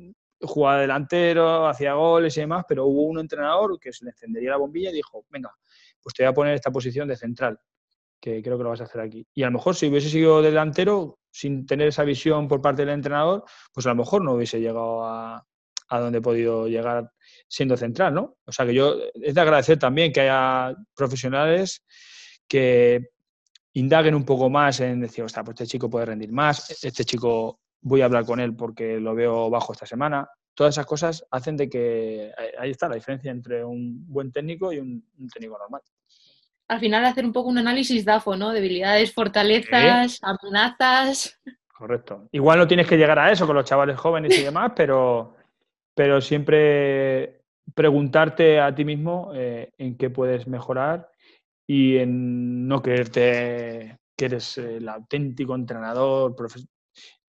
jugaba 0.40 0.80
delantero, 0.80 1.66
hacía 1.66 1.94
goles 1.94 2.36
y 2.36 2.40
demás, 2.40 2.64
pero 2.68 2.86
hubo 2.86 3.04
un 3.04 3.18
entrenador 3.18 3.78
que 3.78 3.92
se 3.92 4.04
le 4.04 4.10
encendería 4.10 4.50
la 4.50 4.56
bombilla 4.56 4.90
y 4.90 4.94
dijo, 4.94 5.24
venga, 5.30 5.50
pues 6.02 6.14
te 6.14 6.22
voy 6.22 6.30
a 6.30 6.34
poner 6.34 6.54
esta 6.54 6.70
posición 6.70 7.08
de 7.08 7.16
central, 7.16 7.58
que 8.20 8.42
creo 8.42 8.56
que 8.56 8.64
lo 8.64 8.70
vas 8.70 8.80
a 8.80 8.84
hacer 8.84 9.00
aquí. 9.00 9.26
Y 9.34 9.42
a 9.42 9.46
lo 9.46 9.52
mejor 9.52 9.74
si 9.74 9.88
hubiese 9.88 10.10
sido 10.10 10.42
delantero, 10.42 11.18
sin 11.30 11.66
tener 11.66 11.88
esa 11.88 12.04
visión 12.04 12.48
por 12.48 12.60
parte 12.60 12.82
del 12.82 12.94
entrenador, 12.94 13.44
pues 13.72 13.86
a 13.86 13.90
lo 13.90 13.96
mejor 13.96 14.22
no 14.22 14.32
hubiese 14.34 14.60
llegado 14.60 15.04
a, 15.04 15.46
a 15.88 16.00
donde 16.00 16.18
he 16.18 16.22
podido 16.22 16.68
llegar 16.68 17.10
siendo 17.48 17.76
central, 17.76 18.14
¿no? 18.14 18.36
O 18.44 18.52
sea 18.52 18.66
que 18.66 18.74
yo 18.74 18.96
es 19.14 19.34
de 19.34 19.40
agradecer 19.40 19.78
también 19.78 20.12
que 20.12 20.22
haya 20.22 20.74
profesionales 20.94 21.84
que 22.48 23.10
indaguen 23.74 24.14
un 24.14 24.24
poco 24.24 24.48
más 24.48 24.80
en 24.80 25.00
decir, 25.00 25.24
ostras, 25.24 25.44
pues 25.44 25.60
este 25.60 25.72
chico 25.72 25.90
puede 25.90 26.06
rendir 26.06 26.32
más, 26.32 26.70
este 26.82 27.04
chico 27.04 27.60
voy 27.86 28.00
a 28.00 28.06
hablar 28.06 28.26
con 28.26 28.40
él 28.40 28.56
porque 28.56 28.98
lo 28.98 29.14
veo 29.14 29.48
bajo 29.48 29.72
esta 29.72 29.86
semana. 29.86 30.28
Todas 30.54 30.74
esas 30.74 30.86
cosas 30.86 31.24
hacen 31.30 31.56
de 31.56 31.68
que 31.70 32.32
ahí 32.58 32.70
está 32.72 32.88
la 32.88 32.96
diferencia 32.96 33.30
entre 33.30 33.64
un 33.64 34.04
buen 34.08 34.32
técnico 34.32 34.72
y 34.72 34.80
un, 34.80 35.04
técnico 35.32 35.56
normal. 35.56 35.82
Al 36.66 36.80
final 36.80 37.04
hacer 37.04 37.24
un 37.24 37.32
poco 37.32 37.48
un 37.48 37.58
análisis 37.58 38.04
DAFO, 38.04 38.36
¿no? 38.36 38.52
Debilidades, 38.52 39.14
fortalezas, 39.14 40.18
amenazas. 40.20 41.40
Correcto. 41.68 42.28
Igual 42.32 42.58
no 42.58 42.66
tienes 42.66 42.88
que 42.88 42.96
llegar 42.96 43.20
a 43.20 43.30
eso 43.30 43.46
con 43.46 43.54
los 43.54 43.64
chavales 43.64 43.96
jóvenes 43.96 44.36
y 44.36 44.42
demás, 44.42 44.72
pero, 44.76 45.36
pero 45.94 46.20
siempre 46.20 47.42
preguntarte 47.72 48.58
a 48.58 48.74
ti 48.74 48.84
mismo 48.84 49.30
eh, 49.32 49.70
en 49.78 49.96
qué 49.96 50.10
puedes 50.10 50.48
mejorar 50.48 51.08
y 51.68 51.98
en 51.98 52.66
no 52.66 52.82
creerte 52.82 54.00
que 54.16 54.24
eres 54.24 54.58
el 54.58 54.88
auténtico 54.88 55.54
entrenador. 55.54 56.34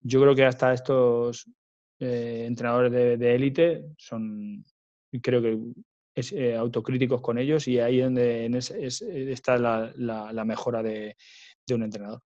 Yo 0.00 0.20
creo 0.20 0.34
que 0.34 0.44
hasta 0.44 0.72
estos 0.72 1.50
eh, 1.98 2.44
entrenadores 2.46 2.92
de 2.92 3.34
élite 3.34 3.84
son, 3.96 4.64
creo 5.22 5.42
que 5.42 5.58
es, 6.18 6.32
eh, 6.32 6.56
autocríticos 6.56 7.20
con 7.20 7.38
ellos 7.38 7.68
y 7.68 7.78
ahí 7.78 8.00
es 8.00 8.04
donde 8.04 9.32
está 9.32 9.56
la, 9.56 10.44
mejora 10.44 10.82
de, 10.82 11.16
un 11.70 11.82
entrenador 11.82 12.20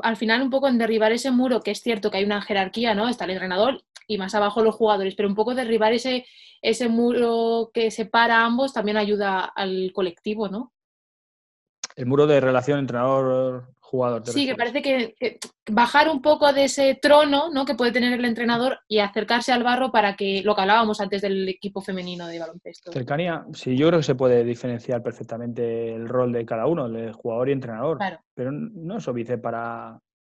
al 0.00 0.16
final 0.16 0.40
un 0.40 0.48
poco 0.48 0.66
en 0.66 0.78
derribar 0.78 1.12
ese 1.12 1.30
muro, 1.30 1.60
que 1.60 1.70
es 1.70 1.82
cierto 1.82 2.10
que 2.10 2.16
hay 2.16 2.24
una 2.24 2.40
jerarquía, 2.40 2.94
¿no? 2.94 3.06
Está 3.06 3.26
el 3.26 3.32
entrenador 3.32 3.82
y 4.06 4.16
más 4.16 4.34
abajo 4.34 4.62
los 4.62 4.74
jugadores, 4.74 5.14
pero 5.14 5.28
un 5.28 5.34
poco 5.34 5.54
derribar 5.54 5.92
ese, 5.92 6.24
ese 6.62 6.88
muro 6.88 7.70
que 7.72 7.90
separa 7.90 8.38
a 8.38 8.46
ambos 8.46 8.72
también 8.72 8.96
ayuda 8.96 9.44
al 9.44 9.92
colectivo, 9.92 10.48
¿no? 10.48 10.72
El 11.96 12.06
muro 12.06 12.26
de 12.26 12.40
relación 12.40 12.78
Sí, 14.24 14.46
que 14.46 14.54
parece 14.56 14.82
que, 14.82 15.38
bajar 15.70 16.08
un 16.08 16.20
poco 16.20 16.52
de 16.52 16.64
ese 16.64 16.98
trono 17.00 17.50
¿no? 17.52 17.64
que 17.64 17.74
puede 17.74 17.92
tener 17.92 18.12
el 18.12 18.24
entrenador 18.24 18.80
y 18.88 18.98
acercarse 18.98 19.52
al 19.52 19.62
barro 19.62 19.92
para 19.92 20.16
que, 20.16 20.42
lo 20.42 20.54
que 20.54 20.62
hablábamos 20.62 21.00
antes 21.00 21.22
del 21.22 21.48
equipo 21.48 21.80
femenino 21.80 22.26
de 22.26 22.38
baloncesto. 22.38 22.92
Cercanía, 22.92 23.46
sí, 23.52 23.76
yo 23.76 23.88
creo 23.88 24.00
que 24.00 24.04
se 24.04 24.14
puede 24.14 24.42
diferenciar 24.42 25.02
perfectamente 25.02 25.94
el 25.94 26.08
rol 26.08 26.32
de 26.32 26.44
cada 26.44 26.66
uno, 26.66 26.86
el 26.86 27.12
jugador 27.12 27.48
y 27.48 27.52
entrenador. 27.52 27.98
Pero 28.34 28.50
no 28.50 28.98
eso 28.98 29.12
dice 29.12 29.38
para, 29.38 29.98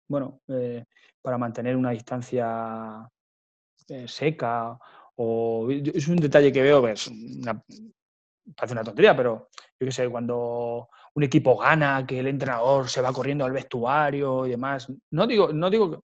bueno, 0.09 0.41
eh, 0.49 0.83
para 1.21 1.37
mantener 1.37 1.77
una 1.77 1.91
distancia 1.91 3.09
eh, 3.87 4.07
seca 4.07 4.77
o 5.15 5.69
es 5.69 6.07
un 6.07 6.17
detalle 6.17 6.51
que 6.51 6.61
veo, 6.61 6.85
es 6.87 7.07
una, 7.07 7.63
parece 8.55 8.73
una 8.73 8.83
tontería, 8.83 9.15
pero 9.15 9.49
yo 9.79 9.85
qué 9.87 9.91
sé, 9.91 10.09
cuando 10.09 10.89
un 11.15 11.23
equipo 11.23 11.57
gana, 11.57 12.05
que 12.05 12.19
el 12.19 12.27
entrenador 12.27 12.89
se 12.89 13.01
va 13.01 13.13
corriendo 13.13 13.45
al 13.45 13.53
vestuario 13.53 14.45
y 14.45 14.51
demás. 14.51 14.91
No 15.11 15.25
digo, 15.25 15.51
no 15.53 15.69
digo 15.69 16.03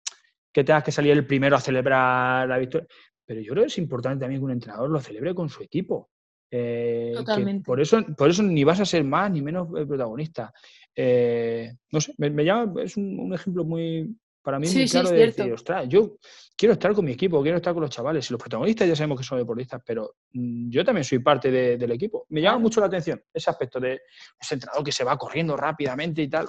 que 0.52 0.63
tengas 0.63 0.84
que 0.84 0.91
salir 0.91 1.12
el 1.12 1.28
primero 1.28 1.56
a 1.56 1.62
celebrar 1.62 2.47
la 2.47 2.58
victoria, 2.58 2.88
pero 3.26 3.41
yo 3.41 3.52
creo 3.52 3.63
que 3.63 3.67
es 3.67 3.78
importante 3.78 4.21
también 4.21 4.41
que 4.41 4.45
un 4.45 4.52
entrenador 4.52 4.89
lo 4.89 5.00
celebre 5.00 5.36
con 5.36 5.50
su 5.50 5.63
equipo. 5.63 6.10
Eh, 6.50 7.13
Totalmente. 7.15 7.65
Por 7.65 7.80
eso, 7.82 8.04
por 8.17 8.30
eso 8.30 8.43
ni 8.43 8.63
vas 8.63 8.80
a 8.80 8.86
ser 8.86 9.04
más 9.04 9.32
ni 9.32 9.41
menos 9.41 9.67
protagonista. 9.69 10.54
Eh, 10.95 11.74
no 11.91 12.02
sé, 12.02 12.13
me, 12.17 12.43
llama, 12.43 12.82
es 12.82 12.95
un, 12.97 13.34
ejemplo 13.34 13.63
muy, 13.65 14.15
para 14.41 14.60
mí 14.60 14.67
muy 14.67 14.88
claro 14.88 15.10
de 15.10 15.25
decir, 15.27 15.54
ostras, 15.54 15.88
yo 15.88 16.17
quiero 16.56 16.73
estar 16.73 16.93
con 16.93 17.06
mi 17.06 17.12
equipo, 17.12 17.41
quiero 17.41 17.58
estar 17.58 17.73
con 17.73 17.82
los 17.82 17.89
chavales. 17.89 18.30
Y 18.30 18.34
los 18.34 18.41
protagonistas 18.41 18.88
ya 18.88 18.95
sabemos 18.95 19.19
que 19.19 19.25
son 19.25 19.38
deportistas, 19.38 19.82
pero 19.86 20.15
mm, 20.34 20.69
yo 20.69 20.84
también 20.84 21.04
soy 21.04 21.19
parte 21.19 21.51
del 21.51 21.91
equipo. 21.91 22.25
Me 22.30 22.41
llama 22.41 22.60
mucho 22.60 22.80
la 22.80 22.88
atención 22.88 23.21
ese 23.34 23.49
aspecto 23.49 23.80
de 23.80 24.01
ese 24.39 24.56
entrenador 24.56 24.84
que 24.84 24.91
se 24.91 25.04
va 25.04 25.17
corriendo 25.17 25.56
rápidamente 25.56 26.21
y 26.21 26.27
tal. 26.27 26.47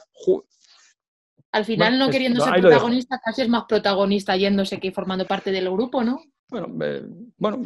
Al 1.53 1.65
final, 1.65 1.99
no 1.99 2.09
queriendo 2.09 2.43
ser 2.43 2.61
protagonista, 2.61 3.21
casi 3.23 3.43
es 3.43 3.49
más 3.49 3.65
protagonista 3.69 4.37
yéndose 4.37 4.81
que 4.81 4.91
formando 4.91 5.27
parte 5.27 5.51
del 5.51 5.71
grupo, 5.71 6.03
¿no? 6.03 6.23
Bueno, 6.49 6.69
bueno 7.39 7.63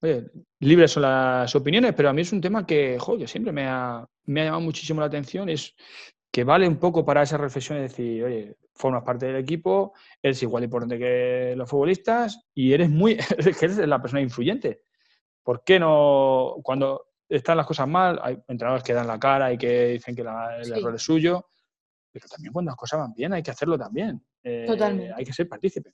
oye, 0.00 0.30
libres 0.58 0.90
son 0.90 1.02
las 1.02 1.54
opiniones, 1.54 1.94
pero 1.94 2.10
a 2.10 2.12
mí 2.12 2.22
es 2.22 2.32
un 2.32 2.40
tema 2.40 2.66
que, 2.66 2.98
joder, 2.98 3.28
siempre 3.28 3.52
me 3.52 3.66
ha, 3.66 4.04
me 4.24 4.40
ha 4.40 4.44
llamado 4.46 4.62
muchísimo 4.62 5.00
la 5.00 5.06
atención. 5.06 5.48
Es 5.48 5.74
que 6.32 6.44
vale 6.44 6.66
un 6.66 6.78
poco 6.78 7.04
para 7.04 7.22
esa 7.22 7.36
reflexión 7.36 7.76
de 7.76 7.82
decir, 7.82 8.24
oye, 8.24 8.56
formas 8.72 9.04
parte 9.04 9.26
del 9.26 9.36
equipo, 9.36 9.92
eres 10.20 10.42
igual 10.42 10.64
importante 10.64 10.98
que 10.98 11.54
los 11.56 11.68
futbolistas 11.68 12.46
y 12.54 12.72
eres 12.72 12.88
muy, 12.88 13.18
eres 13.38 13.76
la 13.78 14.00
persona 14.00 14.22
influyente. 14.22 14.82
¿Por 15.42 15.62
qué 15.62 15.78
no, 15.78 16.56
cuando 16.62 17.08
están 17.28 17.58
las 17.58 17.66
cosas 17.66 17.86
mal, 17.86 18.18
hay 18.22 18.42
entrenadores 18.48 18.82
que 18.82 18.94
dan 18.94 19.06
la 19.06 19.18
cara 19.18 19.52
y 19.52 19.58
que 19.58 19.88
dicen 19.88 20.16
que 20.16 20.22
el 20.22 20.72
error 20.72 20.94
es 20.94 21.02
suyo, 21.02 21.50
pero 22.10 22.26
también 22.28 22.52
cuando 22.52 22.70
las 22.70 22.76
cosas 22.76 23.00
van 23.00 23.12
bien 23.12 23.34
hay 23.34 23.42
que 23.42 23.50
hacerlo 23.50 23.76
también. 23.76 24.24
Eh, 24.42 24.64
Totalmente. 24.66 25.12
Hay 25.14 25.24
que 25.26 25.34
ser 25.34 25.46
partícipe. 25.46 25.92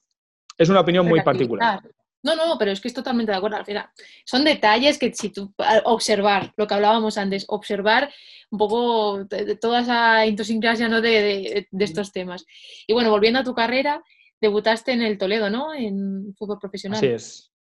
Es 0.56 0.68
una 0.68 0.80
opinión 0.80 1.06
muy 1.06 1.20
particular. 1.22 1.82
No, 2.22 2.34
no, 2.34 2.58
pero 2.58 2.72
es 2.72 2.80
que 2.80 2.88
es 2.88 2.94
totalmente 2.94 3.32
de 3.32 3.38
acuerdo. 3.38 3.56
Al 3.56 3.64
final, 3.64 3.88
son 4.24 4.44
detalles 4.44 4.98
que 4.98 5.12
si 5.14 5.30
tú 5.30 5.54
observar, 5.84 6.52
lo 6.56 6.66
que 6.66 6.74
hablábamos 6.74 7.16
antes, 7.16 7.44
observar 7.48 8.12
un 8.50 8.58
poco 8.58 9.24
de, 9.24 9.56
toda 9.56 9.80
esa 9.80 10.26
idiosincrasia 10.26 10.88
¿no? 10.88 11.00
de, 11.00 11.68
estos 11.78 12.12
temas. 12.12 12.44
Y 12.86 12.92
bueno, 12.92 13.10
volviendo 13.10 13.38
a 13.38 13.44
tu 13.44 13.54
carrera, 13.54 14.02
debutaste 14.40 14.92
en 14.92 15.02
el 15.02 15.18
Toledo, 15.18 15.50
¿no? 15.50 15.74
En 15.74 16.34
fútbol 16.36 16.58
profesional. 16.58 16.98
Así 16.98 17.06
es. 17.06 17.52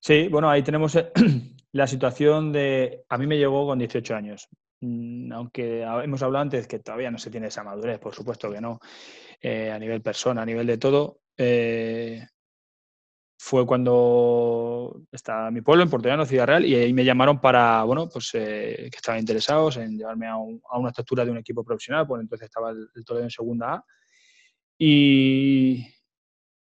Sí, 0.00 0.28
bueno, 0.28 0.50
ahí 0.50 0.62
tenemos 0.62 0.94
eh, 0.96 1.10
la 1.72 1.86
situación 1.86 2.52
de. 2.52 3.04
A 3.08 3.18
mí 3.18 3.26
me 3.26 3.38
llegó 3.38 3.66
con 3.66 3.78
18 3.78 4.14
años. 4.14 4.48
Mm, 4.80 5.32
aunque 5.32 5.82
hemos 5.82 6.22
hablado 6.22 6.42
antes 6.42 6.66
que 6.66 6.78
todavía 6.78 7.10
no 7.10 7.18
se 7.18 7.30
tiene 7.30 7.46
esa 7.46 7.64
madurez, 7.64 7.98
por 7.98 8.14
supuesto 8.14 8.50
que 8.50 8.60
no, 8.60 8.80
eh, 9.40 9.70
a 9.70 9.78
nivel 9.78 10.02
persona, 10.02 10.42
a 10.42 10.46
nivel 10.46 10.66
de 10.66 10.78
todo. 10.78 11.20
Eh, 11.36 12.24
fue 13.44 13.66
cuando 13.66 15.02
estaba 15.12 15.50
mi 15.50 15.60
pueblo, 15.60 15.82
en 15.82 15.90
Portugal, 15.90 16.26
Ciudad 16.26 16.46
Real, 16.46 16.64
y 16.64 16.76
ahí 16.76 16.94
me 16.94 17.04
llamaron 17.04 17.42
para, 17.42 17.84
bueno, 17.84 18.08
pues 18.08 18.30
eh, 18.32 18.88
que 18.90 18.96
estaban 18.96 19.20
interesados 19.20 19.76
en 19.76 19.98
llevarme 19.98 20.26
a, 20.28 20.36
una 20.38 20.88
estructura 20.88 21.26
de 21.26 21.30
un 21.30 21.36
equipo 21.36 21.62
profesional, 21.62 22.06
pues 22.06 22.22
entonces 22.22 22.46
estaba 22.46 22.70
el, 22.70 23.04
Toledo 23.04 23.24
en 23.24 23.30
segunda 23.30 23.74
A. 23.74 23.84
Y, 24.78 25.86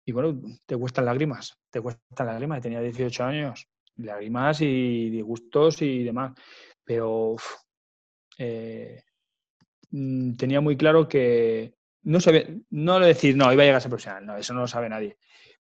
y, 0.05 0.13
bueno, 0.13 0.39
te 0.67 0.77
cuestan 0.77 1.07
lágrimas, 1.07 1.59
te 1.71 1.81
cuestan 1.81 2.27
lágrimas, 2.27 2.61
tenía 2.61 2.83
18 2.83 3.25
años, 3.25 3.67
lágrimas 3.97 4.61
y 4.61 5.09
disgustos 5.09 5.81
y 5.81 6.05
demás, 6.05 6.35
pero 6.85 7.37
eh, 8.37 9.03
mm, 9.93 10.35
tenía 10.35 10.61
muy 10.61 10.77
claro 10.77 11.09
que 11.09 11.75
no 12.03 12.21
sabía, 12.21 12.45
no 12.69 13.01
decir, 13.01 13.35
no, 13.35 13.51
iba 13.51 13.63
a 13.63 13.65
llegar 13.65 13.79
a 13.79 13.81
ser 13.81 13.89
profesional, 13.89 14.27
no, 14.27 14.37
eso 14.37 14.53
no 14.53 14.61
lo 14.61 14.69
sabe 14.69 14.91
nadie 14.91 15.17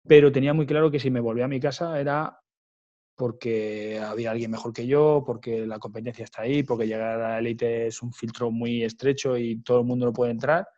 pero 0.06 0.32
tenía 0.32 0.54
muy 0.54 0.66
claro 0.66 0.90
que 0.90 1.00
si 1.00 1.10
me 1.10 1.20
volvía 1.20 1.46
a 1.46 1.48
mi 1.48 1.60
casa 1.60 2.00
era 2.00 2.38
porque 3.16 3.98
había 3.98 4.30
alguien 4.30 4.50
mejor 4.50 4.72
que 4.72 4.86
yo, 4.86 5.22
porque 5.26 5.66
la 5.66 5.78
competencia 5.78 6.24
está 6.24 6.42
ahí, 6.42 6.62
porque 6.62 6.86
llegar 6.86 7.18
a 7.18 7.30
la 7.30 7.38
élite 7.38 7.86
es 7.86 8.02
un 8.02 8.12
filtro 8.12 8.50
muy 8.50 8.84
estrecho 8.84 9.38
y 9.38 9.62
todo 9.62 9.80
el 9.80 9.86
mundo 9.86 10.04
no 10.06 10.12
puede 10.12 10.32
entrar, 10.32 10.68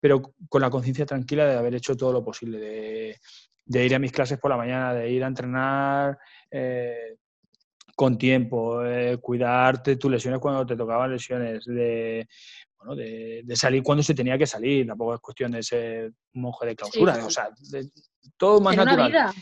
pero 0.00 0.22
con 0.48 0.62
la 0.62 0.70
conciencia 0.70 1.04
tranquila 1.04 1.46
de 1.46 1.56
haber 1.56 1.74
hecho 1.74 1.96
todo 1.96 2.12
lo 2.12 2.24
posible, 2.24 3.18
de, 3.66 3.84
ir 3.84 3.94
a 3.94 3.98
mis 3.98 4.12
clases 4.12 4.38
por 4.38 4.50
la 4.52 4.56
mañana, 4.56 4.94
de 4.94 5.10
ir 5.10 5.24
a 5.24 5.26
entrenar 5.26 6.16
eh, 6.48 7.16
con 7.96 8.16
tiempo, 8.16 8.84
eh, 8.84 9.18
cuidarte 9.18 9.96
tus 9.96 10.10
lesiones 10.10 10.38
cuando 10.38 10.64
te 10.64 10.76
tocaban 10.76 11.10
lesiones, 11.10 11.64
de, 11.64 12.28
de, 12.96 13.44
salir 13.54 13.82
cuando 13.82 14.02
se 14.02 14.14
tenía 14.14 14.36
que 14.36 14.46
salir, 14.46 14.86
tampoco 14.86 15.14
es 15.14 15.20
cuestión 15.20 15.52
de 15.52 15.62
ser 15.62 16.12
monje 16.34 16.66
de 16.66 16.76
clausura, 16.76 17.24
o 17.24 17.30
sea, 17.30 17.50
todo 18.36 18.60
más 18.60 18.76
natural. 18.76 19.32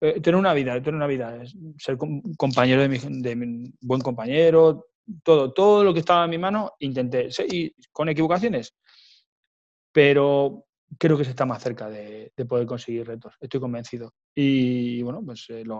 Eh, 0.00 0.20
tener 0.20 0.36
una 0.36 0.52
vida, 0.52 0.74
tener 0.74 0.94
una 0.94 1.06
vida, 1.06 1.42
ser 1.78 1.96
compañero 2.36 2.82
de 2.82 3.36
mi, 3.36 3.72
buen 3.80 4.00
compañero, 4.00 4.86
todo, 5.22 5.52
todo 5.52 5.84
lo 5.84 5.94
que 5.94 6.00
estaba 6.00 6.24
en 6.24 6.30
mi 6.30 6.38
mano 6.38 6.72
intenté, 6.80 7.28
y 7.48 7.72
con 7.92 8.08
equivocaciones, 8.08 8.74
pero 9.92 10.66
creo 10.98 11.16
que 11.16 11.24
se 11.24 11.30
está 11.30 11.46
más 11.46 11.62
cerca 11.62 11.88
de, 11.88 12.32
poder 12.48 12.66
conseguir 12.66 13.06
retos, 13.06 13.34
estoy 13.40 13.60
convencido. 13.60 14.12
Y 14.34 15.02
bueno, 15.02 15.22
pues 15.24 15.46
eh, 15.50 15.64
los 15.64 15.78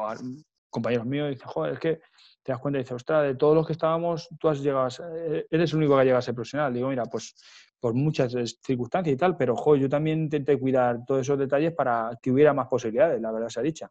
compañeros 0.73 1.07
míos 1.07 1.31
dicen, 1.31 1.47
joder, 1.47 1.75
es 1.75 1.79
que 1.79 2.01
te 2.43 2.51
das 2.51 2.59
cuenta 2.59 2.79
y 2.79 2.83
dices, 2.83 2.97
ostras, 2.97 3.23
de 3.25 3.35
todos 3.37 3.55
los 3.55 3.67
que 3.67 3.75
estábamos, 3.75 4.29
tú 4.41 4.49
has 4.49 4.61
llegado, 4.61 4.89
eh, 5.15 5.47
eres 5.49 5.71
el 5.71 5.79
único 5.79 5.95
que 5.95 6.01
ha 6.01 6.05
llegado 6.05 6.19
a 6.19 6.23
ser 6.23 6.35
profesional. 6.35 6.75
Digo, 6.75 6.89
mira, 6.89 7.05
pues 7.05 7.37
por 7.79 7.95
muchas 7.95 8.33
circunstancias 8.65 9.15
y 9.15 9.17
tal, 9.17 9.37
pero 9.37 9.55
yo 9.77 9.89
también 9.89 10.23
intenté 10.23 10.59
cuidar 10.59 11.05
todos 11.07 11.21
esos 11.21 11.39
detalles 11.39 11.73
para 11.73 12.19
que 12.21 12.31
hubiera 12.31 12.53
más 12.53 12.69
posibilidades, 12.69 13.21
la 13.21 13.31
verdad 13.31 13.49
sea 13.49 13.63
dicha. 13.63 13.91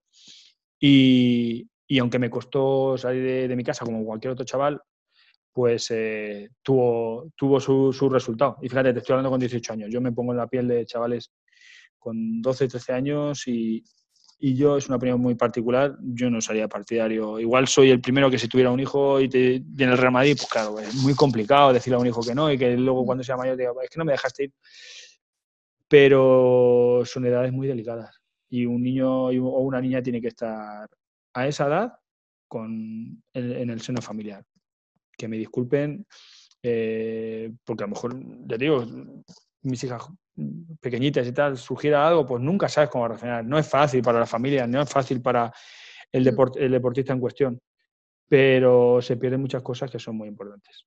Y, 0.80 1.68
y 1.88 2.00
aunque 2.00 2.20
me 2.20 2.30
costó 2.30 2.98
salir 2.98 3.50
de, 3.50 3.56
mi 3.56 3.64
casa 3.64 3.86
como 3.86 4.04
cualquier 4.04 4.32
otro 4.32 4.46
chaval, 4.46 4.82
pues 5.54 5.92
eh, 5.92 6.50
tuvo, 6.62 7.32
tuvo 7.36 7.60
su, 7.60 7.92
su, 7.92 8.10
resultado. 8.10 8.58
Y 8.62 8.70
fíjate, 8.70 8.94
te 8.94 9.00
estoy 9.00 9.14
hablando 9.14 9.30
con 9.30 9.40
18 9.42 9.74
años. 9.74 9.90
Yo 9.92 10.00
me 10.00 10.14
pongo 10.14 10.32
en 10.32 10.38
la 10.38 10.48
piel 10.48 10.68
de 10.70 10.86
chavales 10.86 11.34
con 12.00 12.42
12, 12.42 12.70
13 12.70 12.94
años 12.94 13.48
y, 13.48 13.84
y 14.44 14.56
yo, 14.56 14.76
es 14.76 14.88
una 14.88 14.96
opinión 14.96 15.22
muy 15.22 15.36
particular, 15.36 15.96
yo 16.02 16.32
no 16.32 16.42
sería 16.42 16.68
partidario. 16.68 17.40
Igual 17.40 17.68
soy 17.68 17.92
el 17.92 18.02
primero 18.02 18.30
que 18.32 18.40
si 18.40 18.48
tuviera 18.48 18.72
un 18.72 18.80
hijo 18.80 19.22
y 19.22 19.30
te 19.30 19.62
viene 19.64 19.92
el 19.92 20.00
Real 20.00 20.12
Madrid, 20.12 20.36
pues 20.36 20.50
claro, 20.50 20.80
es 20.80 20.96
muy 20.96 21.14
complicado 21.14 21.72
decirle 21.72 21.98
a 21.98 22.00
un 22.00 22.08
hijo 22.08 22.24
que 22.24 22.34
no 22.34 22.52
y 22.52 22.58
que 22.58 22.76
luego 22.76 23.06
cuando 23.06 23.24
sea 23.24 23.38
mayor 23.38 23.56
diga, 23.56 23.72
es 23.84 23.90
que 23.92 24.00
no 24.00 24.06
me 24.06 24.14
dejaste 24.14 24.46
ir. 24.46 24.54
Pero 25.88 27.04
son 27.06 27.24
edades 27.24 27.54
muy 27.54 27.68
delicadas 27.68 28.20
y 28.50 28.66
un 28.66 28.82
niño 28.82 29.28
o 29.28 29.60
una 29.60 29.80
niña 29.80 30.02
tiene 30.02 30.20
que 30.20 30.30
estar 30.30 30.90
a 31.34 31.48
esa 31.48 31.68
edad 31.68 31.94
con, 32.48 33.22
en, 33.36 33.70
el 33.70 33.82
seno 33.82 34.02
familiar. 34.02 34.44
Que 35.16 35.28
me 35.28 35.38
disculpen, 35.38 36.08
eh, 36.64 37.54
porque 37.64 37.84
a 37.84 37.88
lo 37.88 37.92
mejor, 37.92 38.20
ya 38.48 38.58
digo, 38.58 38.88
mis 39.62 39.84
hijas 39.84 40.02
pequeñitas 40.80 41.28
y 41.28 41.32
tal, 41.32 41.58
surgiera 41.58 42.08
algo, 42.08 42.26
pues 42.26 42.42
nunca 42.42 42.68
sabes 42.70 42.90
cómo 42.90 43.08
reaccionar. 43.08 43.44
No 43.46 43.58
es 43.58 43.68
fácil 43.68 44.02
para 44.02 44.20
la 44.20 44.26
familia, 44.26 44.68
no 44.68 44.82
es 44.82 44.90
fácil 44.90 45.22
para 45.22 45.52
el, 46.12 46.24
mm. 46.24 46.52
el 46.58 46.72
deportista 46.72 47.14
en 47.14 47.20
cuestión, 47.20 47.60
pero 48.28 49.02
se 49.02 49.18
pierden 49.18 49.42
muchas 49.42 49.62
cosas 49.62 49.90
que 49.92 50.00
son 50.00 50.18
muy 50.18 50.28
importantes. 50.28 50.86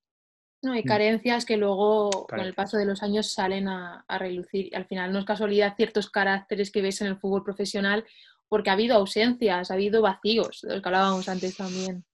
No, 0.65 0.73
hay 0.73 0.83
mm. 0.83 0.87
carencias 0.87 1.45
que 1.45 1.57
luego 1.57 2.27
con 2.27 2.41
el 2.41 2.55
paso 2.55 2.79
de 2.79 2.87
los 2.87 3.03
años 3.03 3.31
salen 3.31 3.69
a, 3.69 4.05
relucir. 4.19 4.75
Al 4.75 4.87
final 4.87 5.13
no 5.13 5.19
es 5.19 5.25
casualidad 5.27 5.77
ciertos 5.77 6.11
caracteres 6.11 6.71
que 6.71 6.83
ves 6.83 7.01
en 7.03 7.09
el 7.09 7.19
fútbol 7.19 7.45
profesional 7.45 8.05
porque 8.49 8.71
ha 8.71 8.75
habido 8.75 8.97
ausencias, 8.97 9.71
ha 9.71 9.75
habido 9.75 10.01
vacíos, 10.01 10.63
de 10.63 10.75
los 10.75 10.83
que 10.83 10.89
hablábamos 10.89 11.29
antes 11.29 11.57
también. 11.57 12.05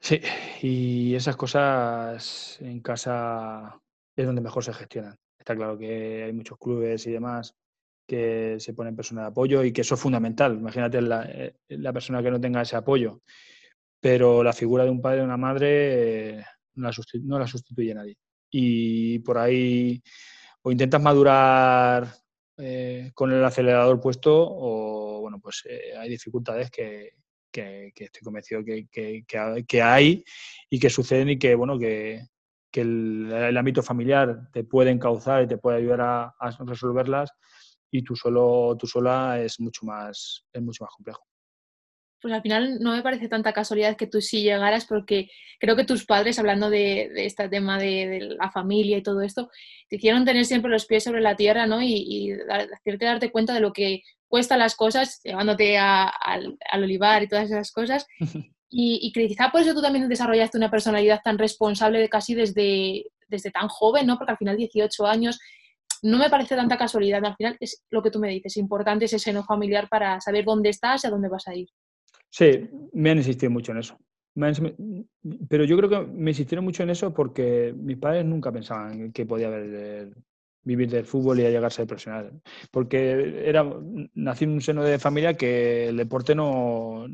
Sí, 0.00 0.20
y 0.62 1.14
esas 1.14 1.36
cosas 1.36 2.58
en 2.60 2.80
casa 2.80 3.80
es 4.14 4.26
donde 4.26 4.40
mejor 4.40 4.62
se 4.62 4.72
gestionan. 4.72 5.16
Está 5.46 5.54
claro 5.54 5.78
que 5.78 6.24
hay 6.24 6.32
muchos 6.32 6.58
clubes 6.58 7.06
y 7.06 7.12
demás 7.12 7.54
que 8.04 8.56
se 8.58 8.74
ponen 8.74 8.96
personas 8.96 9.26
de 9.26 9.28
apoyo 9.28 9.62
y 9.62 9.72
que 9.72 9.82
eso 9.82 9.94
es 9.94 10.00
fundamental. 10.00 10.58
Imagínate 10.58 11.00
la, 11.00 11.22
eh, 11.22 11.54
la 11.68 11.92
persona 11.92 12.20
que 12.20 12.32
no 12.32 12.40
tenga 12.40 12.62
ese 12.62 12.74
apoyo, 12.74 13.22
pero 14.00 14.42
la 14.42 14.52
figura 14.52 14.82
de 14.82 14.90
un 14.90 15.00
padre 15.00 15.20
o 15.20 15.24
una 15.24 15.36
madre 15.36 16.44
no, 16.74 16.90
la 17.38 17.46
sustituye 17.46 17.94
nadie. 17.94 18.16
Y 18.50 19.20
por 19.20 19.38
ahí 19.38 20.02
o 20.62 20.72
intentas 20.72 21.00
madurar 21.00 22.12
eh, 22.56 23.12
con 23.14 23.30
el 23.30 23.44
acelerador 23.44 24.00
puesto 24.00 24.34
o, 24.36 25.20
bueno, 25.20 25.38
pues 25.38 25.62
eh, 25.70 25.96
hay 25.96 26.08
dificultades 26.08 26.72
que, 26.72 27.12
estoy 27.52 28.22
convencido 28.24 28.64
que, 28.64 28.88
que, 28.90 29.80
hay 29.80 30.24
y 30.68 30.80
que 30.80 30.90
suceden 30.90 31.28
y 31.28 31.38
que, 31.38 31.54
bueno, 31.54 31.78
que, 31.78 32.26
que 32.76 32.82
el, 32.82 33.56
ámbito 33.56 33.82
familiar 33.82 34.50
te 34.52 34.62
puede 34.62 34.90
encauzar 34.90 35.42
y 35.42 35.46
te 35.46 35.56
puede 35.56 35.78
ayudar 35.78 36.02
a, 36.02 36.34
resolverlas 36.66 37.30
y 37.90 38.02
tú 38.02 38.14
solo, 38.14 38.76
tú 38.78 38.86
sola 38.86 39.40
es 39.40 39.58
mucho 39.60 39.86
más, 39.86 40.44
es 40.52 40.62
mucho 40.62 40.84
más 40.84 40.92
complejo. 40.94 41.24
Pues 42.20 42.34
al 42.34 42.42
final 42.42 42.78
no 42.80 42.92
me 42.94 43.02
parece 43.02 43.28
tanta 43.28 43.54
casualidad 43.54 43.96
que 43.96 44.06
tú 44.06 44.20
sí 44.20 44.42
llegaras 44.42 44.84
porque 44.84 45.30
creo 45.58 45.74
que 45.74 45.84
tus 45.84 46.04
padres, 46.04 46.38
hablando 46.38 46.68
de, 46.68 47.10
este 47.24 47.48
tema 47.48 47.78
de, 47.78 48.36
la 48.38 48.50
familia 48.50 48.98
y 48.98 49.02
todo 49.02 49.22
esto, 49.22 49.48
te 49.88 49.96
hicieron 49.96 50.26
tener 50.26 50.44
siempre 50.44 50.70
los 50.70 50.84
pies 50.84 51.04
sobre 51.04 51.22
la 51.22 51.34
tierra, 51.34 51.66
¿no? 51.66 51.80
Y, 51.80 51.94
y 51.94 52.32
hacerte 52.32 53.06
darte 53.06 53.30
cuenta 53.30 53.54
de 53.54 53.60
lo 53.60 53.72
que 53.72 54.02
cuesta 54.28 54.58
las 54.58 54.76
cosas, 54.76 55.22
llevándote 55.22 55.78
al, 55.78 56.58
al 56.70 56.82
olivar 56.82 57.22
y 57.22 57.28
todas 57.28 57.46
esas 57.46 57.72
cosas. 57.72 58.06
Y, 58.68 59.12
quizá 59.12 59.50
por 59.50 59.60
eso 59.60 59.74
tú 59.74 59.80
también 59.80 60.08
desarrollaste 60.08 60.58
una 60.58 60.70
personalidad 60.70 61.20
tan 61.22 61.38
responsable 61.38 62.00
de 62.00 62.08
casi 62.08 62.34
desde, 62.34 63.04
desde 63.28 63.50
tan 63.50 63.68
joven, 63.68 64.06
¿no? 64.06 64.18
Porque 64.18 64.32
al 64.32 64.38
final 64.38 64.56
18 64.56 65.06
años 65.06 65.38
no 66.02 66.18
me 66.18 66.28
parece 66.30 66.56
tanta 66.56 66.76
casualidad. 66.76 67.24
Al 67.24 67.36
final 67.36 67.56
es 67.60 67.84
lo 67.90 68.02
que 68.02 68.10
tú 68.10 68.18
me 68.18 68.28
dices, 68.28 68.56
importante 68.56 69.04
ese 69.04 69.18
seno 69.18 69.44
familiar 69.44 69.88
para 69.88 70.20
saber 70.20 70.44
dónde 70.44 70.70
estás 70.70 71.04
y 71.04 71.06
a 71.06 71.10
dónde 71.10 71.28
vas 71.28 71.46
a 71.48 71.54
ir. 71.54 71.68
Sí, 72.28 72.68
me 72.92 73.10
han 73.10 73.18
insistido 73.18 73.50
mucho 73.50 73.72
en 73.72 73.78
eso. 73.78 73.98
Pero 75.48 75.64
yo 75.64 75.76
creo 75.78 75.88
que 75.88 76.00
me 76.12 76.32
insistieron 76.32 76.64
mucho 76.64 76.82
en 76.82 76.90
eso 76.90 77.14
porque 77.14 77.74
mis 77.74 77.96
padres 77.96 78.24
nunca 78.24 78.52
pensaban 78.52 79.10
que 79.12 79.24
podía 79.24 79.46
haber 79.46 80.12
vivir 80.66 80.90
del 80.90 81.06
fútbol 81.06 81.38
y 81.38 81.46
a 81.46 81.48
llegar 81.48 81.66
a 81.66 81.70
ser 81.70 81.86
profesional. 81.86 82.42
Porque 82.70 83.44
era, 83.46 83.64
nací 84.14 84.44
en 84.44 84.50
un 84.50 84.60
seno 84.60 84.82
de 84.82 84.98
familia 84.98 85.34
que 85.34 85.88
el 85.88 85.96
deporte 85.96 86.34
no, 86.34 87.06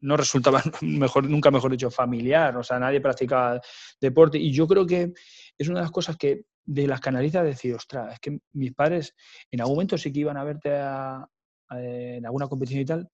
no 0.00 0.16
resultaba, 0.16 0.60
mejor, 0.82 1.30
nunca 1.30 1.50
mejor 1.50 1.70
dicho, 1.70 1.90
familiar. 1.90 2.56
O 2.56 2.62
sea, 2.62 2.78
nadie 2.78 3.00
practicaba 3.00 3.60
deporte. 4.00 4.38
Y 4.38 4.52
yo 4.52 4.66
creo 4.66 4.84
que 4.84 5.12
es 5.56 5.68
una 5.68 5.78
de 5.78 5.84
las 5.84 5.92
cosas 5.92 6.16
que 6.16 6.42
de 6.64 6.86
las 6.86 7.00
canalizas 7.00 7.44
decir, 7.44 7.74
ostras, 7.74 8.14
es 8.14 8.20
que 8.20 8.40
mis 8.52 8.74
padres 8.74 9.14
en 9.50 9.60
algún 9.60 9.76
momento 9.76 9.96
sí 9.96 10.12
que 10.12 10.20
iban 10.20 10.36
a 10.36 10.44
verte 10.44 10.70
en 11.70 12.26
alguna 12.26 12.48
competición 12.48 12.82
y 12.82 12.84
tal, 12.84 13.08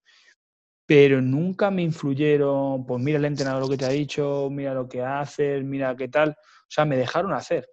pero 0.87 1.21
nunca 1.21 1.71
me 1.71 1.83
influyeron, 1.83 2.85
pues 2.87 3.03
mira 3.03 3.19
el 3.19 3.25
entrenador 3.27 3.63
lo 3.63 3.69
que 3.69 3.77
te 3.77 3.85
ha 3.85 3.91
dicho, 3.91 4.49
mira 4.51 4.75
lo 4.75 4.89
que 4.89 5.03
haces, 5.03 5.63
mira 5.63 5.95
qué 5.95 6.09
tal. 6.09 6.31
O 6.31 6.71
sea, 6.71 6.85
me 6.85 6.97
dejaron 6.97 7.33
hacer 7.33 7.69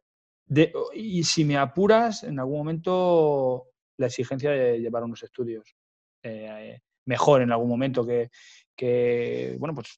y 0.93 1.23
si 1.23 1.45
me 1.45 1.57
apuras, 1.57 2.23
en 2.23 2.39
algún 2.39 2.57
momento 2.57 3.71
la 3.97 4.07
exigencia 4.07 4.51
de 4.51 4.79
llevar 4.79 5.03
unos 5.03 5.23
estudios 5.23 5.75
eh, 6.23 6.79
mejor 7.05 7.41
en 7.41 7.51
algún 7.51 7.69
momento 7.69 8.05
que, 8.05 9.55
bueno, 9.59 9.73
pues 9.73 9.95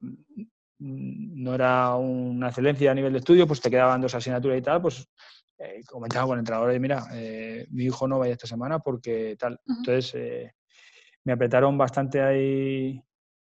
no 0.80 1.56
era 1.56 1.96
una 1.96 2.50
excelencia 2.50 2.92
a 2.92 2.96
nivel 2.96 3.14
de 3.14 3.20
estudio, 3.20 3.48
pues 3.48 3.62
te 3.62 3.70
quedaban 3.70 4.02
dos 4.02 4.16
asignaturas 4.16 4.58
y 4.58 4.62
tal, 4.62 4.82
pues 4.82 5.08
eh, 5.58 5.82
comentaba 5.86 6.28
con 6.28 6.38
el 6.38 6.40
entrenador, 6.40 6.78
mira, 6.80 7.06
eh, 7.14 7.66
mi 7.72 7.86
hijo 7.86 8.08
no 8.08 8.20
vaya 8.20 8.34
esta 8.34 8.48
semana 8.48 8.80
porque 8.80 9.36
tal. 9.38 9.60
Entonces, 9.66 10.52
me 11.24 11.34
apretaron 11.34 11.78
bastante 11.78 12.22
ahí 12.22 13.02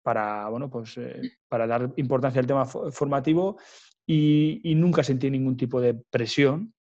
para, 0.02 0.48
bueno, 0.50 0.70
pues, 0.70 1.00
para 1.48 1.68
dar 1.68 1.92
importancia 1.98 2.40
al 2.40 2.48
tema 2.48 2.66
formativo 2.66 3.58
y, 4.06 4.62
y, 4.64 4.76
nunca 4.76 5.04
sentí 5.04 5.30
ningún 5.30 5.56
tipo 5.56 5.80
de 5.80 5.94
presión 5.94 6.74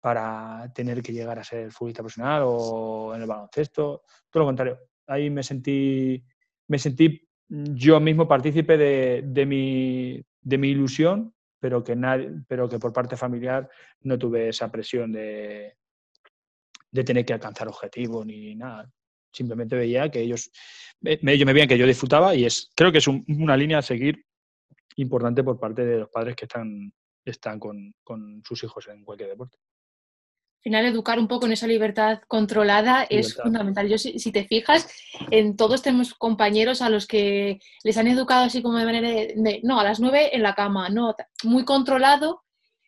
para 0.00 0.72
tener 0.74 1.02
que 1.02 1.12
llegar 1.12 1.38
a 1.38 1.44
ser 1.44 1.70
futbolista 1.70 2.02
profesional 2.02 2.42
o 2.46 3.14
en 3.14 3.22
el 3.22 3.28
baloncesto. 3.28 4.02
Todo 4.30 4.42
lo 4.42 4.46
contrario. 4.46 4.78
Ahí 5.06 5.28
me 5.30 5.42
sentí, 5.42 6.24
me 6.68 6.78
sentí 6.78 7.28
yo 7.48 8.00
mismo 8.00 8.28
partícipe 8.28 8.78
de, 8.78 9.46
mi, 9.46 10.24
de 10.40 10.58
mi 10.58 10.68
ilusión, 10.68 11.34
pero 11.58 11.82
que, 11.84 11.96
nadie, 11.96 12.30
pero 12.48 12.68
que 12.68 12.78
por 12.78 12.92
parte 12.92 13.16
familiar 13.16 13.68
no 14.02 14.18
tuve 14.18 14.48
esa 14.48 14.70
presión 14.70 15.12
de, 15.12 15.76
de 16.90 17.04
tener 17.04 17.24
que 17.24 17.34
alcanzar 17.34 17.68
objetivos 17.68 18.24
ni 18.24 18.54
nada. 18.54 18.90
Simplemente 19.32 19.76
veía 19.76 20.10
que 20.10 20.20
ellos, 20.20 20.50
ellos 21.02 21.46
me 21.46 21.52
veían 21.52 21.68
que 21.68 21.78
yo 21.78 21.86
disfrutaba 21.86 22.34
y 22.34 22.44
es, 22.44 22.70
creo 22.74 22.90
que 22.90 22.98
es 22.98 23.08
una 23.08 23.56
línea 23.56 23.78
a 23.78 23.82
seguir 23.82 24.24
importante 24.96 25.44
por 25.44 25.58
parte 25.58 25.84
de 25.84 25.98
los 25.98 26.08
padres 26.08 26.36
que 26.36 26.46
están, 26.46 26.92
están 27.24 27.58
con, 27.58 27.94
con 28.02 28.42
sus 28.44 28.64
hijos 28.64 28.88
en 28.88 29.04
cualquier 29.04 29.30
deporte. 29.30 29.58
Final 30.60 30.84
educar 30.84 31.18
un 31.18 31.28
poco 31.28 31.46
en 31.46 31.52
esa 31.52 31.66
libertad 31.66 32.20
controlada 32.28 33.06
es 33.08 33.34
fundamental. 33.34 33.88
Yo, 33.88 33.98
si, 33.98 34.32
te 34.32 34.44
fijas, 34.44 34.88
en 35.30 35.56
todos 35.56 35.82
tenemos 35.82 36.14
compañeros 36.14 36.82
a 36.82 36.90
los 36.90 37.06
que 37.06 37.60
les 37.82 37.96
han 37.96 38.08
educado 38.08 38.44
así 38.44 38.62
como 38.62 38.78
de 38.78 38.84
manera 38.84 39.08
de, 39.08 39.60
no, 39.62 39.80
a 39.80 39.84
las 39.84 40.00
nueve 40.00 40.34
en 40.34 40.42
la 40.42 40.54
cama, 40.54 40.88
no, 40.88 41.14
muy 41.44 41.64
controlado, 41.64 42.42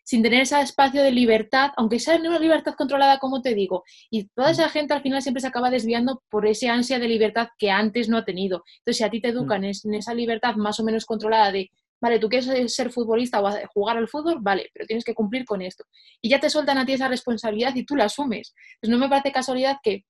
sin 0.05 0.23
tener 0.23 0.43
ese 0.43 0.61
espacio 0.61 1.03
de 1.03 1.13
libertad, 1.13 1.71
aunque 1.77 2.01
sea 2.01 2.17
una 2.17 2.39
libertad 2.39 2.75
controlada, 2.75 3.19
como 3.19 3.41
te 3.41 3.55
digo. 3.55 3.85
Y 4.11 4.25
toda 4.29 4.49
mm. 4.49 4.53
esa 4.53 4.69
gente 4.69 4.95
al 4.95 5.03
final 5.03 5.23
siempre 5.23 5.41
se 5.41 5.47
acaba 5.47 5.71
desviando 5.71 6.23
por 6.29 6.47
ese 6.47 6.69
ansia 6.69 6.99
de 6.99 7.09
libertad 7.09 7.49
que 7.59 7.71
antes 7.71 8.09
no 8.09 8.19
ha 8.19 8.25
tenido. 8.25 8.65
Entonces, 8.79 8.99
si 8.99 9.05
a 9.05 9.11
ti 9.11 9.21
te 9.21 9.29
mm. 9.29 9.37
educan 9.37 9.65
en 9.65 9.95
esa 9.95 10.15
libertad 10.15 10.57
más 10.57 10.81
o 10.81 10.85
menos 10.85 11.07
controlada 11.07 11.53
de 11.53 11.71
vale, 12.03 12.19
tú 12.19 12.29
quieres 12.29 12.75
ser 12.75 12.91
futbolista 12.91 13.41
o 13.41 13.51
jugar 13.73 13.97
al 13.97 14.09
fútbol, 14.09 14.39
vale, 14.41 14.69
pero 14.75 14.87
tienes 14.87 15.05
que 15.05 15.15
cumplir 15.15 15.45
con 15.45 15.63
esto. 15.63 15.85
Y 16.21 16.29
ya 16.29 16.41
te 16.41 16.51
sueltan 16.51 16.77
a 16.77 16.85
ti 16.85 16.95
esa 16.95 17.07
responsabilidad 17.07 17.75
y 17.77 17.85
tú 17.85 17.95
la 17.95 18.05
asumes. 18.07 18.55
Pues 18.81 18.91
no 18.91 18.99
me 18.99 19.09
parece 19.09 19.31
casualidad 19.31 19.77
que 19.83 20.05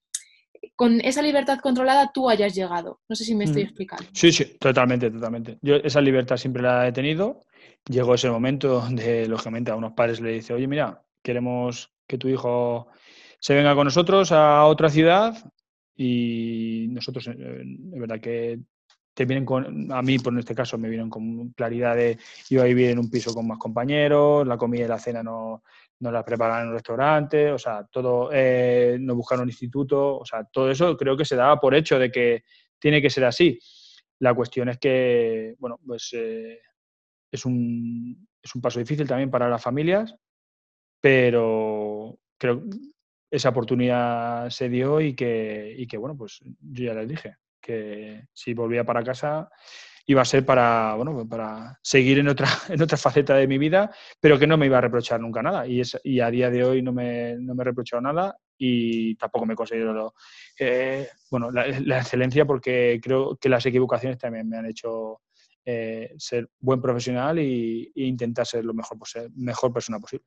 con 0.74 1.02
esa 1.02 1.20
libertad 1.20 1.58
controlada 1.60 2.10
tú 2.12 2.30
hayas 2.30 2.54
llegado. 2.54 3.00
No 3.08 3.14
sé 3.14 3.24
si 3.24 3.34
me 3.34 3.44
estoy 3.44 3.64
mm. 3.64 3.66
explicando. 3.66 4.04
Sí, 4.14 4.32
sí, 4.32 4.56
totalmente, 4.58 5.10
totalmente. 5.10 5.58
Yo 5.60 5.76
esa 5.76 6.00
libertad 6.00 6.38
siempre 6.38 6.62
la 6.62 6.88
he 6.88 6.92
tenido. 6.92 7.42
Llegó 7.86 8.14
ese 8.14 8.30
momento 8.30 8.80
donde, 8.80 9.28
lógicamente, 9.28 9.70
a 9.70 9.76
unos 9.76 9.92
padres 9.92 10.20
le 10.20 10.32
dice, 10.32 10.54
oye, 10.54 10.66
mira, 10.66 11.04
queremos 11.22 11.92
que 12.06 12.16
tu 12.16 12.28
hijo 12.28 12.88
se 13.38 13.54
venga 13.54 13.74
con 13.74 13.84
nosotros 13.84 14.32
a 14.32 14.64
otra 14.64 14.88
ciudad 14.88 15.36
y 15.94 16.86
nosotros, 16.88 17.28
eh, 17.28 17.64
es 17.92 18.00
verdad 18.00 18.18
que 18.18 18.60
te 19.14 19.24
vienen 19.24 19.44
con, 19.44 19.92
a 19.92 20.02
mí 20.02 20.18
por 20.18 20.38
este 20.38 20.54
caso 20.54 20.78
me 20.78 20.88
vienen 20.88 21.10
con 21.10 21.50
claridad 21.50 21.96
de 21.96 22.18
iba 22.50 22.62
a 22.62 22.66
vivir 22.66 22.90
en 22.90 22.98
un 22.98 23.10
piso 23.10 23.34
con 23.34 23.46
más 23.46 23.58
compañeros, 23.58 24.46
la 24.46 24.56
comida 24.56 24.84
y 24.84 24.88
la 24.88 24.98
cena 24.98 25.22
no, 25.22 25.62
no 26.00 26.10
la 26.10 26.24
preparan 26.24 26.62
en 26.62 26.68
un 26.68 26.74
restaurante, 26.74 27.52
o 27.52 27.58
sea, 27.58 27.84
todo, 27.84 28.30
eh, 28.32 28.96
no 29.00 29.14
buscaron 29.14 29.48
instituto, 29.48 30.18
o 30.18 30.24
sea, 30.24 30.44
todo 30.44 30.70
eso 30.70 30.96
creo 30.96 31.16
que 31.16 31.24
se 31.24 31.36
daba 31.36 31.60
por 31.60 31.74
hecho 31.74 31.98
de 31.98 32.10
que 32.10 32.44
tiene 32.78 33.00
que 33.00 33.10
ser 33.10 33.24
así. 33.24 33.58
La 34.18 34.34
cuestión 34.34 34.68
es 34.68 34.78
que, 34.78 35.54
bueno, 35.58 35.78
pues 35.86 36.10
eh, 36.14 36.58
es, 37.30 37.44
un, 37.44 38.26
es 38.42 38.54
un 38.54 38.60
paso 38.60 38.80
difícil 38.80 39.06
también 39.06 39.30
para 39.30 39.48
las 39.48 39.62
familias, 39.62 40.14
pero 41.00 42.18
creo 42.38 42.62
que 42.68 42.78
esa 43.30 43.50
oportunidad 43.50 44.50
se 44.50 44.68
dio 44.68 45.00
y 45.00 45.14
que, 45.14 45.74
y 45.76 45.86
que, 45.86 45.96
bueno, 45.98 46.16
pues 46.16 46.40
yo 46.60 46.84
ya 46.84 46.94
les 46.94 47.08
dije, 47.08 47.36
que 47.62 48.26
si 48.32 48.52
volvía 48.52 48.84
para 48.84 49.02
casa 49.02 49.48
iba 50.06 50.22
a 50.22 50.24
ser 50.24 50.44
para, 50.44 50.94
bueno, 50.96 51.26
para 51.28 51.78
seguir 51.82 52.18
en 52.18 52.28
otra, 52.28 52.48
en 52.68 52.82
otra 52.82 52.98
faceta 52.98 53.36
de 53.36 53.46
mi 53.46 53.58
vida, 53.58 53.90
pero 54.20 54.38
que 54.38 54.46
no 54.46 54.56
me 54.56 54.66
iba 54.66 54.78
a 54.78 54.80
reprochar 54.80 55.20
nunca 55.20 55.42
nada. 55.42 55.66
Y, 55.66 55.80
es, 55.80 55.98
y 56.02 56.20
a 56.20 56.30
día 56.30 56.50
de 56.50 56.64
hoy 56.64 56.82
no 56.82 56.92
me, 56.92 57.36
no 57.38 57.54
me 57.54 57.62
he 57.62 57.64
reprochado 57.64 58.02
nada 58.02 58.36
y 58.58 59.14
tampoco 59.16 59.46
me 59.46 59.54
he 59.54 59.56
conseguido 59.56 60.14
eh, 60.58 61.08
bueno, 61.30 61.50
la, 61.50 61.98
excelencia 61.98 62.44
porque 62.44 63.00
creo 63.02 63.36
que 63.36 63.48
las 63.48 63.64
equivocaciones 63.66 64.18
también 64.18 64.48
me 64.48 64.56
han 64.56 64.66
hecho 64.66 65.20
eh, 65.64 66.14
ser 66.18 66.48
buen 66.60 66.80
profesional 66.80 67.38
e 67.38 67.90
intentar 67.94 68.46
ser 68.46 68.64
lo 68.64 68.74
mejor, 68.74 68.98
mejor 69.34 69.72
persona 69.72 69.98
posible. 69.98 70.26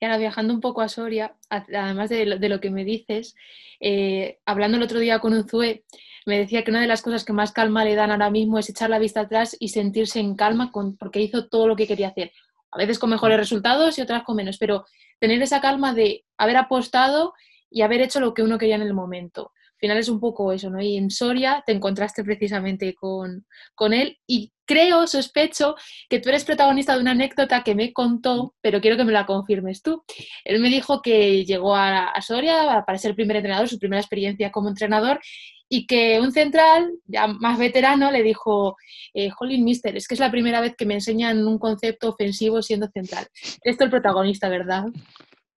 Y 0.00 0.04
ahora 0.04 0.18
viajando 0.18 0.52
un 0.52 0.60
poco 0.60 0.80
a 0.82 0.88
Soria, 0.88 1.36
además 1.48 2.10
de 2.10 2.26
lo, 2.26 2.60
que 2.60 2.70
me 2.70 2.84
dices, 2.84 3.34
eh, 3.80 4.38
hablando 4.44 4.76
el 4.76 4.82
otro 4.82 4.98
día 4.98 5.20
con 5.20 5.32
Unzué, 5.32 5.84
me 6.26 6.38
decía 6.38 6.64
que 6.64 6.70
una 6.70 6.80
de 6.80 6.86
las 6.86 7.02
cosas 7.02 7.24
que 7.24 7.32
más 7.32 7.52
calma 7.52 7.84
le 7.84 7.94
dan 7.94 8.10
ahora 8.10 8.30
mismo 8.30 8.58
es 8.58 8.68
echar 8.68 8.90
la 8.90 8.98
vista 8.98 9.20
atrás 9.20 9.56
y 9.58 9.68
sentirse 9.68 10.20
en 10.20 10.36
calma 10.36 10.72
con, 10.72 10.96
porque 10.96 11.20
hizo 11.20 11.48
todo 11.48 11.68
lo 11.68 11.76
que 11.76 11.86
quería 11.86 12.08
hacer. 12.08 12.32
A 12.70 12.78
veces 12.78 12.98
con 12.98 13.10
mejores 13.10 13.38
resultados 13.38 13.98
y 13.98 14.02
otras 14.02 14.24
con 14.24 14.36
menos, 14.36 14.58
pero 14.58 14.84
tener 15.20 15.40
esa 15.42 15.60
calma 15.60 15.94
de 15.94 16.24
haber 16.36 16.56
apostado 16.56 17.34
y 17.70 17.82
haber 17.82 18.00
hecho 18.00 18.20
lo 18.20 18.34
que 18.34 18.42
uno 18.42 18.58
quería 18.58 18.76
en 18.76 18.82
el 18.82 18.94
momento. 18.94 19.52
Al 19.84 19.88
final 19.88 19.98
es 19.98 20.08
un 20.08 20.18
poco 20.18 20.50
eso, 20.50 20.70
¿no? 20.70 20.80
Y 20.80 20.96
en 20.96 21.10
Soria 21.10 21.62
te 21.66 21.72
encontraste 21.72 22.24
precisamente 22.24 22.94
con, 22.94 23.44
con 23.74 23.92
él 23.92 24.16
y 24.26 24.50
creo, 24.64 25.06
sospecho, 25.06 25.74
que 26.08 26.20
tú 26.20 26.30
eres 26.30 26.46
protagonista 26.46 26.94
de 26.94 27.02
una 27.02 27.10
anécdota 27.10 27.62
que 27.62 27.74
me 27.74 27.92
contó, 27.92 28.54
pero 28.62 28.80
quiero 28.80 28.96
que 28.96 29.04
me 29.04 29.12
la 29.12 29.26
confirmes 29.26 29.82
tú. 29.82 30.02
Él 30.42 30.58
me 30.60 30.70
dijo 30.70 31.02
que 31.02 31.44
llegó 31.44 31.76
a, 31.76 32.14
Soria 32.22 32.82
para 32.86 32.96
ser 32.96 33.10
el 33.10 33.14
primer 33.14 33.36
entrenador, 33.36 33.68
su 33.68 33.78
primera 33.78 34.00
experiencia 34.00 34.50
como 34.50 34.70
entrenador, 34.70 35.20
y 35.68 35.86
que 35.86 36.18
un 36.18 36.32
central, 36.32 36.90
ya 37.04 37.26
más 37.26 37.58
veterano, 37.58 38.10
le 38.10 38.22
dijo, 38.22 38.76
eh, 39.12 39.30
Mister, 39.58 39.94
es 39.98 40.08
que 40.08 40.14
es 40.14 40.20
la 40.20 40.30
primera 40.30 40.62
vez 40.62 40.74
que 40.78 40.86
me 40.86 40.94
enseñan 40.94 41.46
un 41.46 41.58
concepto 41.58 42.08
ofensivo 42.08 42.62
siendo 42.62 42.88
central. 42.88 43.26
Esto 43.34 43.60
es 43.64 43.80
el 43.80 43.90
protagonista, 43.90 44.48
¿verdad? 44.48 44.84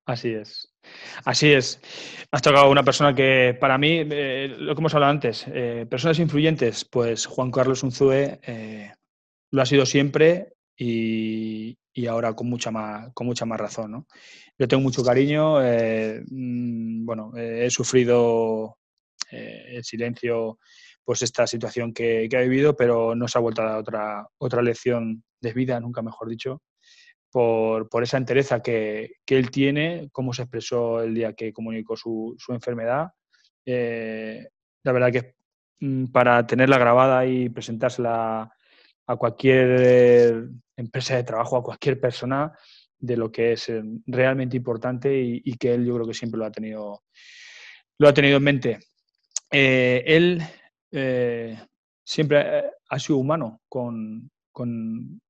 Así 0.08 0.30
es. 0.30 0.74
Así 1.26 1.52
es. 1.52 1.82
Has 2.32 2.42
tocado 2.42 2.72
una 2.72 2.84
persona 2.84 3.14
que 3.14 3.58
para 3.60 3.78
mí, 3.78 4.06
eh, 4.10 4.56
lo 4.58 4.74
que 4.74 4.80
hemos 4.80 4.94
hablado 4.94 5.12
antes, 5.12 5.46
eh, 5.50 5.86
personas 5.90 6.18
influyentes, 6.20 6.86
pues 6.86 7.26
Juan 7.26 7.52
Carlos 7.52 7.84
Unzúe 7.84 8.40
eh, 8.42 8.94
lo 9.52 9.62
ha 9.62 9.66
sido 9.66 9.86
siempre 9.86 10.54
y, 10.78 11.78
ahora 12.08 12.34
con 12.34 12.48
mucha 12.48 12.72
más, 12.72 13.12
con 13.14 13.28
mucha 13.28 13.46
más 13.46 13.60
razón. 13.60 13.92
¿no? 13.92 14.08
Yo 14.58 14.68
tengo 14.70 14.82
mucho 14.82 15.04
cariño, 15.04 15.60
mm, 15.60 17.06
bueno, 17.06 17.34
he 17.36 17.70
sufrido 17.70 18.78
en 19.30 19.84
silencio 19.84 20.58
pues 21.04 21.22
esta 21.22 21.46
situación 21.48 21.94
que, 21.94 22.28
que, 22.30 22.38
ha 22.38 22.42
vivido, 22.42 22.78
pero 22.78 23.14
no 23.14 23.28
se 23.28 23.38
ha 23.38 23.42
vuelto 23.42 23.62
a 23.62 23.66
dar 23.66 23.80
otra, 23.80 24.28
otra 24.38 24.62
lección 24.62 25.24
de 25.42 25.54
vida, 25.54 25.80
nunca 25.82 26.02
mejor 26.02 26.30
dicho, 26.30 26.62
por, 27.32 27.90
por 27.90 28.04
esa 28.04 28.18
entereza 28.18 28.62
que, 28.62 29.16
que, 29.26 29.38
él 29.38 29.52
tiene, 29.52 30.10
cómo 30.12 30.34
se 30.34 30.44
expresó 30.44 31.02
el 31.02 31.14
día 31.14 31.34
que 31.34 31.54
comunicó 31.54 31.96
su, 31.96 32.36
su 32.38 32.54
enfermedad. 32.54 33.10
Eh, 33.66 34.48
la 34.84 34.92
verdad 34.92 35.12
que 35.12 35.36
mm, 35.80 36.06
para 36.08 36.46
tenerla 36.48 36.78
grabada 36.78 37.26
y 37.26 37.50
presentársela 37.50 38.52
a 39.08 39.16
cualquier 39.16 40.50
empresa 40.76 41.16
de 41.16 41.24
trabajo, 41.24 41.58
a 41.58 41.64
cualquier 41.64 42.00
persona, 42.00 42.52
de 43.00 43.16
lo 43.16 43.32
que 43.32 43.54
es 43.54 43.70
eh, 43.70 43.84
realmente 44.08 44.58
importante 44.58 45.16
y, 45.16 45.54
que 45.58 45.74
él 45.74 45.86
yo 45.86 45.96
creo 45.96 46.08
que 46.08 46.14
siempre 46.14 46.40
lo 46.40 46.46
ha 46.46 46.52
tenido, 46.52 47.04
lo 48.00 48.08
ha 48.08 48.14
tenido 48.14 48.38
en 48.38 48.44
mente. 48.44 48.80
Eh, 49.52 50.04
él 50.06 50.42
siempre 52.04 52.64
ha 52.90 53.00
sido 53.00 53.20
humano 53.20 53.62
con, 53.70 54.32
con, 54.52 55.22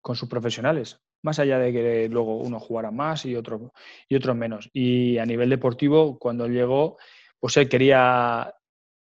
con 0.00 0.16
sus 0.16 0.28
profesionales 0.28 0.98
más 1.26 1.38
allá 1.40 1.58
de 1.58 1.72
que 1.72 2.08
luego 2.08 2.38
uno 2.38 2.58
jugara 2.60 2.90
más 2.90 3.26
y 3.26 3.36
otro, 3.36 3.72
y 4.08 4.14
otros 4.14 4.36
menos. 4.36 4.70
Y 4.72 5.18
a 5.18 5.26
nivel 5.26 5.50
deportivo, 5.50 6.18
cuando 6.18 6.46
llegó, 6.46 6.96
pues 7.40 7.56
él 7.58 7.68
quería, 7.68 8.54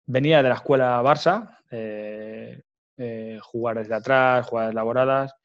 venía 0.08 0.42
de 0.42 0.50
la 0.50 0.56
escuela 0.56 1.04
Barça, 1.04 1.60
eh, 1.70 2.62
eh, 2.98 3.38
jugar 3.42 3.78
desde 3.78 3.94
atrás, 3.94 4.48
jugar 4.48 4.72
elaboradas, 4.72 5.36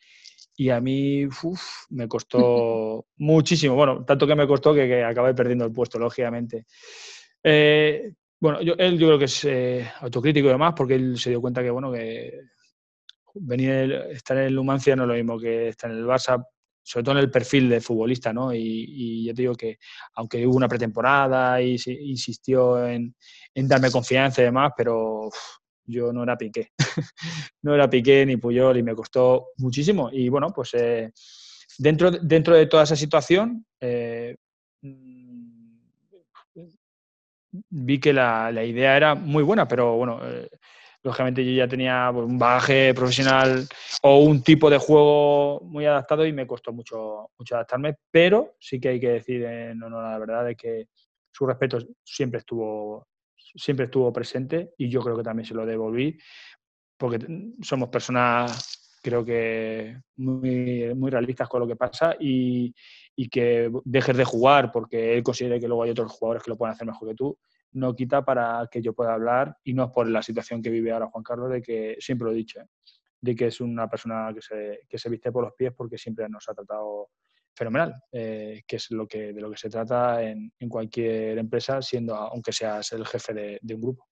y 0.57 0.71
a 0.71 0.81
mí 0.81 1.29
me 1.91 2.09
costó 2.09 3.07
muchísimo, 3.17 3.75
bueno, 3.75 4.05
tanto 4.05 4.27
que 4.27 4.37
me 4.37 4.47
costó 4.47 4.73
que, 4.73 5.05
acabé 5.05 5.35
perdiendo 5.35 5.65
el 5.65 5.73
puesto, 5.73 5.99
lógicamente. 5.99 6.65
Eh, 7.43 8.13
bueno, 8.41 8.63
yo, 8.63 8.75
él 8.79 8.99
yo 8.99 9.09
creo 9.09 9.19
que 9.19 9.25
es 9.25 9.47
autocrítico 10.01 10.47
y 10.47 10.53
demás, 10.53 10.75
porque 10.77 10.95
él 10.95 11.19
se 11.19 11.31
dio 11.31 11.41
cuenta 11.41 11.61
que, 11.61 11.71
bueno, 11.71 11.91
que 11.93 12.41
venir, 13.35 13.93
estar 14.11 14.37
en 14.39 14.45
el 14.45 14.55
Numancia 14.55 14.97
no 14.97 15.03
es 15.05 15.09
lo 15.09 15.15
mismo 15.15 15.39
que 15.39 15.69
estar 15.69 15.91
en 15.91 15.99
el 15.99 16.07
Barça, 16.07 16.45
sobre 16.89 17.05
todo 17.05 17.19
en 17.19 17.25
el 17.25 17.31
perfil 17.31 17.69
de 17.69 17.83
futbolista, 17.83 18.33
¿no? 18.33 18.55
Y, 18.55 19.27
yo 19.27 19.35
te 19.35 19.43
digo 19.43 19.55
que, 19.55 19.79
aunque 20.15 20.47
hubo 20.47 20.57
una 20.57 20.69
pretemporada 20.69 21.61
y 21.61 21.77
insistió 22.01 22.83
en, 22.87 23.15
darme 23.55 23.91
confianza 23.91 24.41
y 24.41 24.47
demás, 24.47 24.73
pero 24.75 25.29
yo 25.85 26.15
no 26.15 26.23
era 26.23 26.39
Piqué. 26.39 26.73
no 27.63 27.75
era 27.75 27.91
Piqué 27.91 28.25
ni 28.25 28.39
Puyol 28.39 28.79
y 28.79 28.83
me 28.83 28.95
costó 28.95 29.49
muchísimo. 29.59 30.09
Y 30.11 30.31
bueno, 30.31 30.51
pues 30.55 30.73
eh, 30.73 31.13
dentro, 31.77 32.11
dentro 32.11 32.57
de 32.57 32.67
toda 32.67 32.85
esa 32.85 32.97
situación, 32.97 33.67
eh, 33.83 34.35
vi 37.69 38.01
que 38.01 38.15
la, 38.15 38.51
la, 38.51 38.65
idea 38.65 38.97
era 38.97 39.15
muy 39.15 39.43
buena, 39.43 39.69
pero 39.69 39.95
bueno, 39.97 40.21
eh, 40.25 40.49
lógicamente 41.03 41.45
yo 41.45 41.53
ya 41.53 41.69
tenía 41.69 42.11
un 42.11 42.39
bagaje 42.39 42.93
profesional 42.95 43.67
o 44.03 44.19
un 44.19 44.43
tipo 44.43 44.69
de 44.69 44.79
juego 44.79 45.61
muy 45.65 45.87
adaptado 45.87 46.27
y 46.27 46.33
me 46.33 46.47
costó 46.47 46.73
mucho, 46.73 47.31
mucho 47.39 47.55
adaptarme, 47.55 47.97
pero 48.11 48.57
sí 48.59 48.81
que 48.81 48.89
hay 48.91 49.01
que 49.01 49.11
decir 49.11 49.45
en 49.45 49.83
honor 49.83 50.05
a 50.05 50.13
la 50.13 50.19
verdad 50.19 50.45
de 50.45 50.57
que 50.57 50.89
su 51.31 51.47
respeto 51.47 51.79
siempre 52.03 52.41
estuvo, 52.41 53.07
siempre 53.37 53.87
estuvo 53.87 54.13
presente 54.13 54.75
y 54.77 54.89
yo 54.89 55.01
creo 55.01 55.17
que 55.17 55.23
también 55.23 55.47
se 55.47 55.55
lo 55.55 55.65
devolví 55.65 56.19
porque 56.97 57.25
somos 57.63 57.89
personas 57.89 58.99
creo 59.01 59.25
que 59.25 59.97
muy, 60.17 60.93
muy 60.97 61.11
realistas 61.11 61.49
con 61.49 61.61
lo 61.61 61.67
que 61.67 61.77
pasa 61.77 62.17
y, 62.19 62.75
y 63.15 63.29
que 63.29 63.71
dejes 63.85 64.17
de 64.17 64.25
jugar 64.25 64.73
porque 64.73 65.15
él 65.15 65.23
considera 65.23 65.61
que 65.61 65.69
luego 65.69 65.85
hay 65.85 65.91
otros 65.91 66.11
jugadores 66.11 66.43
que 66.43 66.51
lo 66.51 66.57
pueden 66.57 66.75
hacer 66.75 66.87
mejor 66.87 67.09
que 67.09 67.15
tú 67.15 67.39
no 67.73 67.95
quita 67.95 68.25
para 68.25 68.69
que 68.71 68.81
yo 68.83 68.93
pueda 68.93 69.15
hablar 69.15 69.57
y 69.65 69.75
no 69.75 69.85
es 69.85 69.91
por 69.91 70.09
la 70.09 70.23
situación 70.23 70.63
que 70.63 70.71
vive 70.71 70.93
ahora 70.93 71.09
Juan 71.11 71.25
Carlos, 71.25 71.51
de 71.51 71.63
que 71.63 71.97
siempre 72.01 72.27
lo 72.27 72.33
he 72.33 72.37
dicho, 72.37 72.61
¿eh? 72.61 72.67
de 73.21 73.35
que 73.35 73.47
es 73.47 73.61
una 73.61 73.89
persona 73.89 74.33
que 74.35 74.41
se, 74.41 74.81
que 74.89 74.99
se 74.99 75.09
viste 75.09 75.33
por 75.33 75.45
los 75.45 75.55
pies 75.55 75.73
porque 75.77 75.99
siempre 75.99 76.29
nos 76.29 76.49
ha 76.49 76.55
tratado 76.55 77.11
fenomenal, 77.59 78.01
que 78.13 78.65
es 78.69 78.91
lo 78.93 79.09
que, 79.09 79.33
de 79.33 79.41
lo 79.41 79.51
que 79.51 79.57
se 79.57 79.69
trata 79.69 80.23
en, 80.23 80.53
cualquier 80.69 81.39
empresa, 81.39 81.83
siendo 81.83 82.15
aunque 82.15 82.53
seas 82.53 82.93
el 82.93 83.05
jefe 83.05 83.35
de, 83.35 83.75
un 83.75 83.81
grupo. 83.81 84.07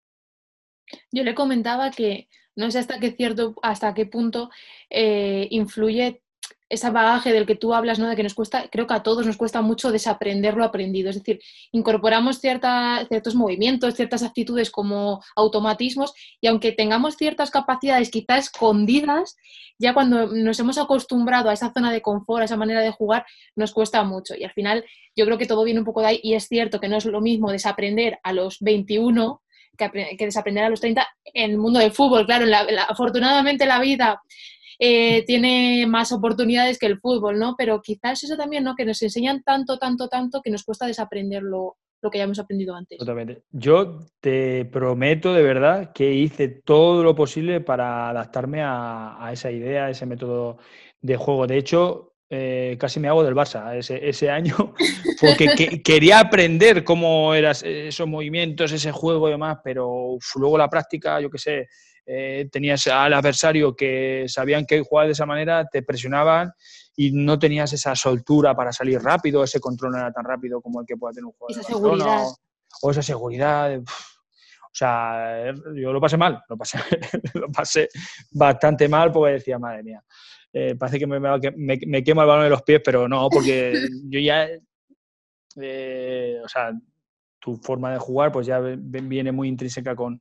Yo 1.12 1.22
le 1.22 1.34
comentaba 1.34 1.92
que 1.92 2.28
no 2.56 2.70
sé 2.72 2.80
hasta 2.80 2.98
qué 2.98 3.12
cierto, 3.12 3.54
hasta 3.62 3.94
qué 3.94 4.06
punto 4.06 4.50
influye 4.90 6.24
ese 6.68 6.90
bagaje 6.90 7.32
del 7.32 7.46
que 7.46 7.54
tú 7.54 7.74
hablas, 7.74 7.98
¿no? 7.98 8.08
De 8.08 8.16
que 8.16 8.22
nos 8.22 8.34
cuesta, 8.34 8.68
creo 8.70 8.86
que 8.86 8.94
a 8.94 9.02
todos 9.02 9.24
nos 9.24 9.36
cuesta 9.36 9.62
mucho 9.62 9.92
desaprender 9.92 10.56
lo 10.56 10.64
aprendido. 10.64 11.10
Es 11.10 11.16
decir, 11.16 11.40
incorporamos 11.72 12.40
ciertos 12.40 13.34
movimientos, 13.34 13.94
ciertas 13.94 14.22
actitudes 14.22 14.70
como 14.70 15.22
automatismos 15.36 16.12
y 16.40 16.48
aunque 16.48 16.72
tengamos 16.72 17.16
ciertas 17.16 17.50
capacidades 17.50 18.10
quizás 18.10 18.46
escondidas, 18.46 19.36
ya 19.78 19.94
cuando 19.94 20.26
nos 20.26 20.58
hemos 20.58 20.78
acostumbrado 20.78 21.50
a 21.50 21.52
esa 21.52 21.72
zona 21.72 21.92
de 21.92 22.02
confort, 22.02 22.42
a 22.42 22.46
esa 22.46 22.56
manera 22.56 22.80
de 22.80 22.90
jugar, 22.90 23.24
nos 23.54 23.72
cuesta 23.72 24.02
mucho. 24.02 24.34
Y 24.36 24.44
al 24.44 24.52
final 24.52 24.84
yo 25.14 25.24
creo 25.24 25.38
que 25.38 25.46
todo 25.46 25.64
viene 25.64 25.80
un 25.80 25.86
poco 25.86 26.00
de 26.00 26.06
ahí 26.08 26.20
y 26.22 26.34
es 26.34 26.48
cierto 26.48 26.80
que 26.80 26.88
no 26.88 26.96
es 26.96 27.04
lo 27.04 27.20
mismo 27.20 27.52
desaprender 27.52 28.18
a 28.22 28.32
los 28.32 28.58
21 28.60 29.42
que, 29.76 30.16
desaprender 30.18 30.64
a 30.64 30.70
los 30.70 30.80
30 30.80 31.06
en 31.34 31.50
el 31.52 31.58
mundo 31.58 31.78
del 31.78 31.92
fútbol. 31.92 32.26
Claro, 32.26 32.46
afortunadamente 32.88 33.66
la 33.66 33.78
vida 33.78 34.22
eh, 34.78 35.24
tiene 35.24 35.86
más 35.86 36.12
oportunidades 36.12 36.78
que 36.78 36.86
el 36.86 37.00
fútbol, 37.00 37.38
¿no? 37.38 37.54
Pero 37.56 37.80
quizás 37.82 38.22
eso 38.22 38.36
también, 38.36 38.64
¿no? 38.64 38.74
Que 38.74 38.84
nos 38.84 39.00
enseñan 39.02 39.42
tanto, 39.42 39.78
tanto, 39.78 40.08
tanto 40.08 40.42
que 40.42 40.50
nos 40.50 40.64
cuesta 40.64 40.86
desaprender 40.86 41.42
lo, 41.42 41.76
que 42.12 42.18
ya 42.18 42.24
hemos 42.24 42.38
aprendido 42.38 42.74
antes. 42.74 42.98
Totalmente. 42.98 43.42
Yo 43.50 44.06
te 44.20 44.64
prometo 44.66 45.34
de 45.34 45.42
verdad 45.42 45.92
que 45.92 46.12
hice 46.12 46.48
todo 46.48 47.02
lo 47.02 47.16
posible 47.16 47.60
para 47.60 48.10
adaptarme 48.10 48.60
a, 48.62 49.28
esa 49.32 49.50
idea, 49.50 49.86
a 49.86 49.90
ese 49.90 50.06
método 50.06 50.58
de 51.00 51.16
juego. 51.16 51.48
De 51.48 51.58
hecho, 51.58 52.12
eh, 52.30 52.76
casi 52.78 53.00
me 53.00 53.08
hago 53.08 53.24
del 53.24 53.34
Barça 53.34 53.76
ese, 53.76 54.08
ese 54.08 54.30
año, 54.30 54.54
porque 55.20 55.82
quería 55.82 56.20
aprender 56.20 56.84
cómo 56.84 57.34
eran 57.34 57.54
esos 57.64 58.06
movimientos, 58.06 58.70
ese 58.70 58.92
juego 58.92 59.26
y 59.28 59.32
demás, 59.32 59.58
pero 59.64 60.16
luego 60.36 60.58
la 60.58 60.70
práctica, 60.70 61.20
yo 61.20 61.28
qué 61.28 61.38
sé, 61.38 61.66
eh, 62.08 62.48
tenías 62.52 62.86
al 62.86 63.12
adversario 63.14 63.74
que 63.74 64.26
sabían 64.28 64.64
que 64.64 64.80
jugar 64.82 65.06
de 65.06 65.12
esa 65.12 65.26
manera, 65.26 65.66
te 65.66 65.82
presionaban 65.82 66.52
y 66.94 67.10
no 67.10 67.36
tenías 67.36 67.72
esa 67.72 67.96
soltura 67.96 68.54
para 68.54 68.72
salir 68.72 69.00
rápido, 69.00 69.42
ese 69.42 69.58
control 69.58 69.92
no 69.92 69.98
era 69.98 70.12
tan 70.12 70.24
rápido 70.24 70.60
como 70.62 70.80
el 70.80 70.86
que 70.86 70.96
pueda 70.96 71.12
tener 71.12 71.26
un 71.26 71.32
jugador. 71.32 71.60
Esa 71.60 71.68
seguridad. 71.68 72.24
O, 72.82 72.90
esa 72.90 73.02
seguridad. 73.02 73.78
o 73.78 73.84
sea, 74.72 75.52
yo 75.74 75.92
lo 75.92 76.00
pasé 76.00 76.16
mal, 76.16 76.40
lo 76.48 76.56
pasé, 76.56 76.78
lo 77.34 77.48
pasé 77.48 77.88
bastante 78.30 78.88
mal 78.88 79.10
porque 79.10 79.34
decía, 79.34 79.58
madre 79.58 79.82
mía, 79.82 80.04
eh, 80.52 80.76
parece 80.76 81.00
que 81.00 81.06
me, 81.08 81.18
me, 81.18 81.78
me, 81.86 82.04
quema 82.04 82.22
el 82.22 82.28
balón 82.28 82.44
de 82.44 82.50
los 82.50 82.62
pies, 82.62 82.80
pero 82.84 83.08
no, 83.08 83.28
porque 83.28 83.74
yo 84.04 84.20
ya, 84.20 84.48
eh, 85.60 86.40
o 86.42 86.48
sea, 86.48 86.72
tu 87.40 87.56
forma 87.56 87.92
de 87.92 87.98
jugar 87.98 88.32
pues 88.32 88.46
ya 88.46 88.60
viene 88.60 89.32
muy 89.32 89.48
intrínseca 89.48 89.94
con, 89.94 90.20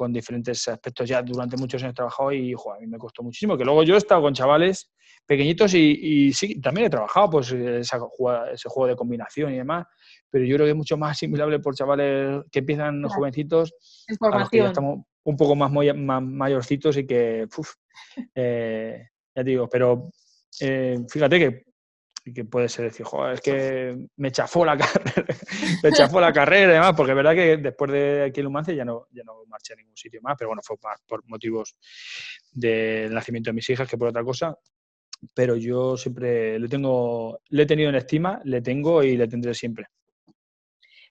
con 0.00 0.14
diferentes 0.14 0.66
aspectos. 0.66 1.06
Ya 1.06 1.20
durante 1.20 1.58
muchos 1.58 1.82
años 1.82 1.92
he 1.92 1.94
trabajado 1.94 2.32
y 2.32 2.54
a 2.54 2.80
mí 2.80 2.86
me 2.86 2.96
costó 2.96 3.22
muchísimo. 3.22 3.58
Que 3.58 3.66
luego 3.66 3.82
yo 3.82 3.96
he 3.96 3.98
estado 3.98 4.22
con 4.22 4.32
chavales 4.32 4.90
pequeñitos 5.26 5.74
y, 5.74 6.32
sí, 6.32 6.58
también 6.58 6.86
he 6.86 6.90
trabajado 6.90 7.28
pues 7.28 7.52
ese 7.52 7.98
juego 8.64 8.86
de 8.86 8.96
combinación 8.96 9.52
y 9.52 9.58
demás, 9.58 9.86
pero 10.30 10.46
yo 10.46 10.56
creo 10.56 10.66
que 10.66 10.70
es 10.70 10.76
mucho 10.76 10.96
más 10.96 11.10
asimilable 11.10 11.58
por 11.58 11.74
chavales 11.74 12.42
que 12.50 12.60
empiezan 12.60 13.02
jovencitos 13.08 13.74
a 14.20 14.38
los 14.38 14.48
que 14.48 14.56
ya 14.56 14.68
estamos 14.68 15.04
un 15.24 15.36
poco 15.36 15.54
más, 15.54 15.70
mayorcitos 15.70 16.96
y 16.96 17.06
que, 17.06 17.46
eh, 18.34 19.04
ya 19.36 19.44
te 19.44 19.50
digo, 19.50 19.68
pero 19.68 20.08
eh, 20.62 20.96
fíjate 21.10 21.38
que 21.38 21.64
que 22.22 22.44
puede 22.44 22.68
ser 22.68 22.86
decir, 22.86 23.04
joder, 23.06 23.34
es 23.34 23.40
que 23.40 23.96
me 24.16 24.30
chafó 24.30 24.64
la 24.64 24.76
carrera, 24.78 25.34
me 25.82 25.92
chafó 25.92 26.20
la 26.20 26.32
carrera 26.32 26.72
y 26.72 26.74
demás, 26.74 26.92
porque 26.96 27.12
es 27.12 27.16
verdad 27.16 27.34
que 27.34 27.56
después 27.56 27.90
de 27.90 28.24
aquí 28.24 28.40
en 28.40 28.44
Lumance 28.44 28.74
ya 28.74 28.84
no, 28.84 29.06
ya 29.10 29.22
no 29.24 29.44
marché 29.46 29.72
a 29.72 29.76
ningún 29.76 29.96
sitio 29.96 30.20
más, 30.22 30.36
pero 30.38 30.48
bueno, 30.48 30.62
fue 30.64 30.76
por 31.06 31.26
motivos 31.28 31.76
del 32.52 33.12
nacimiento 33.12 33.50
de 33.50 33.54
mis 33.54 33.68
hijas 33.70 33.88
que 33.88 33.96
por 33.96 34.08
otra 34.08 34.24
cosa. 34.24 34.56
Pero 35.34 35.54
yo 35.56 35.98
siempre 35.98 36.58
le 36.58 36.68
tengo, 36.68 37.40
le 37.50 37.64
he 37.64 37.66
tenido 37.66 37.90
en 37.90 37.96
estima, 37.96 38.40
le 38.44 38.62
tengo 38.62 39.02
y 39.02 39.16
le 39.16 39.28
tendré 39.28 39.52
siempre. 39.52 39.86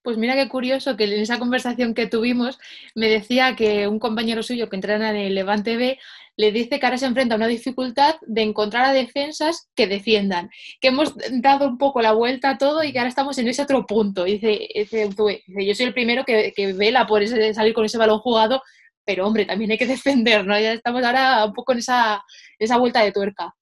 Pues 0.01 0.17
mira 0.17 0.35
qué 0.35 0.47
curioso 0.47 0.95
que 0.95 1.03
en 1.03 1.21
esa 1.21 1.39
conversación 1.39 1.93
que 1.93 2.07
tuvimos 2.07 2.57
me 2.95 3.09
decía 3.09 3.55
que 3.55 3.87
un 3.87 3.99
compañero 3.99 4.43
suyo 4.43 4.69
que 4.69 4.77
entrena 4.77 5.09
en 5.09 5.17
el 5.17 5.35
Levante 5.35 5.75
B 5.75 5.99
le 6.37 6.53
dice 6.53 6.79
que 6.79 6.85
ahora 6.85 6.97
se 6.97 7.05
enfrenta 7.05 7.35
a 7.35 7.37
una 7.37 7.47
dificultad 7.47 8.15
de 8.25 8.43
encontrar 8.43 8.85
a 8.85 8.93
defensas 8.93 9.69
que 9.75 9.87
defiendan, 9.87 10.49
que 10.79 10.87
hemos 10.87 11.13
dado 11.41 11.67
un 11.67 11.77
poco 11.77 12.01
la 12.01 12.13
vuelta 12.13 12.51
a 12.51 12.57
todo 12.57 12.81
y 12.81 12.93
que 12.93 12.99
ahora 12.99 13.09
estamos 13.09 13.37
en 13.39 13.49
ese 13.49 13.61
otro 13.61 13.85
punto. 13.85 14.23
dice, 14.23 14.69
dice, 14.73 15.09
yo 15.47 15.75
soy 15.75 15.87
el 15.87 15.93
primero 15.93 16.23
que, 16.23 16.73
vela 16.77 17.05
por 17.05 17.27
salir 17.27 17.73
con 17.73 17.83
ese 17.83 17.97
balón 17.97 18.19
jugado, 18.19 18.61
pero 19.03 19.27
hombre, 19.27 19.45
también 19.45 19.71
hay 19.71 19.77
que 19.77 19.85
defender, 19.97 20.47
¿no? 20.47 20.57
Ya 20.57 20.71
estamos 20.71 21.03
ahora 21.03 21.43
un 21.43 21.51
poco 21.51 21.73
en 21.73 21.79
esa, 21.79 22.23
esa 22.57 22.77
vuelta 22.77 23.03
de 23.03 23.11
tuerca. 23.11 23.53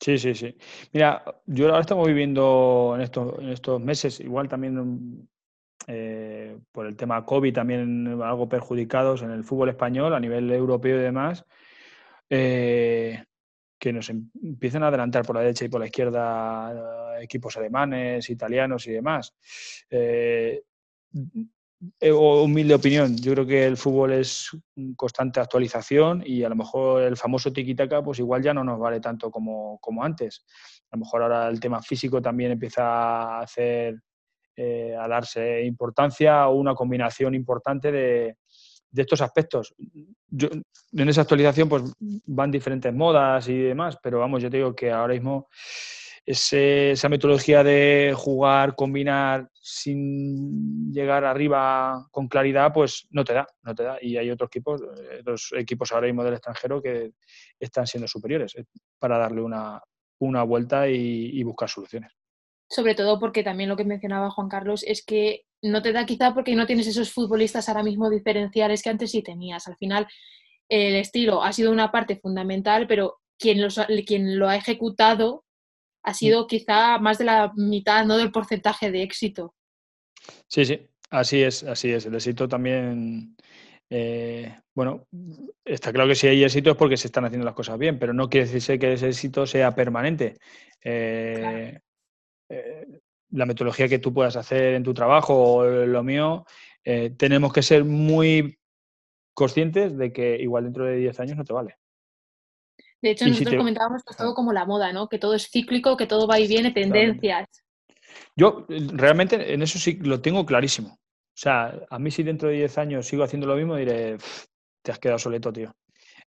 Sí, 0.00 0.16
sí, 0.16 0.34
sí. 0.34 0.56
Mira, 0.92 1.22
yo 1.44 1.66
ahora 1.66 1.80
estamos 1.82 2.06
viviendo 2.06 2.94
en 2.96 3.02
estos, 3.02 3.38
en 3.38 3.50
estos 3.50 3.80
meses, 3.82 4.18
igual 4.20 4.48
también 4.48 5.28
eh, 5.86 6.56
por 6.72 6.86
el 6.86 6.96
tema 6.96 7.24
COVID 7.24 7.52
también 7.52 8.20
algo 8.22 8.48
perjudicados 8.48 9.22
en 9.22 9.30
el 9.30 9.44
fútbol 9.44 9.68
español 9.68 10.14
a 10.14 10.20
nivel 10.20 10.50
europeo 10.50 10.98
y 10.98 11.02
demás, 11.02 11.44
eh, 12.30 13.22
que 13.78 13.92
nos 13.92 14.08
em, 14.08 14.30
empiezan 14.42 14.82
a 14.82 14.88
adelantar 14.88 15.26
por 15.26 15.36
la 15.36 15.42
derecha 15.42 15.66
y 15.66 15.68
por 15.68 15.80
la 15.80 15.86
izquierda 15.86 17.18
eh, 17.18 17.24
equipos 17.24 17.56
alemanes, 17.56 18.30
italianos 18.30 18.86
y 18.86 18.92
demás. 18.92 19.34
humilde 22.00 22.74
opinión, 22.74 23.16
yo 23.18 23.32
creo 23.32 23.46
que 23.46 23.66
el 23.66 23.76
fútbol 23.76 24.12
es 24.12 24.56
constante 24.96 25.40
actualización 25.40 26.22
y 26.24 26.42
a 26.44 26.48
lo 26.48 26.56
mejor 26.56 27.02
el 27.02 27.16
famoso 27.16 27.52
tiki-taka 27.52 28.02
pues 28.02 28.18
igual 28.20 28.42
ya 28.42 28.54
no 28.54 28.64
nos 28.64 28.78
vale 28.78 29.00
tanto 29.00 29.30
como, 29.30 29.78
como 29.80 30.02
antes. 30.02 30.44
A 30.90 30.96
lo 30.96 31.00
mejor 31.00 31.22
ahora 31.22 31.48
el 31.48 31.60
tema 31.60 31.82
físico 31.82 32.22
también 32.22 32.52
empieza 32.52 32.82
a 32.84 33.40
hacer 33.40 34.00
eh, 34.56 34.94
a 34.96 35.08
darse 35.08 35.64
importancia 35.64 36.48
o 36.48 36.54
una 36.54 36.74
combinación 36.74 37.34
importante 37.34 37.90
de, 37.90 38.36
estos 38.96 39.20
aspectos. 39.20 39.74
en 40.30 41.08
esa 41.08 41.22
actualización 41.22 41.68
pues 41.68 41.82
van 41.98 42.52
diferentes 42.52 42.94
modas 42.94 43.48
y 43.48 43.58
demás, 43.58 43.98
pero 44.00 44.20
vamos, 44.20 44.40
yo 44.40 44.48
te 44.48 44.58
digo 44.58 44.74
que 44.74 44.92
ahora 44.92 45.14
mismo 45.14 45.48
esa 46.26 47.08
metodología 47.08 47.64
de 47.64 48.14
jugar, 48.16 48.74
combinar 48.76 49.50
sin 49.60 50.92
llegar 50.92 51.24
arriba 51.24 52.06
con 52.10 52.28
claridad, 52.28 52.72
pues 52.72 53.06
no 53.10 53.24
te 53.24 53.34
da, 53.34 53.46
no 53.62 53.74
te 53.74 53.82
da. 53.82 53.98
Y 54.00 54.16
hay 54.16 54.30
otros 54.30 54.48
equipos, 54.48 54.80
los 55.24 55.52
equipos 55.56 55.92
ahora 55.92 56.06
mismo 56.06 56.24
del 56.24 56.34
extranjero 56.34 56.80
que 56.80 57.12
están 57.58 57.86
siendo 57.86 58.06
superiores 58.06 58.54
eh, 58.56 58.64
para 58.98 59.18
darle 59.18 59.42
una, 59.42 59.82
vuelta 60.44 60.88
y 60.88 61.42
buscar 61.42 61.68
soluciones 61.68 62.12
sobre 62.68 62.94
todo 62.94 63.20
porque 63.20 63.42
también 63.42 63.68
lo 63.68 63.76
que 63.76 63.84
mencionaba 63.84 64.30
Juan 64.30 64.48
Carlos 64.48 64.84
es 64.86 65.04
que 65.04 65.44
no 65.62 65.82
te 65.82 65.92
da 65.92 66.04
quizá 66.06 66.34
porque 66.34 66.54
no 66.54 66.66
tienes 66.66 66.86
esos 66.86 67.12
futbolistas 67.12 67.68
ahora 67.68 67.82
mismo 67.82 68.10
diferenciales 68.10 68.82
que 68.82 68.90
antes 68.90 69.10
sí 69.10 69.22
tenías. 69.22 69.66
Al 69.66 69.76
final, 69.76 70.06
el 70.68 70.94
estilo 70.96 71.42
ha 71.42 71.52
sido 71.52 71.70
una 71.70 71.90
parte 71.90 72.16
fundamental, 72.16 72.86
pero 72.86 73.20
quien, 73.38 73.66
quien 74.06 74.38
lo 74.38 74.48
ha 74.48 74.56
ejecutado 74.56 75.44
ha 76.02 76.10
mm. 76.10 76.14
sido 76.14 76.46
quizá 76.46 76.98
más 76.98 77.18
de 77.18 77.24
la 77.24 77.52
mitad 77.56 78.04
¿no? 78.04 78.16
del 78.16 78.30
porcentaje 78.30 78.90
de 78.90 79.02
éxito. 79.02 79.54
Sí, 80.48 80.64
sí, 80.64 80.86
así 81.10 81.42
es, 81.42 81.62
así 81.64 81.90
es. 81.90 82.06
El 82.06 82.14
éxito 82.14 82.48
también, 82.48 83.36
eh, 83.90 84.54
bueno, 84.74 85.06
está 85.64 85.92
claro 85.92 86.08
que 86.08 86.14
si 86.14 86.26
hay 86.26 86.44
éxito 86.44 86.70
es 86.70 86.76
porque 86.76 86.96
se 86.96 87.08
están 87.08 87.24
haciendo 87.24 87.44
las 87.44 87.54
cosas 87.54 87.78
bien, 87.78 87.98
pero 87.98 88.12
no 88.12 88.28
quiere 88.28 88.48
decir 88.48 88.78
que 88.78 88.92
ese 88.92 89.08
éxito 89.08 89.46
sea 89.46 89.74
permanente. 89.74 90.36
Eh, 90.82 91.80
eh, 92.54 93.00
la 93.30 93.46
metodología 93.46 93.88
que 93.88 93.98
tú 93.98 94.12
puedas 94.12 94.36
hacer 94.36 94.74
en 94.74 94.82
tu 94.82 94.94
trabajo 94.94 95.34
o 95.34 95.64
lo 95.64 96.02
mío, 96.02 96.46
eh, 96.84 97.10
tenemos 97.16 97.52
que 97.52 97.62
ser 97.62 97.84
muy 97.84 98.58
conscientes 99.34 99.96
de 99.96 100.12
que 100.12 100.36
igual 100.36 100.64
dentro 100.64 100.84
de 100.84 100.96
10 100.96 101.20
años 101.20 101.36
no 101.36 101.44
te 101.44 101.52
vale. 101.52 101.76
De 103.02 103.10
hecho, 103.10 103.26
nosotros 103.26 103.56
comentábamos 103.56 104.02
que 104.02 104.12
es 104.12 104.16
todo 104.16 104.34
como 104.34 104.52
la 104.52 104.64
moda, 104.64 104.92
¿no? 104.92 105.08
Que 105.08 105.18
todo 105.18 105.34
es 105.34 105.50
cíclico, 105.50 105.96
que 105.96 106.06
todo 106.06 106.26
va 106.26 106.38
y 106.38 106.46
viene, 106.46 106.70
tendencias. 106.70 107.48
Yo 108.36 108.66
realmente 108.68 109.52
en 109.52 109.62
eso 109.62 109.78
sí 109.78 109.98
lo 110.00 110.20
tengo 110.20 110.46
clarísimo. 110.46 110.88
O 110.90 111.36
sea, 111.36 111.84
a 111.90 111.98
mí 111.98 112.10
si 112.10 112.22
dentro 112.22 112.48
de 112.48 112.54
10 112.54 112.78
años 112.78 113.06
sigo 113.06 113.24
haciendo 113.24 113.46
lo 113.46 113.56
mismo, 113.56 113.76
diré, 113.76 114.16
te 114.82 114.92
has 114.92 114.98
quedado 114.98 115.18
soleto, 115.18 115.52
tío. 115.52 115.74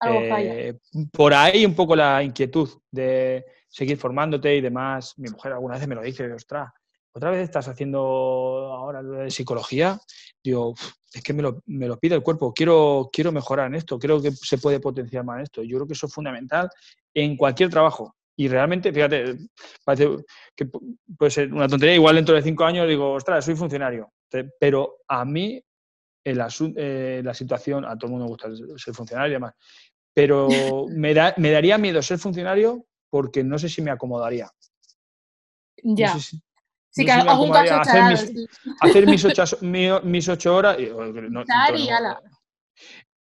Eh, 0.05 0.77
por 1.11 1.33
ahí 1.33 1.65
un 1.65 1.73
poco 1.73 1.95
la 1.95 2.21
inquietud 2.21 2.69
de 2.91 3.45
seguir 3.67 3.97
formándote 3.97 4.55
y 4.55 4.61
demás. 4.61 5.13
Mi 5.17 5.29
mujer 5.29 5.53
alguna 5.53 5.77
vez 5.77 5.87
me 5.87 5.95
lo 5.95 6.01
dice, 6.01 6.31
ostras, 6.31 6.71
otra 7.11 7.31
vez 7.31 7.41
estás 7.41 7.67
haciendo 7.67 7.99
ahora 7.99 9.01
de 9.01 9.31
psicología. 9.31 9.99
Digo, 10.43 10.75
es 11.11 11.23
que 11.23 11.33
me 11.33 11.41
lo, 11.41 11.63
me 11.65 11.87
lo, 11.87 11.97
pide 11.97 12.15
el 12.15 12.21
cuerpo, 12.21 12.53
quiero, 12.53 13.09
quiero 13.11 13.31
mejorar 13.31 13.67
en 13.67 13.75
esto, 13.75 13.97
creo 13.97 14.21
que 14.21 14.31
se 14.31 14.59
puede 14.59 14.79
potenciar 14.79 15.23
más 15.23 15.37
en 15.37 15.43
esto. 15.43 15.63
Yo 15.63 15.77
creo 15.77 15.87
que 15.87 15.93
eso 15.93 16.05
es 16.07 16.13
fundamental 16.13 16.69
en 17.13 17.35
cualquier 17.35 17.69
trabajo, 17.69 18.15
Y 18.35 18.47
realmente, 18.47 18.93
fíjate, 18.93 19.35
parece 19.83 20.09
que 20.55 20.67
puede 21.17 21.31
ser 21.31 21.51
una 21.51 21.67
tontería. 21.67 21.95
Igual 21.95 22.17
dentro 22.17 22.35
de 22.35 22.43
cinco 22.43 22.65
años 22.65 22.87
digo, 22.87 23.13
ostras, 23.13 23.43
soy 23.43 23.55
funcionario. 23.55 24.11
Pero 24.59 24.97
a 25.07 25.25
mí 25.25 25.59
el 26.23 26.43
eh, 26.75 27.21
la 27.23 27.33
situación, 27.33 27.85
a 27.85 27.97
todo 27.97 28.07
el 28.07 28.11
mundo 28.11 28.25
me 28.25 28.31
gusta 28.31 28.49
ser 28.77 28.93
funcionario 28.93 29.31
y 29.31 29.33
demás, 29.33 29.53
pero 30.13 30.49
me, 30.89 31.13
da, 31.13 31.33
me 31.37 31.51
daría 31.51 31.77
miedo 31.77 32.01
ser 32.01 32.19
funcionario 32.19 32.85
porque 33.09 33.43
no 33.43 33.57
sé 33.57 33.69
si 33.69 33.81
me 33.81 33.91
acomodaría. 33.91 34.49
Ya. 35.83 36.17
sí, 36.19 37.05
que 37.05 37.11
algún 37.11 37.51
caso 37.51 37.75
hacer, 37.75 38.03
mis, 38.03 38.47
hacer 38.81 39.05
mis, 39.05 39.25
ocho, 39.25 39.43
mis, 40.03 40.29
ocho, 40.29 40.55
horas. 40.55 40.77
Y, 40.79 40.89
no, 41.29 41.43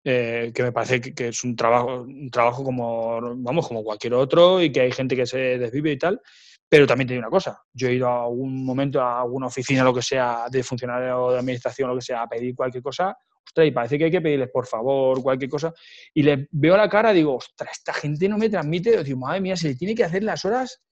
eh, 0.09 0.53
que 0.55 0.63
me 0.63 0.71
parece 0.71 1.01
que, 1.01 1.29
es 1.29 1.43
un 1.43 1.57
trabajo, 1.57 2.03
un 2.03 2.31
trabajo 2.31 2.63
como, 2.63 3.21
vamos, 3.37 3.67
como 3.67 3.83
cualquier 3.83 4.15
otro 4.15 4.63
y 4.63 4.71
que 4.71 4.83
hay 4.83 4.93
gente 4.93 5.17
que 5.17 5.27
se 5.27 5.59
desvive 5.59 5.93
y 5.93 5.99
tal. 5.99 6.21
Pero 6.69 6.87
también 6.87 7.09
te 7.09 7.15
digo 7.15 7.23
una 7.23 7.31
cosa, 7.31 7.63
yo 7.73 7.89
he 7.89 7.95
ido 7.95 8.09
a 8.09 8.25
algún 8.25 8.65
momento 8.65 9.01
a 9.01 9.21
alguna 9.21 9.47
oficina, 9.47 9.85
lo 9.85 9.95
que 9.95 10.03
sea, 10.03 10.47
de 10.51 10.63
funcionario 10.65 11.31
de 11.31 11.39
administración, 11.39 11.91
lo 11.91 11.97
que 11.97 12.03
sea, 12.03 12.23
a 12.23 12.29
pedir 12.29 12.55
cualquier 12.57 12.83
cosa, 12.83 13.17
ostras, 13.47 13.67
y 13.67 13.71
parece 13.71 13.99
que 13.99 14.05
hay 14.05 14.11
que 14.11 14.21
pedirles 14.21 14.51
por 14.51 14.67
favor, 14.67 15.23
cualquier 15.23 15.51
cosa, 15.51 15.73
y 16.13 16.23
les 16.23 16.47
veo 16.51 16.77
la 16.77 16.89
cara, 16.89 17.13
digo, 17.13 17.37
ostras, 17.37 17.71
esta 17.73 17.93
gente 17.93 18.29
no 18.29 18.39
me 18.39 18.51
transmite, 18.51 19.03
digo, 19.03 19.19
madre 19.19 19.41
mía, 19.41 19.57
se 19.57 19.69
le 19.69 19.75
tiene 19.75 19.95
que 19.95 20.05
hacer 20.05 20.23
las 20.23 20.45
horas, 20.45 20.83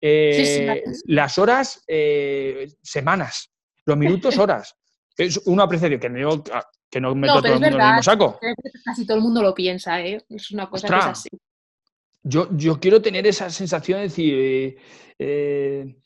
eh, 0.00 0.82
las 1.06 1.38
horas 1.38 1.82
eh, 1.86 2.68
semanas, 2.82 3.50
los 3.84 3.96
minutos 3.96 4.38
horas. 4.38 4.74
Es 5.16 5.36
una 5.46 5.62
apreciación 5.62 6.00
que 6.00 6.08
no, 6.08 6.42
que 6.90 7.00
no 7.00 7.14
meto 7.14 7.34
a 7.34 7.36
todo 7.40 7.46
el 7.46 7.60
mundo 7.60 7.66
en 7.68 7.72
el 7.74 7.86
mismo 7.86 8.02
saco. 8.02 8.40
Casi 8.84 9.06
todo 9.06 9.16
el 9.16 9.22
mundo 9.22 9.42
lo 9.42 9.54
piensa, 9.54 10.00
¿eh? 10.00 10.20
Es 10.28 10.50
una 10.50 10.68
cosa 10.68 10.88
que 10.88 10.96
es 10.96 11.04
así. 11.04 11.28
Yo, 12.24 12.48
yo 12.56 12.80
quiero 12.80 13.00
tener 13.00 13.24
esa 13.24 13.48
sensación 13.48 13.98
de 13.98 14.02
decir, 14.02 14.76
eh, 15.16 15.96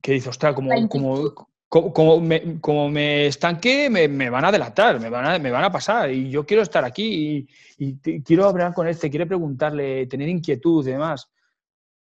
que 0.00 0.12
dice, 0.12 0.28
ostras, 0.28 0.56
como, 0.56 0.88
como, 0.88 1.51
como, 1.72 2.20
me, 2.20 2.60
como 2.60 2.90
me 2.90 3.28
estanque, 3.28 3.88
me, 3.88 4.28
van 4.28 4.44
a 4.44 4.52
delatar, 4.52 5.00
me 5.00 5.08
van 5.08 5.24
a, 5.24 5.38
me 5.38 5.50
van 5.50 5.64
a 5.64 5.72
pasar. 5.72 6.10
Y 6.10 6.28
yo 6.28 6.44
quiero 6.44 6.62
estar 6.62 6.84
aquí 6.84 7.48
y, 7.78 7.96
quiero 8.20 8.46
hablar 8.46 8.74
con 8.74 8.86
este, 8.86 9.08
quiero 9.08 9.26
preguntarle, 9.26 10.06
tener 10.06 10.28
inquietud 10.28 10.86
y 10.86 10.90
demás. 10.90 11.30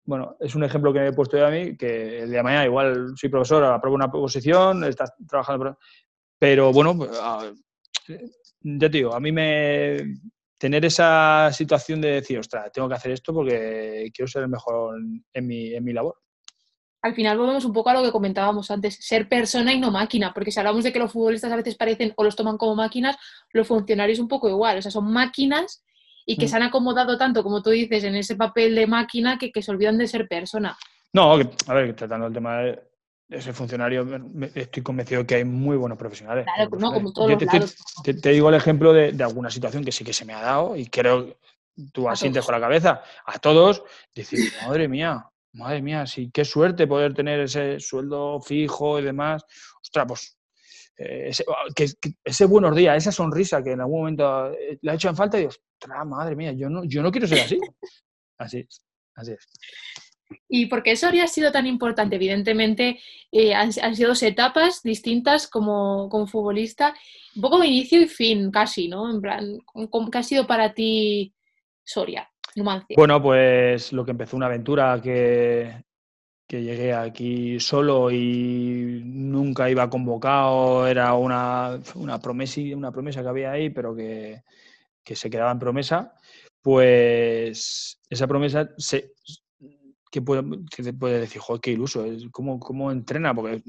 Bueno, 0.04 0.36
es 0.38 0.54
un 0.54 0.62
ejemplo 0.62 0.92
que 0.92 1.00
me 1.00 1.08
he 1.08 1.12
puesto 1.12 1.36
yo 1.36 1.46
a 1.46 1.50
mí, 1.50 1.76
que 1.76 2.20
el 2.20 2.28
día 2.28 2.38
de 2.38 2.42
mañana 2.44 2.66
igual 2.66 3.14
soy 3.16 3.28
profesor, 3.28 3.64
apruebo 3.64 3.96
una 3.96 4.10
posición, 4.10 4.84
estás 4.84 5.12
trabajando, 5.28 5.76
pero 6.38 6.72
bueno, 6.72 6.96
pues, 6.96 7.10
ah, 7.20 7.50
ya 8.62 8.90
te 8.90 8.96
digo, 8.96 9.12
a 9.12 9.18
mí 9.18 9.32
me, 9.32 10.20
tener 10.56 10.84
esa 10.84 11.50
situación 11.52 12.00
de 12.00 12.12
decir, 12.12 12.38
ostras, 12.38 12.70
tengo 12.72 12.88
que 12.88 12.94
hacer 12.94 13.10
esto 13.10 13.34
porque 13.34 14.08
quiero 14.14 14.28
ser 14.28 14.42
el 14.42 14.48
mejor 14.48 15.00
en 15.32 15.46
mi, 15.46 15.74
en 15.74 15.82
mi 15.82 15.92
labor. 15.92 16.16
Al 17.02 17.14
final 17.14 17.38
volvemos 17.38 17.64
un 17.64 17.72
poco 17.72 17.90
a 17.90 17.94
lo 17.94 18.02
que 18.02 18.10
comentábamos 18.10 18.70
antes, 18.70 18.96
ser 19.00 19.28
persona 19.28 19.72
y 19.72 19.78
no 19.78 19.90
máquina, 19.90 20.32
porque 20.34 20.50
si 20.50 20.58
hablamos 20.58 20.84
de 20.84 20.92
que 20.92 20.98
los 20.98 21.12
futbolistas 21.12 21.52
a 21.52 21.56
veces 21.56 21.76
parecen 21.76 22.12
o 22.16 22.24
los 22.24 22.34
toman 22.34 22.58
como 22.58 22.74
máquinas, 22.74 23.16
los 23.52 23.66
funcionarios 23.66 24.18
un 24.18 24.28
poco 24.28 24.48
igual, 24.48 24.78
o 24.78 24.82
sea, 24.82 24.90
son 24.90 25.12
máquinas 25.12 25.84
y 26.26 26.36
que 26.36 26.46
mm. 26.46 26.48
se 26.48 26.56
han 26.56 26.62
acomodado 26.62 27.16
tanto, 27.16 27.42
como 27.42 27.62
tú 27.62 27.70
dices, 27.70 28.04
en 28.04 28.16
ese 28.16 28.36
papel 28.36 28.74
de 28.74 28.86
máquina 28.86 29.38
que, 29.38 29.52
que 29.52 29.62
se 29.62 29.70
olvidan 29.70 29.96
de 29.96 30.08
ser 30.08 30.26
persona. 30.28 30.76
No, 31.12 31.32
a 31.32 31.74
ver, 31.74 31.94
tratando 31.94 32.26
el 32.26 32.32
tema 32.34 32.58
de, 32.58 32.82
ese 33.28 33.52
funcionario, 33.52 34.06
estoy 34.54 34.82
convencido 34.82 35.26
que 35.26 35.36
hay 35.36 35.44
muy 35.44 35.76
buenos 35.76 35.98
profesionales. 35.98 36.46
Claro, 36.54 36.70
no, 36.78 36.92
como 36.92 37.12
todos 37.12 37.38
te, 38.02 38.14
te, 38.14 38.30
digo 38.30 38.48
el 38.48 38.54
ejemplo 38.54 38.92
de, 38.92 39.14
alguna 39.22 39.50
situación 39.50 39.84
que 39.84 39.92
sí 39.92 40.02
que 40.02 40.14
se 40.14 40.24
me 40.24 40.32
ha 40.32 40.40
dado 40.40 40.76
y 40.76 40.86
creo 40.86 41.36
tú 41.92 42.08
asientes 42.08 42.44
con 42.44 42.54
la 42.54 42.60
cabeza. 42.60 43.02
A 43.26 43.38
todos, 43.38 43.82
decir, 44.14 44.50
madre 44.66 44.88
mía, 44.88 45.26
madre 45.52 45.82
mía, 45.82 46.06
sí, 46.06 46.30
qué 46.32 46.44
suerte 46.44 46.86
poder 46.86 47.14
tener 47.14 47.40
ese 47.40 47.80
sueldo 47.80 48.40
fijo 48.40 48.98
y 48.98 49.02
demás. 49.02 49.44
Ostras, 49.82 50.04
pues 50.06 50.38
eh, 50.96 51.28
ese, 51.28 51.44
que, 51.74 51.86
ese, 52.24 52.44
buenos 52.46 52.74
días, 52.74 52.96
esa 52.96 53.12
sonrisa 53.12 53.62
que 53.62 53.72
en 53.72 53.80
algún 53.80 54.00
momento 54.00 54.52
eh, 54.52 54.78
le 54.80 54.90
ha 54.90 54.94
hecho 54.94 55.08
en 55.08 55.16
falta 55.16 55.36
y 55.36 55.40
digo, 55.40 55.50
ostras, 55.50 56.06
madre 56.06 56.36
mía, 56.36 56.52
yo 56.52 56.68
no, 56.68 56.84
yo 56.84 57.02
no 57.02 57.10
quiero 57.10 57.26
ser 57.26 57.40
así. 57.40 57.58
Así 58.40 58.58
es, 58.58 58.84
así 59.16 59.32
es. 59.32 59.48
¿Y 60.48 60.66
por 60.66 60.84
qué 60.84 60.94
Soria 60.94 61.24
ha 61.24 61.26
sido 61.26 61.50
tan 61.50 61.66
importante? 61.66 62.14
Evidentemente 62.14 63.00
eh, 63.32 63.52
han, 63.52 63.72
sido 63.72 64.10
dos 64.10 64.22
etapas 64.22 64.82
distintas 64.84 65.48
como, 65.48 66.08
como, 66.08 66.28
futbolista, 66.28 66.94
un 67.34 67.42
poco 67.42 67.58
de 67.58 67.66
inicio 67.66 68.00
y 68.00 68.06
fin 68.06 68.52
casi, 68.52 68.86
¿no? 68.86 69.10
En 69.10 69.20
plan, 69.20 69.58
¿qué 70.12 70.18
ha 70.18 70.22
sido 70.22 70.46
para 70.46 70.72
ti 70.72 71.34
Soria, 71.84 72.30
Bueno, 72.96 73.22
pues 73.22 73.92
lo 73.92 74.04
que 74.04 74.12
empezó 74.12 74.36
una 74.36 74.46
aventura 74.46 75.00
que, 75.02 75.84
que 76.46 76.62
llegué 76.62 76.94
aquí 76.94 77.60
solo 77.60 78.10
y 78.10 79.02
nunca 79.04 79.70
iba 79.70 79.90
convocado, 79.90 80.86
era 80.86 81.14
una, 81.14 81.78
una, 81.94 82.18
promesa, 82.18 82.60
una 82.74 82.90
promesa 82.90 83.22
que 83.22 83.28
había 83.28 83.52
ahí, 83.52 83.70
pero 83.70 83.94
que, 83.94 84.42
que 85.04 85.14
se 85.14 85.30
quedaba 85.30 85.52
en 85.52 85.58
promesa, 85.58 86.14
pues 86.62 88.00
esa 88.08 88.26
promesa 88.26 88.70
se, 88.78 89.12
que 90.10 90.22
puede, 90.22 90.42
que 90.74 90.92
puede 90.92 91.20
decir, 91.20 91.40
joder, 91.40 91.60
qué 91.60 91.70
iluso, 91.72 92.04
¿cómo, 92.30 92.58
cómo 92.58 92.90
entrena? 92.90 93.34
Porque 93.34 93.62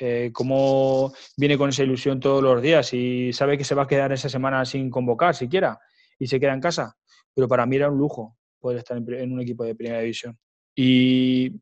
eh, 0.00 0.30
cómo 0.32 1.12
viene 1.36 1.58
con 1.58 1.70
esa 1.70 1.82
ilusión 1.82 2.20
todos 2.20 2.42
los 2.42 2.62
días 2.62 2.92
y 2.94 3.32
sabe 3.32 3.58
que 3.58 3.64
se 3.64 3.74
va 3.74 3.82
a 3.82 3.86
quedar 3.86 4.12
esa 4.12 4.28
semana 4.28 4.64
sin 4.64 4.90
convocar 4.90 5.34
siquiera 5.34 5.78
y 6.18 6.26
se 6.26 6.40
queda 6.40 6.54
en 6.54 6.60
casa. 6.60 6.96
Pero 7.34 7.48
para 7.48 7.66
mí 7.66 7.76
era 7.76 7.90
un 7.90 7.98
lujo 7.98 8.36
poder 8.58 8.78
estar 8.78 8.96
en, 8.96 9.32
un 9.32 9.40
equipo 9.40 9.64
de 9.64 9.74
primera 9.74 10.00
división. 10.00 10.38
Y, 10.74 11.60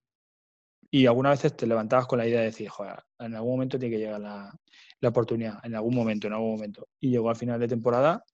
y 0.91 1.07
algunas 1.07 1.39
veces 1.39 1.57
te 1.57 1.67
levantabas 1.67 2.07
con 2.07 2.19
la 2.19 2.27
idea 2.27 2.41
de 2.41 2.47
decir, 2.47 2.69
joder, 2.69 3.03
en 3.19 3.35
algún 3.35 3.53
momento 3.53 3.79
tiene 3.79 3.97
que 3.97 4.03
llegar 4.03 4.21
la, 4.21 4.53
la 5.01 5.09
oportunidad, 5.09 5.59
en 5.65 5.75
algún 5.75 5.95
momento, 5.95 6.27
en 6.27 6.35
algún 6.35 6.53
momento. 6.53 6.89
Y 7.01 7.11
llegó 7.11 7.29
al 7.29 7.37
final 7.37 7.59
de 7.59 7.69
temporada 7.69 8.25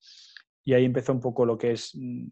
y 0.65 0.75
ahí 0.75 0.85
empezó 0.85 1.13
un 1.13 1.21
poco 1.21 1.47
lo 1.47 1.57
que 1.57 1.73
es 1.73 1.93
mm, 1.95 2.29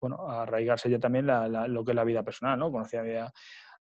bueno, 0.00 0.28
arraigarse 0.28 0.90
yo 0.90 1.00
también 1.00 1.26
lo 1.26 1.84
que 1.84 1.92
es 1.92 1.96
la 1.96 2.04
vida 2.04 2.22
personal, 2.22 2.58
¿no? 2.58 2.70
Conocí 2.70 2.96
a, 2.96 3.32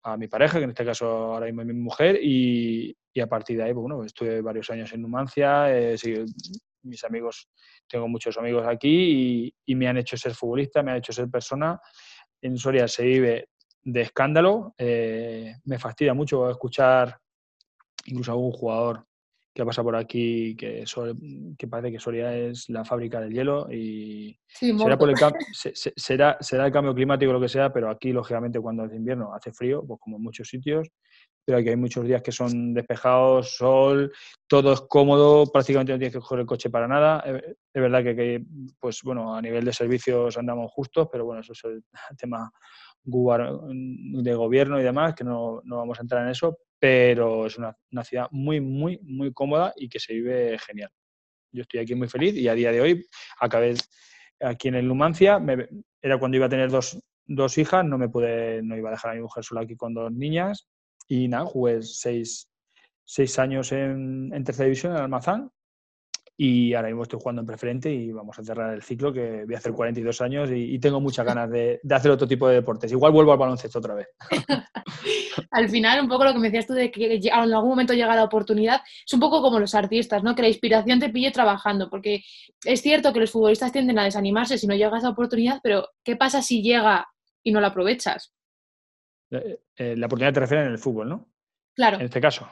a, 0.03 0.16
mi 0.16 0.28
pareja, 0.28 0.59
que 0.59 0.64
en 0.64 0.70
este 0.70 0.85
caso 0.85 1.07
ahora 1.07 1.47
mismo 1.47 1.62
es 1.62 1.66
mi 1.68 1.74
mujer, 1.74 2.18
y, 2.22 2.97
a 3.20 3.26
partir 3.26 3.57
de 3.57 3.64
ahí, 3.64 3.72
pues, 3.72 3.82
bueno, 3.82 4.05
estuve 4.05 4.41
varios 4.41 4.68
años 4.70 4.93
en 4.93 5.03
Numancia, 5.03 5.74
eh, 5.76 5.97
mis 6.85 7.05
amigos, 7.05 7.49
tengo 7.87 8.09
muchos 8.09 8.37
amigos 8.39 8.66
aquí 8.66 9.55
y, 9.66 9.74
me 9.74 9.89
han 9.89 9.99
hecho 9.99 10.16
ser 10.16 10.35
futbolista, 10.35 10.82
me 10.82 10.93
han 10.93 10.99
hecho 10.99 11.12
ser 11.12 11.28
persona. 11.28 11.80
En 12.41 12.57
Soria 12.57 12.87
se 12.89 13.05
vive 13.05 13.49
de 13.82 14.01
escándalo, 14.03 14.74
eh, 14.78 15.57
me 15.64 15.78
fastidia 15.78 16.14
mucho 16.14 16.49
escuchar 16.51 17.18
incluso 18.07 18.30
a 18.30 18.35
algún 18.35 18.53
jugador 18.53 19.07
que 19.55 19.64
pasa 19.64 19.85
por 19.85 19.95
aquí, 19.95 20.57
que, 20.57 20.85
que 21.57 21.68
parece 21.68 21.93
que 21.93 22.01
Soria 22.01 22.37
es 22.37 22.68
la 22.70 22.85
fábrica 22.85 23.20
del 23.20 23.32
hielo 23.32 23.68
y 23.70 24.37
será, 24.49 24.99
por 24.99 25.09
el 25.09 25.16
será, 25.97 26.37
será 26.41 26.66
el 26.66 26.72
cambio 26.72 26.93
climático 26.93 27.32
lo 27.32 27.41
que 27.41 27.49
sea, 27.49 27.72
pero 27.72 27.89
aquí, 27.89 28.12
lógicamente, 28.12 28.59
cuando 28.59 28.85
es 28.85 28.93
invierno 28.93 29.32
hace 29.32 29.53
frío, 29.53 29.85
pues 29.87 30.01
como 30.01 30.16
en 30.16 30.24
muchos 30.24 30.49
sitios, 30.49 30.89
pero 31.45 31.59
aquí 31.59 31.68
hay 31.68 31.76
muchos 31.76 32.07
días 32.07 32.22
que 32.22 32.32
son 32.32 32.72
despejados, 32.72 33.57
sol, 33.57 34.12
todo 34.47 34.72
es 34.72 34.80
cómodo, 34.82 35.51
prácticamente 35.53 35.92
no 35.92 35.99
tienes 35.99 36.14
que 36.14 36.20
coger 36.20 36.40
el 36.40 36.47
coche 36.47 36.70
para 36.70 36.88
nada. 36.88 37.22
Es 37.26 37.82
verdad 37.82 38.03
que, 38.03 38.42
pues 38.80 39.01
bueno, 39.03 39.34
a 39.34 39.42
nivel 39.42 39.64
de 39.64 39.72
servicios 39.72 40.38
andamos 40.38 40.72
justos, 40.72 41.09
pero 41.12 41.24
bueno, 41.24 41.42
eso 41.42 41.53
es 41.53 41.64
el 41.64 41.84
tema 42.18 42.51
de 43.05 44.34
gobierno 44.34 44.80
y 44.80 44.82
demás, 44.82 45.14
que 45.14 45.24
no, 45.24 45.61
no 45.64 45.76
vamos 45.76 45.99
a 45.99 46.03
entrar 46.03 46.22
en 46.24 46.30
eso, 46.30 46.59
pero 46.78 47.47
es 47.47 47.59
una, 47.59 47.76
ciudad 48.03 48.28
muy, 48.30 48.61
muy, 48.61 48.99
muy 49.03 49.32
cómoda 49.32 49.74
y 49.76 49.88
que 49.88 50.01
se 50.01 50.14
vive 50.14 50.59
genial. 50.59 50.90
Yo 51.53 51.62
estoy 51.62 51.80
aquí 51.80 51.95
muy 51.95 52.09
feliz 52.09 52.34
y 52.34 52.49
a 52.49 52.55
día 52.55 52.72
de 52.72 52.80
hoy 52.80 53.07
acabé 53.38 53.74
aquí 54.40 54.68
en 54.68 54.76
el 54.76 54.88
Numancia, 54.88 55.40
era 56.01 56.18
cuando 56.18 56.36
iba 56.36 56.47
a 56.47 56.49
tener 56.51 56.70
dos, 56.70 56.99
dos, 57.26 57.59
hijas, 57.59 57.84
no 57.84 57.99
me 57.99 58.09
pude, 58.09 58.62
no 58.62 58.76
iba 58.76 58.88
a 58.88 58.92
dejar 58.92 59.12
a 59.12 59.14
mi 59.14 59.20
mujer 59.20 59.45
sola 59.45 59.61
aquí 59.61 59.76
con 59.76 59.95
dos 59.95 60.11
niñas 60.11 60.68
y 61.09 61.29
nada, 61.29 61.47
jugué 61.47 61.83
seis, 61.83 62.51
seis 63.05 63.39
años 63.39 63.73
en, 63.73 64.33
en 64.33 64.45
tercera 64.45 64.67
división 64.67 64.93
en 64.93 65.03
Almazán 65.03 65.51
y 66.37 66.75
ahora 66.75 66.89
mismo 66.89 67.05
estoy 67.05 67.21
jugando 67.21 67.43
en 67.43 67.47
preferente 67.47 67.93
y 67.93 68.11
vamos 68.11 68.37
a 68.39 68.45
cerrar 68.45 68.75
el 68.75 68.83
ciclo 68.83 69.13
que 69.13 69.45
voy 69.45 69.55
a 69.55 69.59
hacer 69.59 69.73
42 69.73 70.21
años 70.21 70.51
y, 70.53 70.79
tengo 70.81 71.01
muchas 71.01 71.25
ganas 71.25 71.49
de, 71.49 71.81
hacer 71.89 72.11
otro 72.11 72.27
tipo 72.27 72.49
de 72.49 72.57
deportes. 72.57 72.91
Igual 72.91 73.13
vuelvo 73.13 73.33
al 73.33 73.39
baloncesto 73.39 73.79
otra 73.79 73.95
vez. 73.95 74.09
al 75.53 75.69
final, 75.69 76.01
un 76.01 76.09
poco 76.09 76.25
lo 76.25 76.33
que 76.33 76.41
me 76.41 76.49
decías 76.49 76.67
tú 76.67 76.75
de 76.75 76.91
que 76.91 77.21
en 77.23 77.33
algún 77.33 77.71
momento 77.71 77.95
llega 77.95 78.17
la 78.17 78.25
oportunidad, 78.25 78.81
es 79.07 79.13
un 79.13 79.21
poco 79.21 79.41
como 79.41 79.61
los 79.61 79.75
artistas, 79.77 80.25
¿no? 80.25 80.35
Que 80.35 80.43
la 80.43 80.49
inspiración 80.49 80.99
te 80.99 81.09
pille 81.09 81.31
trabajando, 81.31 81.89
porque 81.89 82.25
es 82.65 82.83
cierto 82.83 83.13
que 83.13 83.21
los 83.21 83.31
futbolistas 83.31 83.71
tienden 83.71 83.99
a 84.01 84.05
desanimarse 84.05 84.59
si 84.59 84.67
no 84.67 84.75
llega 84.75 84.99
esa 84.99 85.11
oportunidad, 85.11 85.61
pero 85.63 85.89
¿qué 86.03 86.17
pasa 86.17 86.43
si 86.43 86.63
llega 86.63 87.07
y 87.45 87.53
no 87.53 87.61
la 87.61 87.69
aprovechas? 87.69 88.35
Eh, 89.35 89.61
eh, 89.76 89.97
la 89.97 90.07
oportunidad 90.07 90.35
te 90.35 90.41
refiere 90.41 90.64
en 90.64 90.72
el 90.72 90.78
fútbol, 90.78 91.09
¿no? 91.09 91.28
Claro. 91.74 91.97
En 91.97 92.03
este 92.05 92.20
caso. 92.20 92.49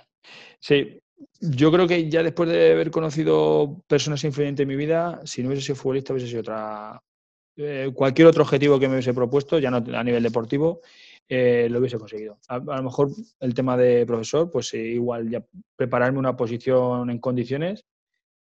Sí, 0.59 1.01
yo 1.41 1.71
creo 1.73 1.87
que 1.87 2.09
ya 2.09 2.23
después 2.23 2.49
de 2.49 2.73
haber 2.73 2.91
conocido 2.91 3.83
personas 3.87 4.25
influyentes 4.25 4.65
en 4.65 4.69
mi 4.69 4.77
vida, 4.77 5.21
si 5.25 5.43
no 5.43 5.49
hubiese 5.49 5.67
sido 5.67 5.77
futbolista, 5.77 6.13
hubiese 6.13 6.29
sido 6.29 6.41
otra, 6.41 7.03
eh, 7.57 7.91
cualquier 7.95 8.29
otro 8.29 8.43
objetivo 8.43 8.79
que 8.79 8.89
me 8.89 8.95
hubiese 8.95 9.15
propuesto, 9.15 9.59
ya 9.59 9.71
no 9.71 9.77
a 9.77 10.05
nivel 10.05 10.23
deportivo, 10.23 10.81
eh, 11.29 11.69
lo 11.71 11.79
hubiese 11.79 11.99
conseguido. 11.99 12.39
A, 12.49 12.59
lo 12.59 12.83
mejor 12.83 13.11
el 13.41 13.55
tema 13.55 13.77
de 13.77 14.05
profesor, 14.07 14.51
pues 14.51 14.75
igual 14.75 15.31
ya 15.31 15.45
prepararme 15.77 16.19
una 16.19 16.37
posición 16.37 17.11
en 17.11 17.19
condiciones, 17.19 17.85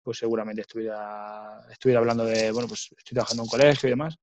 pues 0.03 0.19
seguramente 0.19 0.63
estuviera, 0.63 1.61
estuviera 1.71 2.01
hablando 2.01 2.25
de, 2.25 2.51
bueno, 2.53 2.69
pues 2.69 2.89
estoy 2.97 3.15
trabajando 3.15 3.43
en 3.43 3.47
un 3.47 3.51
colegio 3.51 3.89
y 3.89 3.91
demás. 3.91 4.19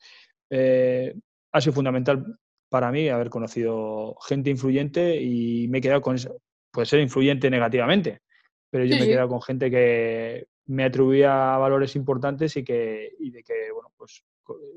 ha 1.52 1.62
sido 1.62 1.74
fundamental 1.74 2.38
para 2.70 2.92
mí 2.92 3.10
haber 3.10 3.30
conocido 3.30 4.16
gente 4.28 4.50
influyente 4.50 5.22
y 5.22 5.68
me 5.68 5.78
he 5.78 5.82
quedado 5.82 6.02
con 6.02 6.16
eso. 6.16 6.42
Puede 6.72 6.86
ser 6.86 7.00
influyente 7.00 7.50
negativamente, 7.50 8.22
pero 8.70 8.86
yo 8.86 8.98
me 8.98 9.04
he 9.04 9.08
quedado 9.08 9.30
con 9.30 9.42
gente 9.42 9.72
que 9.72 10.48
me 10.66 10.84
atribuía 10.84 11.34
valores 11.58 11.96
importantes 11.96 12.58
y, 12.58 12.64
que, 12.64 13.14
y 13.20 13.32
de 13.32 13.44
que, 13.44 13.72
bueno, 13.74 13.92
pues 13.98 14.24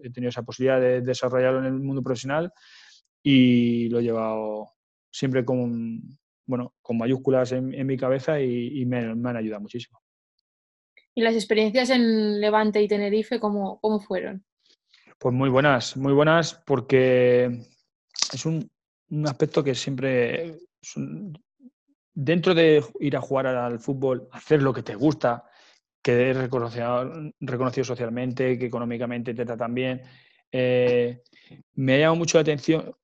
he 0.03 0.11
tenido 0.11 0.31
esa 0.31 0.43
posibilidad 0.43 0.81
de 0.81 1.01
desarrollarlo 1.01 1.61
en 1.61 1.67
el 1.67 1.73
mundo 1.73 2.03
profesional 2.03 2.53
y 3.23 3.89
lo 3.89 3.99
he 3.99 4.03
llevado 4.03 4.73
siempre 5.11 5.45
con, 5.45 6.19
bueno, 6.47 6.75
con 6.81 6.97
mayúsculas 6.97 7.53
en, 7.53 7.87
mi 7.87 7.97
cabeza 7.97 8.41
y, 8.41 8.85
me, 8.87 8.99
han 8.99 9.37
ayudado 9.37 9.63
muchísimo. 9.63 10.01
¿Y 11.15 11.23
las 11.23 11.35
experiencias 11.35 11.91
en 11.91 12.41
Levante 12.41 12.81
y 12.81 12.89
Tenerife 12.89 13.41
cómo, 13.41 13.81
cómo 13.81 14.01
fueron? 14.01 14.45
Pues 15.19 15.35
muy 15.35 15.51
buenas, 15.51 15.97
muy 15.97 16.13
buenas 16.13 16.55
porque 16.65 17.67
es 18.33 18.47
un, 18.47 18.71
un 19.11 19.27
aspecto 19.27 19.63
que 19.63 19.75
siempre, 19.75 20.59
dentro 22.15 22.55
de 22.55 22.85
ir 23.01 23.17
a 23.17 23.21
jugar 23.21 23.47
al 23.47 23.81
fútbol, 23.81 24.29
hacer 24.33 24.63
lo 24.63 24.73
que 24.73 24.83
te 24.83 24.95
gusta, 24.95 25.45
que 26.03 26.31
es 26.31 26.37
reconocido, 26.37 27.13
reconocido 27.41 27.85
socialmente, 27.85 28.59
que 28.59 28.67
económicamente 28.67 29.35
te 29.35 29.45
tratan 29.45 29.75
bien, 29.75 30.03
eh, 30.53 31.23
me 31.75 31.95
ha 31.95 31.99
llamado 31.99 32.17
mucho 32.17 32.39
la 32.39 32.43
atención 32.43 32.95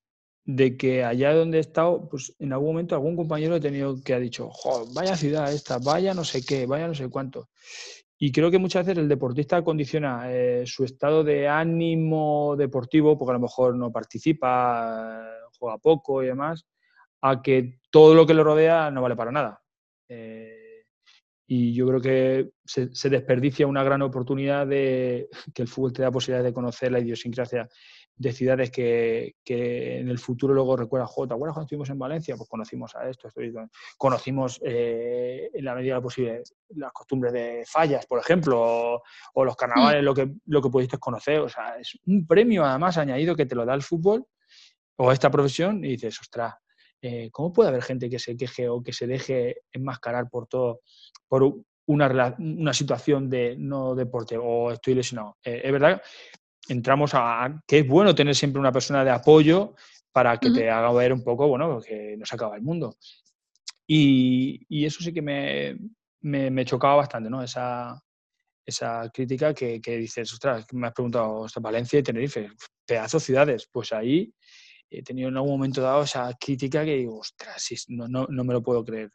de 0.45 0.77
que 0.77 1.03
allá 1.03 1.33
donde 1.33 1.57
he 1.57 1.61
estado, 1.61 2.07
pues 2.09 2.33
en 2.39 2.53
algún 2.53 2.69
momento 2.69 2.95
algún 2.95 3.17
compañero 3.17 3.55
he 3.55 3.59
tenido 3.59 4.01
que 4.01 4.13
ha 4.13 4.19
dicho, 4.19 4.49
vaya 4.93 5.17
ciudad 5.17 5.51
esta, 5.51 5.77
vaya 5.77 6.13
no 6.13 6.23
sé 6.23 6.45
qué, 6.45 6.65
vaya 6.65 6.87
no 6.87 6.95
sé 6.95 7.09
cuánto. 7.09 7.49
Y 8.19 8.31
creo 8.31 8.49
que 8.49 8.57
muchas 8.57 8.85
veces 8.85 9.01
el 9.01 9.07
deportista 9.07 9.63
condiciona 9.63 10.31
eh, 10.31 10.63
su 10.65 10.83
estado 10.83 11.23
de 11.23 11.47
ánimo 11.47 12.55
deportivo, 12.57 13.17
porque 13.17 13.31
a 13.31 13.33
lo 13.33 13.41
mejor 13.41 13.75
no 13.75 13.91
participa, 13.91 15.23
juega 15.59 15.77
poco 15.77 16.23
y 16.23 16.27
demás, 16.27 16.65
a 17.21 17.41
que 17.41 17.79
todo 17.91 18.15
lo 18.15 18.25
que 18.25 18.33
le 18.33 18.43
rodea 18.43 18.89
no 18.89 19.01
vale 19.03 19.15
para 19.15 19.31
nada. 19.31 19.61
Eh, 20.09 20.67
y 21.47 21.73
yo 21.73 21.87
creo 21.87 22.01
que 22.01 22.49
se, 22.65 23.09
desperdicia 23.09 23.67
una 23.67 23.83
gran 23.83 24.01
oportunidad 24.01 24.67
de 24.67 25.29
que 25.53 25.61
el 25.61 25.67
fútbol 25.67 25.93
te 25.93 26.01
da 26.01 26.11
posibilidad 26.11 26.43
de 26.43 26.53
conocer 26.53 26.91
la 26.91 26.99
idiosincrasia 26.99 27.69
de 28.17 28.33
ciudades 28.33 28.71
que, 28.71 29.35
en 29.45 30.09
el 30.09 30.17
futuro 30.17 30.53
luego 30.53 30.75
recuerda, 30.75 31.05
J, 31.05 31.35
¿te 31.35 31.39
cuando 31.39 31.61
estuvimos 31.61 31.89
en 31.89 31.99
Valencia? 31.99 32.35
Pues 32.35 32.49
conocimos 32.49 32.95
a 32.95 33.07
esto, 33.07 33.29
conocimos 33.95 34.59
eh, 34.63 35.51
en 35.53 35.65
la 35.65 35.75
medida 35.75 35.93
de 35.93 35.99
lo 35.99 36.01
posible 36.01 36.43
las 36.69 36.91
costumbres 36.91 37.31
de 37.31 37.63
fallas, 37.67 38.05
por 38.07 38.19
ejemplo, 38.19 39.01
o, 39.33 39.45
los 39.45 39.55
carnavales, 39.55 40.03
lo, 40.03 40.15
que, 40.15 40.31
lo 40.45 40.61
que 40.61 40.69
pudiste 40.69 40.97
conocer. 40.97 41.41
O 41.41 41.49
sea, 41.49 41.77
es 41.79 41.97
un 42.07 42.25
premio 42.25 42.65
además 42.65 42.97
añadido 42.97 43.35
que 43.35 43.45
te 43.45 43.55
lo 43.55 43.65
da 43.65 43.75
el 43.75 43.83
fútbol 43.83 44.25
o 44.97 45.11
esta 45.11 45.29
profesión 45.29 45.85
y 45.85 45.89
dices, 45.89 46.19
ostras, 46.19 46.55
eh, 47.01 47.29
¿cómo 47.31 47.53
puede 47.53 47.69
haber 47.69 47.83
gente 47.83 48.09
que 48.09 48.17
se 48.17 48.35
queje 48.35 48.67
o 48.67 48.81
que 48.81 48.93
se 48.93 49.05
deje 49.05 49.61
enmascarar 49.71 50.27
por 50.29 50.47
todo, 50.47 50.81
por 51.27 51.53
una, 51.85 52.35
una 52.39 52.73
situación 52.73 53.29
de 53.29 53.55
no 53.59 53.93
deporte 53.93 54.37
o 54.41 54.71
estoy 54.71 54.95
lesionado? 54.95 55.37
Eh, 55.43 55.61
es 55.63 55.71
verdad 55.71 56.01
entramos 56.69 57.11
a 57.13 57.61
que 57.67 57.79
es 57.79 57.87
bueno 57.87 58.15
tener 58.15 58.35
siempre 58.35 58.59
una 58.59 58.71
persona 58.71 59.03
de 59.03 59.11
apoyo 59.11 59.75
para 60.11 60.37
que 60.37 60.49
te 60.49 60.69
haga 60.69 60.91
ver 60.93 61.13
un 61.13 61.23
poco, 61.23 61.47
bueno, 61.47 61.79
que 61.79 62.15
no 62.17 62.25
se 62.25 62.35
acaba 62.35 62.55
el 62.55 62.63
mundo. 62.63 62.97
Y, 63.85 64.85
eso 64.85 65.01
sí 65.01 65.13
que 65.13 65.21
me, 65.21 65.77
me, 66.21 66.65
chocaba 66.65 66.95
bastante, 66.95 67.29
¿no? 67.29 67.43
Esa, 67.43 68.01
esa 68.65 69.09
crítica 69.13 69.53
que, 69.53 69.79
que 69.79 69.97
dices, 69.97 70.33
ostras, 70.33 70.65
me 70.73 70.87
has 70.87 70.93
preguntado, 70.93 71.45
Valencia 71.61 71.99
y 71.99 72.03
Tenerife, 72.03 72.49
pedazos 72.85 73.23
ciudades, 73.23 73.69
pues 73.71 73.93
ahí 73.93 74.33
he 74.89 75.03
tenido 75.03 75.29
en 75.29 75.35
algún 75.35 75.51
momento 75.51 75.81
dado 75.81 76.03
esa 76.03 76.33
crítica 76.39 76.83
que 76.83 76.95
digo, 76.95 77.19
ostras, 77.19 77.85
no, 77.89 78.07
no, 78.07 78.25
no 78.27 78.43
me 78.43 78.53
lo 78.53 78.63
puedo 78.63 78.83
creer. 78.83 79.11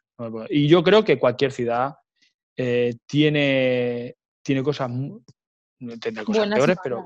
Y 0.49 0.67
yo 0.67 0.83
creo 0.83 1.03
que 1.03 1.19
cualquier 1.19 1.51
ciudad 1.51 1.95
eh, 2.55 2.95
tiene, 3.05 4.15
tiene 4.41 4.63
cosas, 4.63 4.89
tendrá 5.99 6.23
cosas 6.23 6.47
peores, 6.47 6.77
pero, 6.83 7.05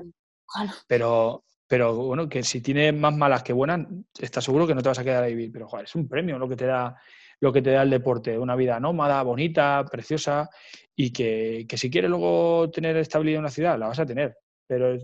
pero, 0.86 1.44
pero 1.66 1.94
bueno, 1.94 2.28
que 2.28 2.42
si 2.42 2.60
tiene 2.60 2.92
más 2.92 3.14
malas 3.16 3.42
que 3.42 3.52
buenas, 3.52 3.86
estás 4.18 4.44
seguro 4.44 4.66
que 4.66 4.74
no 4.74 4.82
te 4.82 4.88
vas 4.88 4.98
a 4.98 5.04
quedar 5.04 5.24
a 5.24 5.28
vivir. 5.28 5.50
Pero 5.52 5.68
joder, 5.68 5.86
es 5.86 5.94
un 5.94 6.08
premio 6.08 6.38
lo 6.38 6.48
que 6.48 6.56
te 6.56 6.66
da 6.66 6.96
lo 7.40 7.52
que 7.52 7.62
te 7.62 7.70
da 7.70 7.82
el 7.82 7.90
deporte, 7.90 8.38
una 8.38 8.56
vida 8.56 8.80
nómada, 8.80 9.22
bonita, 9.22 9.84
preciosa, 9.90 10.50
y 10.94 11.12
que, 11.12 11.66
que 11.68 11.76
si 11.76 11.90
quieres 11.90 12.10
luego 12.10 12.70
tener 12.70 12.96
estabilidad 12.96 13.36
en 13.36 13.42
una 13.42 13.50
ciudad, 13.50 13.78
la 13.78 13.88
vas 13.88 13.98
a 14.00 14.06
tener. 14.06 14.36
Pero 14.66 14.96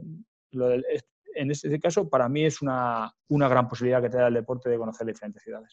en 1.34 1.50
este 1.50 1.80
caso, 1.80 2.08
para 2.08 2.28
mí 2.28 2.44
es 2.44 2.60
una, 2.62 3.12
una, 3.28 3.48
gran 3.48 3.68
posibilidad 3.68 4.02
que 4.02 4.10
te 4.10 4.18
da 4.18 4.28
el 4.28 4.34
deporte 4.34 4.68
de 4.68 4.78
conocer 4.78 5.06
diferentes 5.06 5.42
ciudades. 5.42 5.72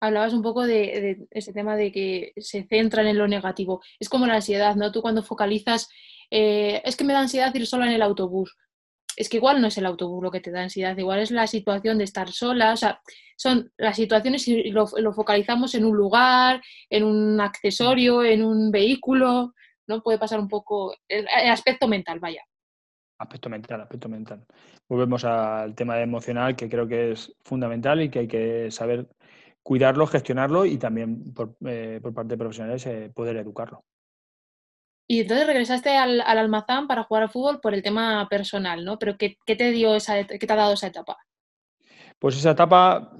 Hablabas 0.00 0.32
un 0.32 0.42
poco 0.42 0.66
de, 0.66 0.74
de, 0.74 1.26
ese 1.30 1.52
tema 1.52 1.76
de 1.76 1.92
que 1.92 2.32
se 2.36 2.64
centran 2.64 3.06
en 3.06 3.18
lo 3.18 3.28
negativo. 3.28 3.82
Es 4.00 4.08
como 4.08 4.26
la 4.26 4.34
ansiedad, 4.34 4.74
¿no? 4.74 4.90
Tú 4.90 5.00
cuando 5.00 5.22
focalizas 5.22 5.88
eh, 6.34 6.80
es 6.86 6.96
que 6.96 7.04
me 7.04 7.12
da 7.12 7.20
ansiedad 7.20 7.54
ir 7.54 7.66
sola 7.66 7.86
en 7.86 7.92
el 7.92 8.00
autobús. 8.00 8.56
Es 9.18 9.28
que 9.28 9.36
igual 9.36 9.60
no 9.60 9.66
es 9.66 9.76
el 9.76 9.84
autobús 9.84 10.22
lo 10.24 10.30
que 10.30 10.40
te 10.40 10.50
da 10.50 10.62
ansiedad, 10.62 10.96
igual 10.96 11.18
es 11.18 11.30
la 11.30 11.46
situación 11.46 11.98
de 11.98 12.04
estar 12.04 12.32
sola, 12.32 12.72
o 12.72 12.76
sea, 12.78 13.02
son 13.36 13.70
las 13.76 13.96
situaciones 13.96 14.48
y 14.48 14.70
lo, 14.70 14.86
focalizamos 15.12 15.74
en 15.74 15.84
un 15.84 15.94
lugar, 15.94 16.62
en 16.88 17.04
un 17.04 17.38
accesorio, 17.38 18.24
en 18.24 18.42
un 18.42 18.70
vehículo, 18.70 19.52
¿no? 19.86 20.02
Puede 20.02 20.18
pasar 20.18 20.40
un 20.40 20.48
poco 20.48 20.96
el, 21.06 21.28
aspecto 21.28 21.86
mental, 21.86 22.18
vaya. 22.18 22.42
Aspecto 23.18 23.50
mental, 23.50 23.82
aspecto 23.82 24.08
mental. 24.08 24.46
Volvemos 24.88 25.26
al 25.26 25.74
tema 25.74 26.00
emocional 26.00 26.56
que 26.56 26.70
creo 26.70 26.88
que 26.88 27.12
es 27.12 27.30
fundamental 27.44 28.00
y 28.00 28.08
que 28.08 28.20
hay 28.20 28.28
que 28.28 28.70
saber 28.70 29.06
cuidarlo, 29.62 30.06
gestionarlo 30.06 30.64
y 30.64 30.78
también 30.78 31.34
por, 31.34 31.56
eh, 31.66 32.00
parte 32.14 32.30
de 32.30 32.38
profesionales 32.38 32.86
eh, 32.86 33.12
poder 33.14 33.36
educarlo. 33.36 33.84
Y 35.08 35.20
entonces 35.20 35.46
regresaste 35.46 35.90
al, 35.96 36.20
almazán 36.20 36.86
para 36.86 37.04
jugar 37.04 37.24
al 37.24 37.30
fútbol 37.30 37.60
por 37.60 37.74
el 37.74 37.82
tema 37.82 38.26
personal, 38.28 38.84
¿no? 38.84 38.98
Pero 38.98 39.16
¿qué, 39.18 39.36
te 39.46 39.70
dio 39.70 39.94
esa, 39.94 40.24
qué 40.26 40.38
te 40.38 40.52
ha 40.52 40.56
dado 40.56 40.74
esa 40.74 40.86
etapa? 40.86 41.18
Pues 42.18 42.36
esa 42.36 42.52
etapa, 42.52 43.12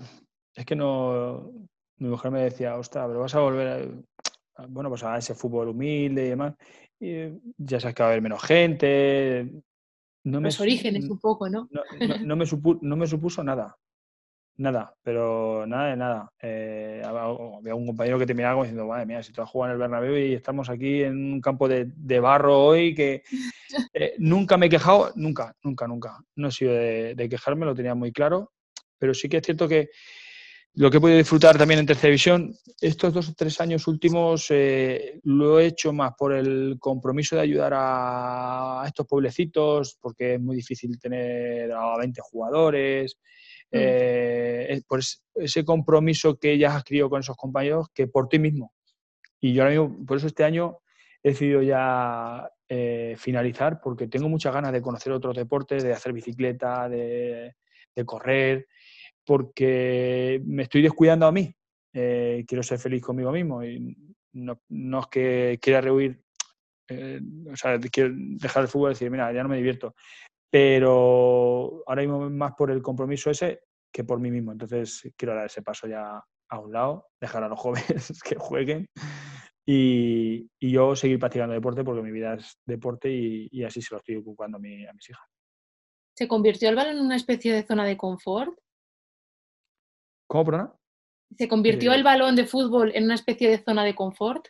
es 0.55 0.65
que 0.65 0.77
no, 0.77 1.53
mi 1.97 2.09
mujer 2.09 2.31
me 2.31 2.43
decía, 2.43 2.77
ostras, 2.77 3.07
pero 3.09 3.21
vas 3.21 3.35
a 3.35 3.41
volver 3.41 3.69
a, 4.57 4.67
bueno, 4.69 4.89
pues 4.89 5.03
a 5.05 5.17
ese 5.19 5.35
fútbol 5.35 5.69
humilde 5.69 6.27
y 6.27 6.29
demás. 6.29 6.55
Y 7.01 7.29
ya 7.59 7.81
sabes 7.81 7.95
que 7.95 8.03
va 8.03 8.09
a 8.09 8.13
haber 8.13 8.23
menos 8.23 8.43
gente. 8.43 9.51
Los 10.25 10.61
orígenes 10.61 11.09
un 11.11 11.19
poco, 11.19 11.49
¿no? 11.49 11.69
No, 12.25 12.37
me 12.37 12.47
no 12.81 12.97
me 12.97 13.07
supuso 13.07 13.43
nada. 13.43 13.77
Nada, 14.59 14.95
pero 15.03 15.65
nada 15.67 15.91
de 15.91 15.97
nada. 15.97 16.33
Eh, 16.41 17.03
había 17.05 17.75
un 17.75 17.87
compañero 17.87 18.19
que 18.19 18.27
te 18.27 18.35
miraba 18.35 18.55
como 18.55 18.65
diciendo, 18.65 18.87
madre 18.87 19.07
mía, 19.07 19.23
si 19.23 19.33
tú 19.33 19.41
has 19.41 19.49
jugado 19.49 19.71
en 19.71 19.75
el 19.75 19.81
Bernabéu 19.81 20.17
y 20.17 20.35
estamos 20.35 20.69
aquí 20.69 21.03
en 21.03 21.33
un 21.35 21.41
campo 21.41 21.69
de, 21.69 22.21
barro 22.21 22.63
hoy, 22.63 22.95
que 22.95 23.23
eh, 23.95 24.15
nunca 24.19 24.59
me 24.59 24.67
he 24.67 24.69
quejado, 24.69 25.11
nunca, 25.17 25.57
nunca, 25.63 25.89
nunca. 25.89 26.19
No 26.37 26.49
he 26.49 26.53
sido 26.53 26.75
de, 26.75 27.29
quejarme, 27.31 27.65
lo 27.65 27.75
tenía 27.75 27.95
muy 27.95 28.13
claro, 28.13 28.53
pero 28.99 29.15
sí 29.15 29.29
que 29.29 29.39
es 29.39 29.43
cierto 29.43 29.67
que 29.67 29.89
lo 30.75 30.91
que 30.91 30.99
he 30.99 31.01
podido 31.01 31.19
disfrutar 31.19 31.57
también 31.57 31.81
en 31.81 31.87
tercera 31.87 32.09
división, 32.09 32.55
estos 32.81 33.13
dos 33.13 33.29
o 33.31 33.35
tres 33.35 33.61
años 33.61 33.87
últimos 33.87 34.47
eh, 34.51 35.21
lo 35.25 35.61
he 35.61 35.67
hecho 35.67 35.93
más 35.93 36.13
por 36.17 36.33
el 36.33 36.77
compromiso 36.79 37.37
de 37.37 37.43
ayudar 37.43 37.73
a, 37.75 38.83
a 38.83 38.87
estos 38.87 39.07
pueblecitos, 39.07 39.97
porque 40.01 40.35
es 40.35 40.41
muy 40.41 40.57
difícil 40.57 40.99
tener 40.99 41.73
a 41.73 41.97
20 41.99 42.21
jugadores. 42.23 43.19
Eh, 43.73 44.83
por 44.87 45.01
ese 45.35 45.65
compromiso 45.65 46.37
que 46.37 46.59
ya 46.59 46.69
has 46.69 46.77
adquirido 46.77 47.09
con 47.09 47.21
esos 47.21 47.37
compañeros 47.37 47.89
que 47.95 48.07
por 48.07 48.29
ti 48.29 48.39
mismo. 48.39 48.73
Y 49.41 49.55
yo 49.55 49.63
ahora 49.63 49.81
mismo, 49.81 50.07
por 50.07 50.19
eso 50.19 50.27
este 50.27 50.45
año 50.45 50.79
he 51.23 51.31
decidido 51.31 51.63
ya 51.63 52.49
eh, 52.69 53.15
finalizar 53.19 53.81
porque 53.81 54.09
tengo 54.09 54.29
muchas 54.29 54.53
ganas 54.53 54.73
de 54.73 54.83
conocer 54.83 55.13
otros 55.13 55.37
deportes, 55.37 55.83
de 55.83 55.93
hacer 55.93 56.13
bicicleta, 56.13 56.89
de, 56.89 57.55
correr, 58.05 58.67
porque 59.25 60.41
me 60.45 60.65
estoy 60.65 60.83
descuidando 60.83 61.27
a 61.27 61.33
mí. 61.33 61.55
Eh, 61.95 62.45
quiero 62.47 62.63
ser 62.63 62.79
feliz 62.79 63.03
conmigo 63.03 63.33
mismo 63.33 63.63
y 63.65 63.97
no, 64.33 64.61
no 64.69 65.01
es 65.01 65.07
que 65.09 65.59
quiera 65.61 65.81
rehuir, 65.81 66.23
o 67.51 67.57
sea, 67.57 67.79
quiero 67.79 68.11
dejar 68.15 68.63
el 68.63 68.69
fútbol 68.69 68.91
y 68.91 68.95
decir, 68.95 69.11
mira, 69.11 69.33
ya 69.33 69.43
no 69.43 69.49
me 69.49 69.57
divierto 69.57 69.95
pero 70.53 71.83
ahora 71.87 72.03
mismo 72.03 72.29
más 72.29 72.53
por 72.53 72.71
el 72.71 72.83
compromiso 72.83 73.31
ese 73.31 73.63
que 73.91 74.05
por 74.05 74.21
mí 74.21 74.31
mismo. 74.31 74.53
Entonces 74.53 75.11
quiero 75.17 75.35
dar 75.35 75.47
ese 75.47 75.63
paso 75.63 75.89
ya 75.89 76.23
a 76.51 76.59
un 76.59 76.71
lado, 76.71 77.09
dejar 77.19 77.43
a 77.43 77.49
los 77.49 77.59
jóvenes 77.61 78.23
que 78.23 78.37
jueguen 78.37 78.87
y, 79.65 80.51
yo 80.61 80.95
seguir 80.95 81.19
practicando 81.19 81.55
deporte 81.55 81.83
porque 81.83 82.03
mi 82.03 82.11
vida 82.11 82.35
es 82.35 82.59
deporte 82.67 83.11
y, 83.11 83.65
así 83.65 83.81
se 83.81 83.95
lo 83.95 83.99
estoy 83.99 84.17
ocupando 84.17 84.59
a, 84.59 84.61
mi, 84.61 84.85
a 84.87 84.93
mis 84.93 85.09
hijas. 85.09 85.27
¿Se 86.15 86.29
convirtió 86.29 86.69
el 86.69 86.77
balón 86.77 86.99
en 86.99 87.07
una 87.07 87.17
especie 87.17 87.55
de 87.55 87.63
zona 87.63 87.87
de 87.87 87.97
confort? 87.97 88.53
¿Cómo, 90.29 90.45
perdona? 90.45 90.75
¿Se 91.39 91.49
convirtió 91.49 91.95
el 91.95 92.03
balón 92.03 92.37
de 92.37 92.45
fútbol 92.45 92.93
en 92.95 93.05
una 93.05 93.15
especie 93.15 93.49
de 93.49 93.57
zona 93.57 93.85
de 93.85 93.95
confort? 93.95 94.49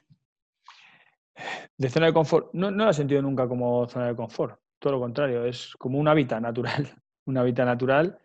De 1.78 1.88
zona 1.88 2.06
de 2.06 2.12
confort, 2.12 2.52
no, 2.54 2.72
no 2.72 2.86
lo 2.86 2.90
he 2.90 2.94
sentido 2.94 3.22
nunca 3.22 3.46
como 3.46 3.88
zona 3.88 4.08
de 4.08 4.16
confort, 4.16 4.61
todo 4.82 4.94
lo 4.94 5.00
contrario, 5.00 5.44
es 5.44 5.74
como 5.78 5.98
un 5.98 6.08
hábitat 6.08 6.42
natural, 6.42 6.88
un 7.26 7.38
hábitat 7.38 7.66
natural, 7.66 8.18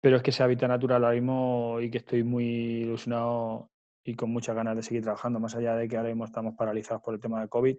pero 0.00 0.16
es 0.16 0.22
que 0.22 0.30
ese 0.30 0.44
hábitat 0.44 0.68
natural 0.68 1.04
ahora 1.04 1.16
mismo 1.16 1.78
y 1.80 1.90
que 1.90 1.98
estoy 1.98 2.22
muy 2.22 2.44
ilusionado 2.84 3.68
y 4.04 4.14
con 4.14 4.30
muchas 4.30 4.54
ganas 4.54 4.76
de 4.76 4.82
seguir 4.82 5.02
trabajando, 5.02 5.40
más 5.40 5.56
allá 5.56 5.74
de 5.74 5.88
que 5.88 5.96
ahora 5.96 6.10
mismo 6.10 6.24
estamos 6.24 6.54
paralizados 6.54 7.02
por 7.02 7.14
el 7.14 7.20
tema 7.20 7.40
de 7.40 7.48
COVID, 7.48 7.76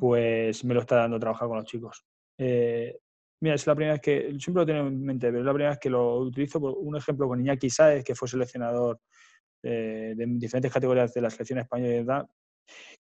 pues 0.00 0.64
me 0.64 0.72
lo 0.72 0.80
está 0.80 0.96
dando 0.96 1.20
trabajar 1.20 1.48
con 1.48 1.58
los 1.58 1.66
chicos. 1.66 2.02
Eh, 2.38 2.98
mira, 3.42 3.54
es 3.54 3.66
la 3.66 3.74
primera 3.74 3.92
vez 3.92 4.00
que, 4.00 4.36
siempre 4.38 4.62
lo 4.62 4.66
tengo 4.66 4.88
en 4.88 5.04
mente, 5.04 5.28
pero 5.28 5.40
es 5.40 5.44
la 5.44 5.52
primera 5.52 5.70
vez 5.70 5.78
que 5.78 5.90
lo 5.90 6.20
utilizo, 6.20 6.60
por 6.60 6.78
un 6.78 6.96
ejemplo 6.96 7.28
con 7.28 7.40
Iñaki 7.40 7.68
Saez, 7.68 8.04
que 8.04 8.14
fue 8.14 8.26
seleccionador 8.26 9.00
eh, 9.62 10.14
de 10.16 10.26
diferentes 10.26 10.72
categorías 10.72 11.12
de 11.12 11.20
la 11.20 11.30
selección 11.30 11.58
española, 11.58 12.26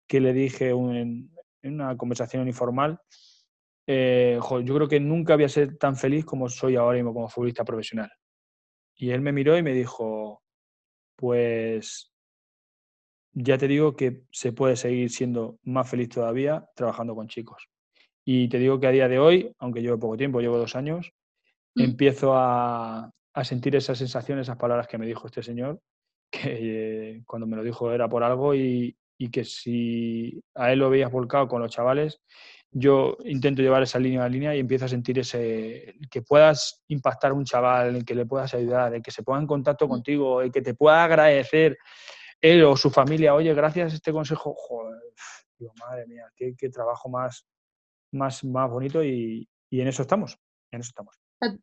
que 0.07 0.21
le 0.21 0.33
dije 0.33 0.71
en, 0.71 1.31
una 1.63 1.97
conversación 1.97 2.47
informal, 2.47 3.01
eh, 3.87 4.39
yo 4.65 4.75
creo 4.75 4.89
que 4.89 5.01
nunca 5.01 5.35
había 5.35 5.49
sido 5.49 5.77
tan 5.77 5.97
feliz 5.97 6.25
como 6.25 6.49
soy 6.49 6.77
ahora 6.77 6.97
mismo 6.97 7.15
como 7.15 7.29
futbolista 7.29 7.65
profesional. 7.65 8.11
Y 8.97 9.11
él 9.11 9.21
me 9.21 9.33
miró 9.33 9.57
y 9.57 9.63
me 9.63 9.73
dijo, 9.73 10.43
pues 11.17 12.13
ya 13.33 13.59
te 13.59 13.69
digo 13.69 13.95
que 13.95 14.23
se 14.31 14.53
puede 14.53 14.77
seguir 14.77 15.11
siendo 15.11 15.59
más 15.63 15.89
feliz 15.89 16.09
todavía 16.09 16.69
trabajando 16.75 17.15
con 17.15 17.29
chicos. 17.29 17.69
Y 18.25 18.49
te 18.49 18.59
digo 18.59 18.81
que 18.81 18.87
a 18.87 18.93
día 18.93 19.09
de 19.09 19.19
hoy, 19.19 19.55
aunque 19.59 19.83
llevo 19.83 19.99
poco 19.99 20.17
tiempo, 20.17 20.41
llevo 20.41 20.59
dos 20.59 20.75
años, 20.75 21.13
mm. 21.75 21.83
empiezo 21.83 22.33
a, 22.35 23.13
sentir 23.45 23.77
esas 23.77 23.99
sensaciones, 23.99 24.47
esas 24.47 24.57
palabras 24.57 24.89
que 24.89 24.97
me 24.97 25.07
dijo 25.07 25.27
este 25.27 25.43
señor, 25.43 25.81
que 26.31 27.23
cuando 27.27 27.47
me 27.47 27.57
lo 27.57 27.63
dijo 27.63 27.93
era 27.93 28.09
por 28.09 28.25
algo 28.25 28.55
y, 28.55 28.97
y 29.19 29.31
que 29.31 29.45
si 29.45 30.43
a 30.55 30.73
él 30.73 30.79
lo 30.79 30.91
veías 30.91 31.13
volcado 31.13 31.47
con 31.47 31.61
los 31.61 31.71
chavales, 31.71 32.23
yo 32.79 33.17
intento 33.25 33.63
llevar 33.63 33.83
esa 33.83 33.99
línea 33.99 34.23
a 34.23 34.29
línea 34.29 34.55
y 34.55 34.61
empiezo 34.61 34.85
a 34.85 34.89
sentir 34.89 35.19
ese 35.19 35.95
que 36.11 36.21
puedas 36.21 36.85
impactar 36.89 37.31
a 37.31 37.35
un 37.35 37.47
chaval, 37.47 37.97
el 37.97 38.05
que 38.05 38.15
le 38.15 38.27
puedas 38.27 38.53
ayudar, 38.53 38.95
el 38.95 39.03
que 39.03 39.11
se 39.11 39.23
ponga 39.23 39.41
en 39.41 39.47
contacto 39.47 39.87
mm. 39.87 39.89
contigo, 39.89 40.43
el 40.43 40.53
que 40.53 40.61
te 40.61 40.75
pueda 40.75 41.05
agradecer 41.05 41.79
él 42.39 42.65
o 42.65 42.77
su 42.77 42.91
familia, 42.91 43.35
oye, 43.35 43.55
gracias 43.55 43.93
a 43.93 43.97
este 43.97 44.13
consejo, 44.13 44.55
joder, 44.55 45.01
digo, 45.59 45.73
madre 45.81 46.07
mía, 46.07 46.27
qué, 46.37 46.55
trabajo 46.69 47.09
más, 47.09 47.47
más, 48.13 48.45
más 48.45 48.71
bonito 48.71 49.03
y, 49.03 49.49
en 49.71 49.89
eso 49.89 50.03
estamos, 50.03 50.39
en 50.71 50.81
eso 50.81 50.91
estamos. 50.91 51.19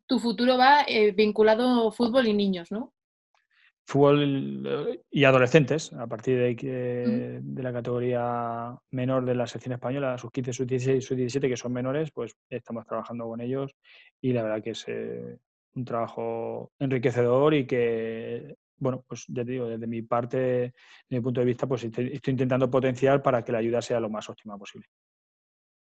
Tu 0.06 0.18
futuro 0.18 0.58
va 0.58 0.82
eh, 0.88 1.12
vinculado 1.12 1.92
fútbol 1.92 2.26
y 2.26 2.34
niños, 2.34 2.72
¿no? 2.72 2.92
Fútbol 3.86 4.66
eh, 4.66 5.02
y 5.10 5.24
adolescentes, 5.24 5.92
a 5.92 6.06
partir 6.06 6.38
de, 6.38 7.42
la 7.56 7.72
categoría 7.72 8.76
menor 8.90 9.24
de 9.24 9.34
la 9.34 9.46
sección 9.46 9.74
española, 9.74 10.18
sus 10.18 10.30
15, 10.30 10.52
sus 10.52 10.66
16, 10.66 11.04
sus 11.04 11.16
17, 11.16 11.48
que 11.48 11.56
son 11.56 11.72
menores, 11.72 12.10
pues 12.10 12.34
estamos 12.48 12.86
trabajando 12.86 13.26
con 13.26 13.40
ellos 13.40 13.72
y 14.20 14.32
la 14.32 14.42
verdad 14.42 14.62
que 14.62 14.70
es 14.70 14.84
eh, 14.88 15.38
un 15.74 15.84
trabajo 15.84 16.72
enriquecedor 16.78 17.54
y 17.54 17.66
que, 17.66 18.56
bueno, 18.78 19.04
pues 19.06 19.24
ya 19.28 19.44
te 19.44 19.52
digo, 19.52 19.66
desde 19.66 19.86
mi 19.86 20.02
parte, 20.02 20.38
desde 20.38 20.72
mi 21.10 21.20
punto 21.20 21.40
de 21.40 21.46
vista, 21.46 21.66
pues 21.66 21.84
estoy 21.84 22.20
intentando 22.26 22.70
potenciar 22.70 23.22
para 23.22 23.44
que 23.44 23.52
la 23.52 23.58
ayuda 23.58 23.82
sea 23.82 24.00
lo 24.00 24.08
más 24.08 24.28
óptima 24.28 24.56
posible. 24.56 24.88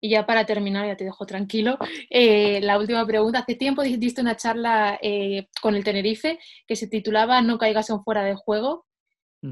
Y 0.00 0.10
ya 0.10 0.26
para 0.26 0.46
terminar, 0.46 0.86
ya 0.86 0.96
te 0.96 1.04
dejo 1.04 1.26
tranquilo, 1.26 1.78
eh, 2.10 2.60
la 2.62 2.78
última 2.78 3.04
pregunta. 3.06 3.40
Hace 3.40 3.56
tiempo 3.56 3.82
diste 3.82 4.20
una 4.20 4.36
charla 4.36 4.98
eh, 5.02 5.48
con 5.60 5.74
el 5.74 5.84
Tenerife 5.84 6.38
que 6.66 6.76
se 6.76 6.86
titulaba 6.86 7.42
No 7.42 7.58
caigas 7.58 7.90
en 7.90 8.02
fuera 8.02 8.24
de 8.24 8.34
juego. 8.34 8.86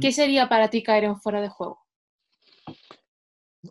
¿Qué 0.00 0.10
sería 0.10 0.48
para 0.48 0.68
ti 0.68 0.82
caer 0.82 1.04
en 1.04 1.20
fuera 1.20 1.40
de 1.40 1.48
juego? 1.48 1.78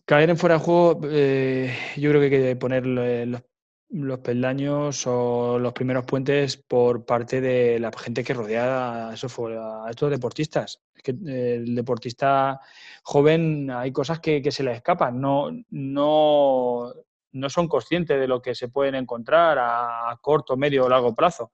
Caer 0.05 0.29
en 0.29 0.37
fuera 0.37 0.55
de 0.55 0.63
juego, 0.63 1.01
eh, 1.11 1.73
yo 1.97 2.09
creo 2.09 2.21
que 2.21 2.35
hay 2.35 2.43
que 2.43 2.55
poner 2.55 2.85
los 2.85 3.41
los 3.89 4.19
peldaños 4.19 5.05
o 5.07 5.59
los 5.59 5.73
primeros 5.73 6.05
puentes 6.05 6.57
por 6.57 7.05
parte 7.05 7.39
de 7.39 7.79
la 7.79 7.91
gente 7.91 8.23
que 8.23 8.33
rodea 8.33 9.07
a, 9.07 9.09
a 9.11 9.13
estos 9.13 10.09
deportistas. 10.09 10.81
Es 10.95 11.03
que 11.03 11.11
eh, 11.11 11.55
el 11.55 11.75
deportista 11.75 12.59
joven 13.03 13.69
hay 13.69 13.91
cosas 13.91 14.19
que, 14.19 14.51
se 14.51 14.63
le 14.63 14.73
escapan, 14.73 15.19
no, 15.19 15.49
no, 15.69 16.93
no, 17.31 17.49
son 17.49 17.67
conscientes 17.67 18.19
de 18.19 18.27
lo 18.27 18.41
que 18.41 18.55
se 18.55 18.69
pueden 18.69 18.95
encontrar 18.95 19.57
a, 19.59 20.17
corto, 20.21 20.57
medio 20.57 20.85
o 20.85 20.89
largo 20.89 21.13
plazo. 21.13 21.51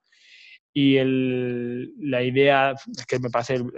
Y 0.72 0.96
el, 0.96 1.92
la 1.98 2.22
idea 2.22 2.70
es 2.72 3.06
que 3.06 3.18
me 3.18 3.28
parece 3.28 3.56
el, 3.56 3.72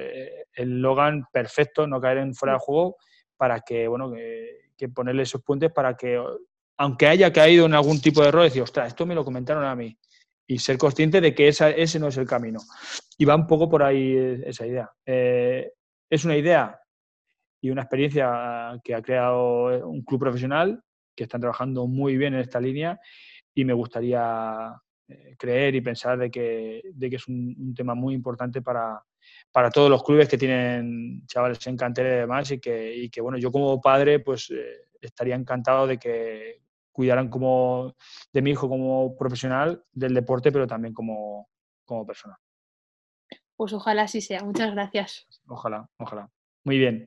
el 0.54 0.80
Logan 0.80 1.24
perfecto, 1.32 1.88
no 1.88 2.00
caer 2.00 2.18
en 2.18 2.34
fuera 2.34 2.54
de 2.54 2.60
juego, 2.60 2.96
para 3.36 3.60
que, 3.60 3.88
bueno, 3.88 4.12
que, 4.12 4.70
que 4.76 4.88
ponerle 4.88 5.24
esos 5.24 5.42
puentes 5.42 5.72
para 5.72 5.96
que 5.96 6.22
aunque 6.76 7.06
haya 7.06 7.32
caído 7.32 7.66
en 7.66 7.74
algún 7.74 8.00
tipo 8.00 8.22
de 8.22 8.28
error, 8.28 8.42
decir, 8.44 8.62
ostras, 8.62 8.88
esto 8.88 9.06
me 9.06 9.14
lo 9.14 9.24
comentaron 9.24 9.64
a 9.64 9.74
mí. 9.74 9.96
Y 10.46 10.58
ser 10.58 10.76
consciente 10.76 11.20
de 11.20 11.34
que 11.34 11.48
ese 11.48 11.98
no 11.98 12.08
es 12.08 12.16
el 12.18 12.26
camino. 12.26 12.60
Y 13.16 13.24
va 13.24 13.34
un 13.34 13.46
poco 13.46 13.68
por 13.68 13.82
ahí 13.82 14.14
esa 14.44 14.66
idea. 14.66 14.90
Eh, 15.06 15.72
es 16.10 16.24
una 16.24 16.36
idea 16.36 16.78
y 17.62 17.70
una 17.70 17.82
experiencia 17.82 18.78
que 18.84 18.94
ha 18.94 19.00
creado 19.00 19.88
un 19.88 20.02
club 20.02 20.20
profesional 20.20 20.82
que 21.16 21.24
están 21.24 21.40
trabajando 21.40 21.86
muy 21.86 22.16
bien 22.16 22.34
en 22.34 22.40
esta 22.40 22.60
línea 22.60 23.00
y 23.54 23.64
me 23.64 23.72
gustaría 23.72 24.74
eh, 25.08 25.34
creer 25.38 25.74
y 25.74 25.80
pensar 25.80 26.18
de 26.18 26.30
que, 26.30 26.82
de 26.92 27.10
que 27.10 27.16
es 27.16 27.26
un, 27.28 27.74
tema 27.74 27.94
muy 27.94 28.14
importante 28.14 28.60
para, 28.60 29.02
para, 29.50 29.70
todos 29.70 29.88
los 29.88 30.02
clubes 30.02 30.28
que 30.28 30.36
tienen 30.36 31.26
chavales 31.26 31.66
en 31.66 31.76
cantera 31.76 32.08
y 32.08 32.18
demás 32.20 32.50
y 32.50 32.58
que, 32.58 32.94
y 32.94 33.08
que 33.08 33.20
bueno, 33.20 33.38
yo 33.38 33.50
como 33.50 33.80
padre 33.80 34.20
pues 34.20 34.50
eh, 34.50 34.88
estaría 35.00 35.34
encantado 35.34 35.86
de 35.86 35.98
que 35.98 36.63
cuidaran 36.94 37.28
como 37.28 37.94
de 38.32 38.40
mi 38.40 38.52
hijo 38.52 38.68
como 38.68 39.16
profesional 39.16 39.84
del 39.92 40.14
deporte, 40.14 40.52
pero 40.52 40.66
también 40.66 40.94
como, 40.94 41.48
como 41.84 42.06
persona. 42.06 42.38
Pues 43.56 43.72
ojalá 43.72 44.02
así 44.02 44.20
sea. 44.20 44.42
Muchas 44.44 44.72
gracias. 44.72 45.26
Ojalá, 45.48 45.88
ojalá. 45.98 46.30
Muy 46.64 46.78
bien. 46.78 47.02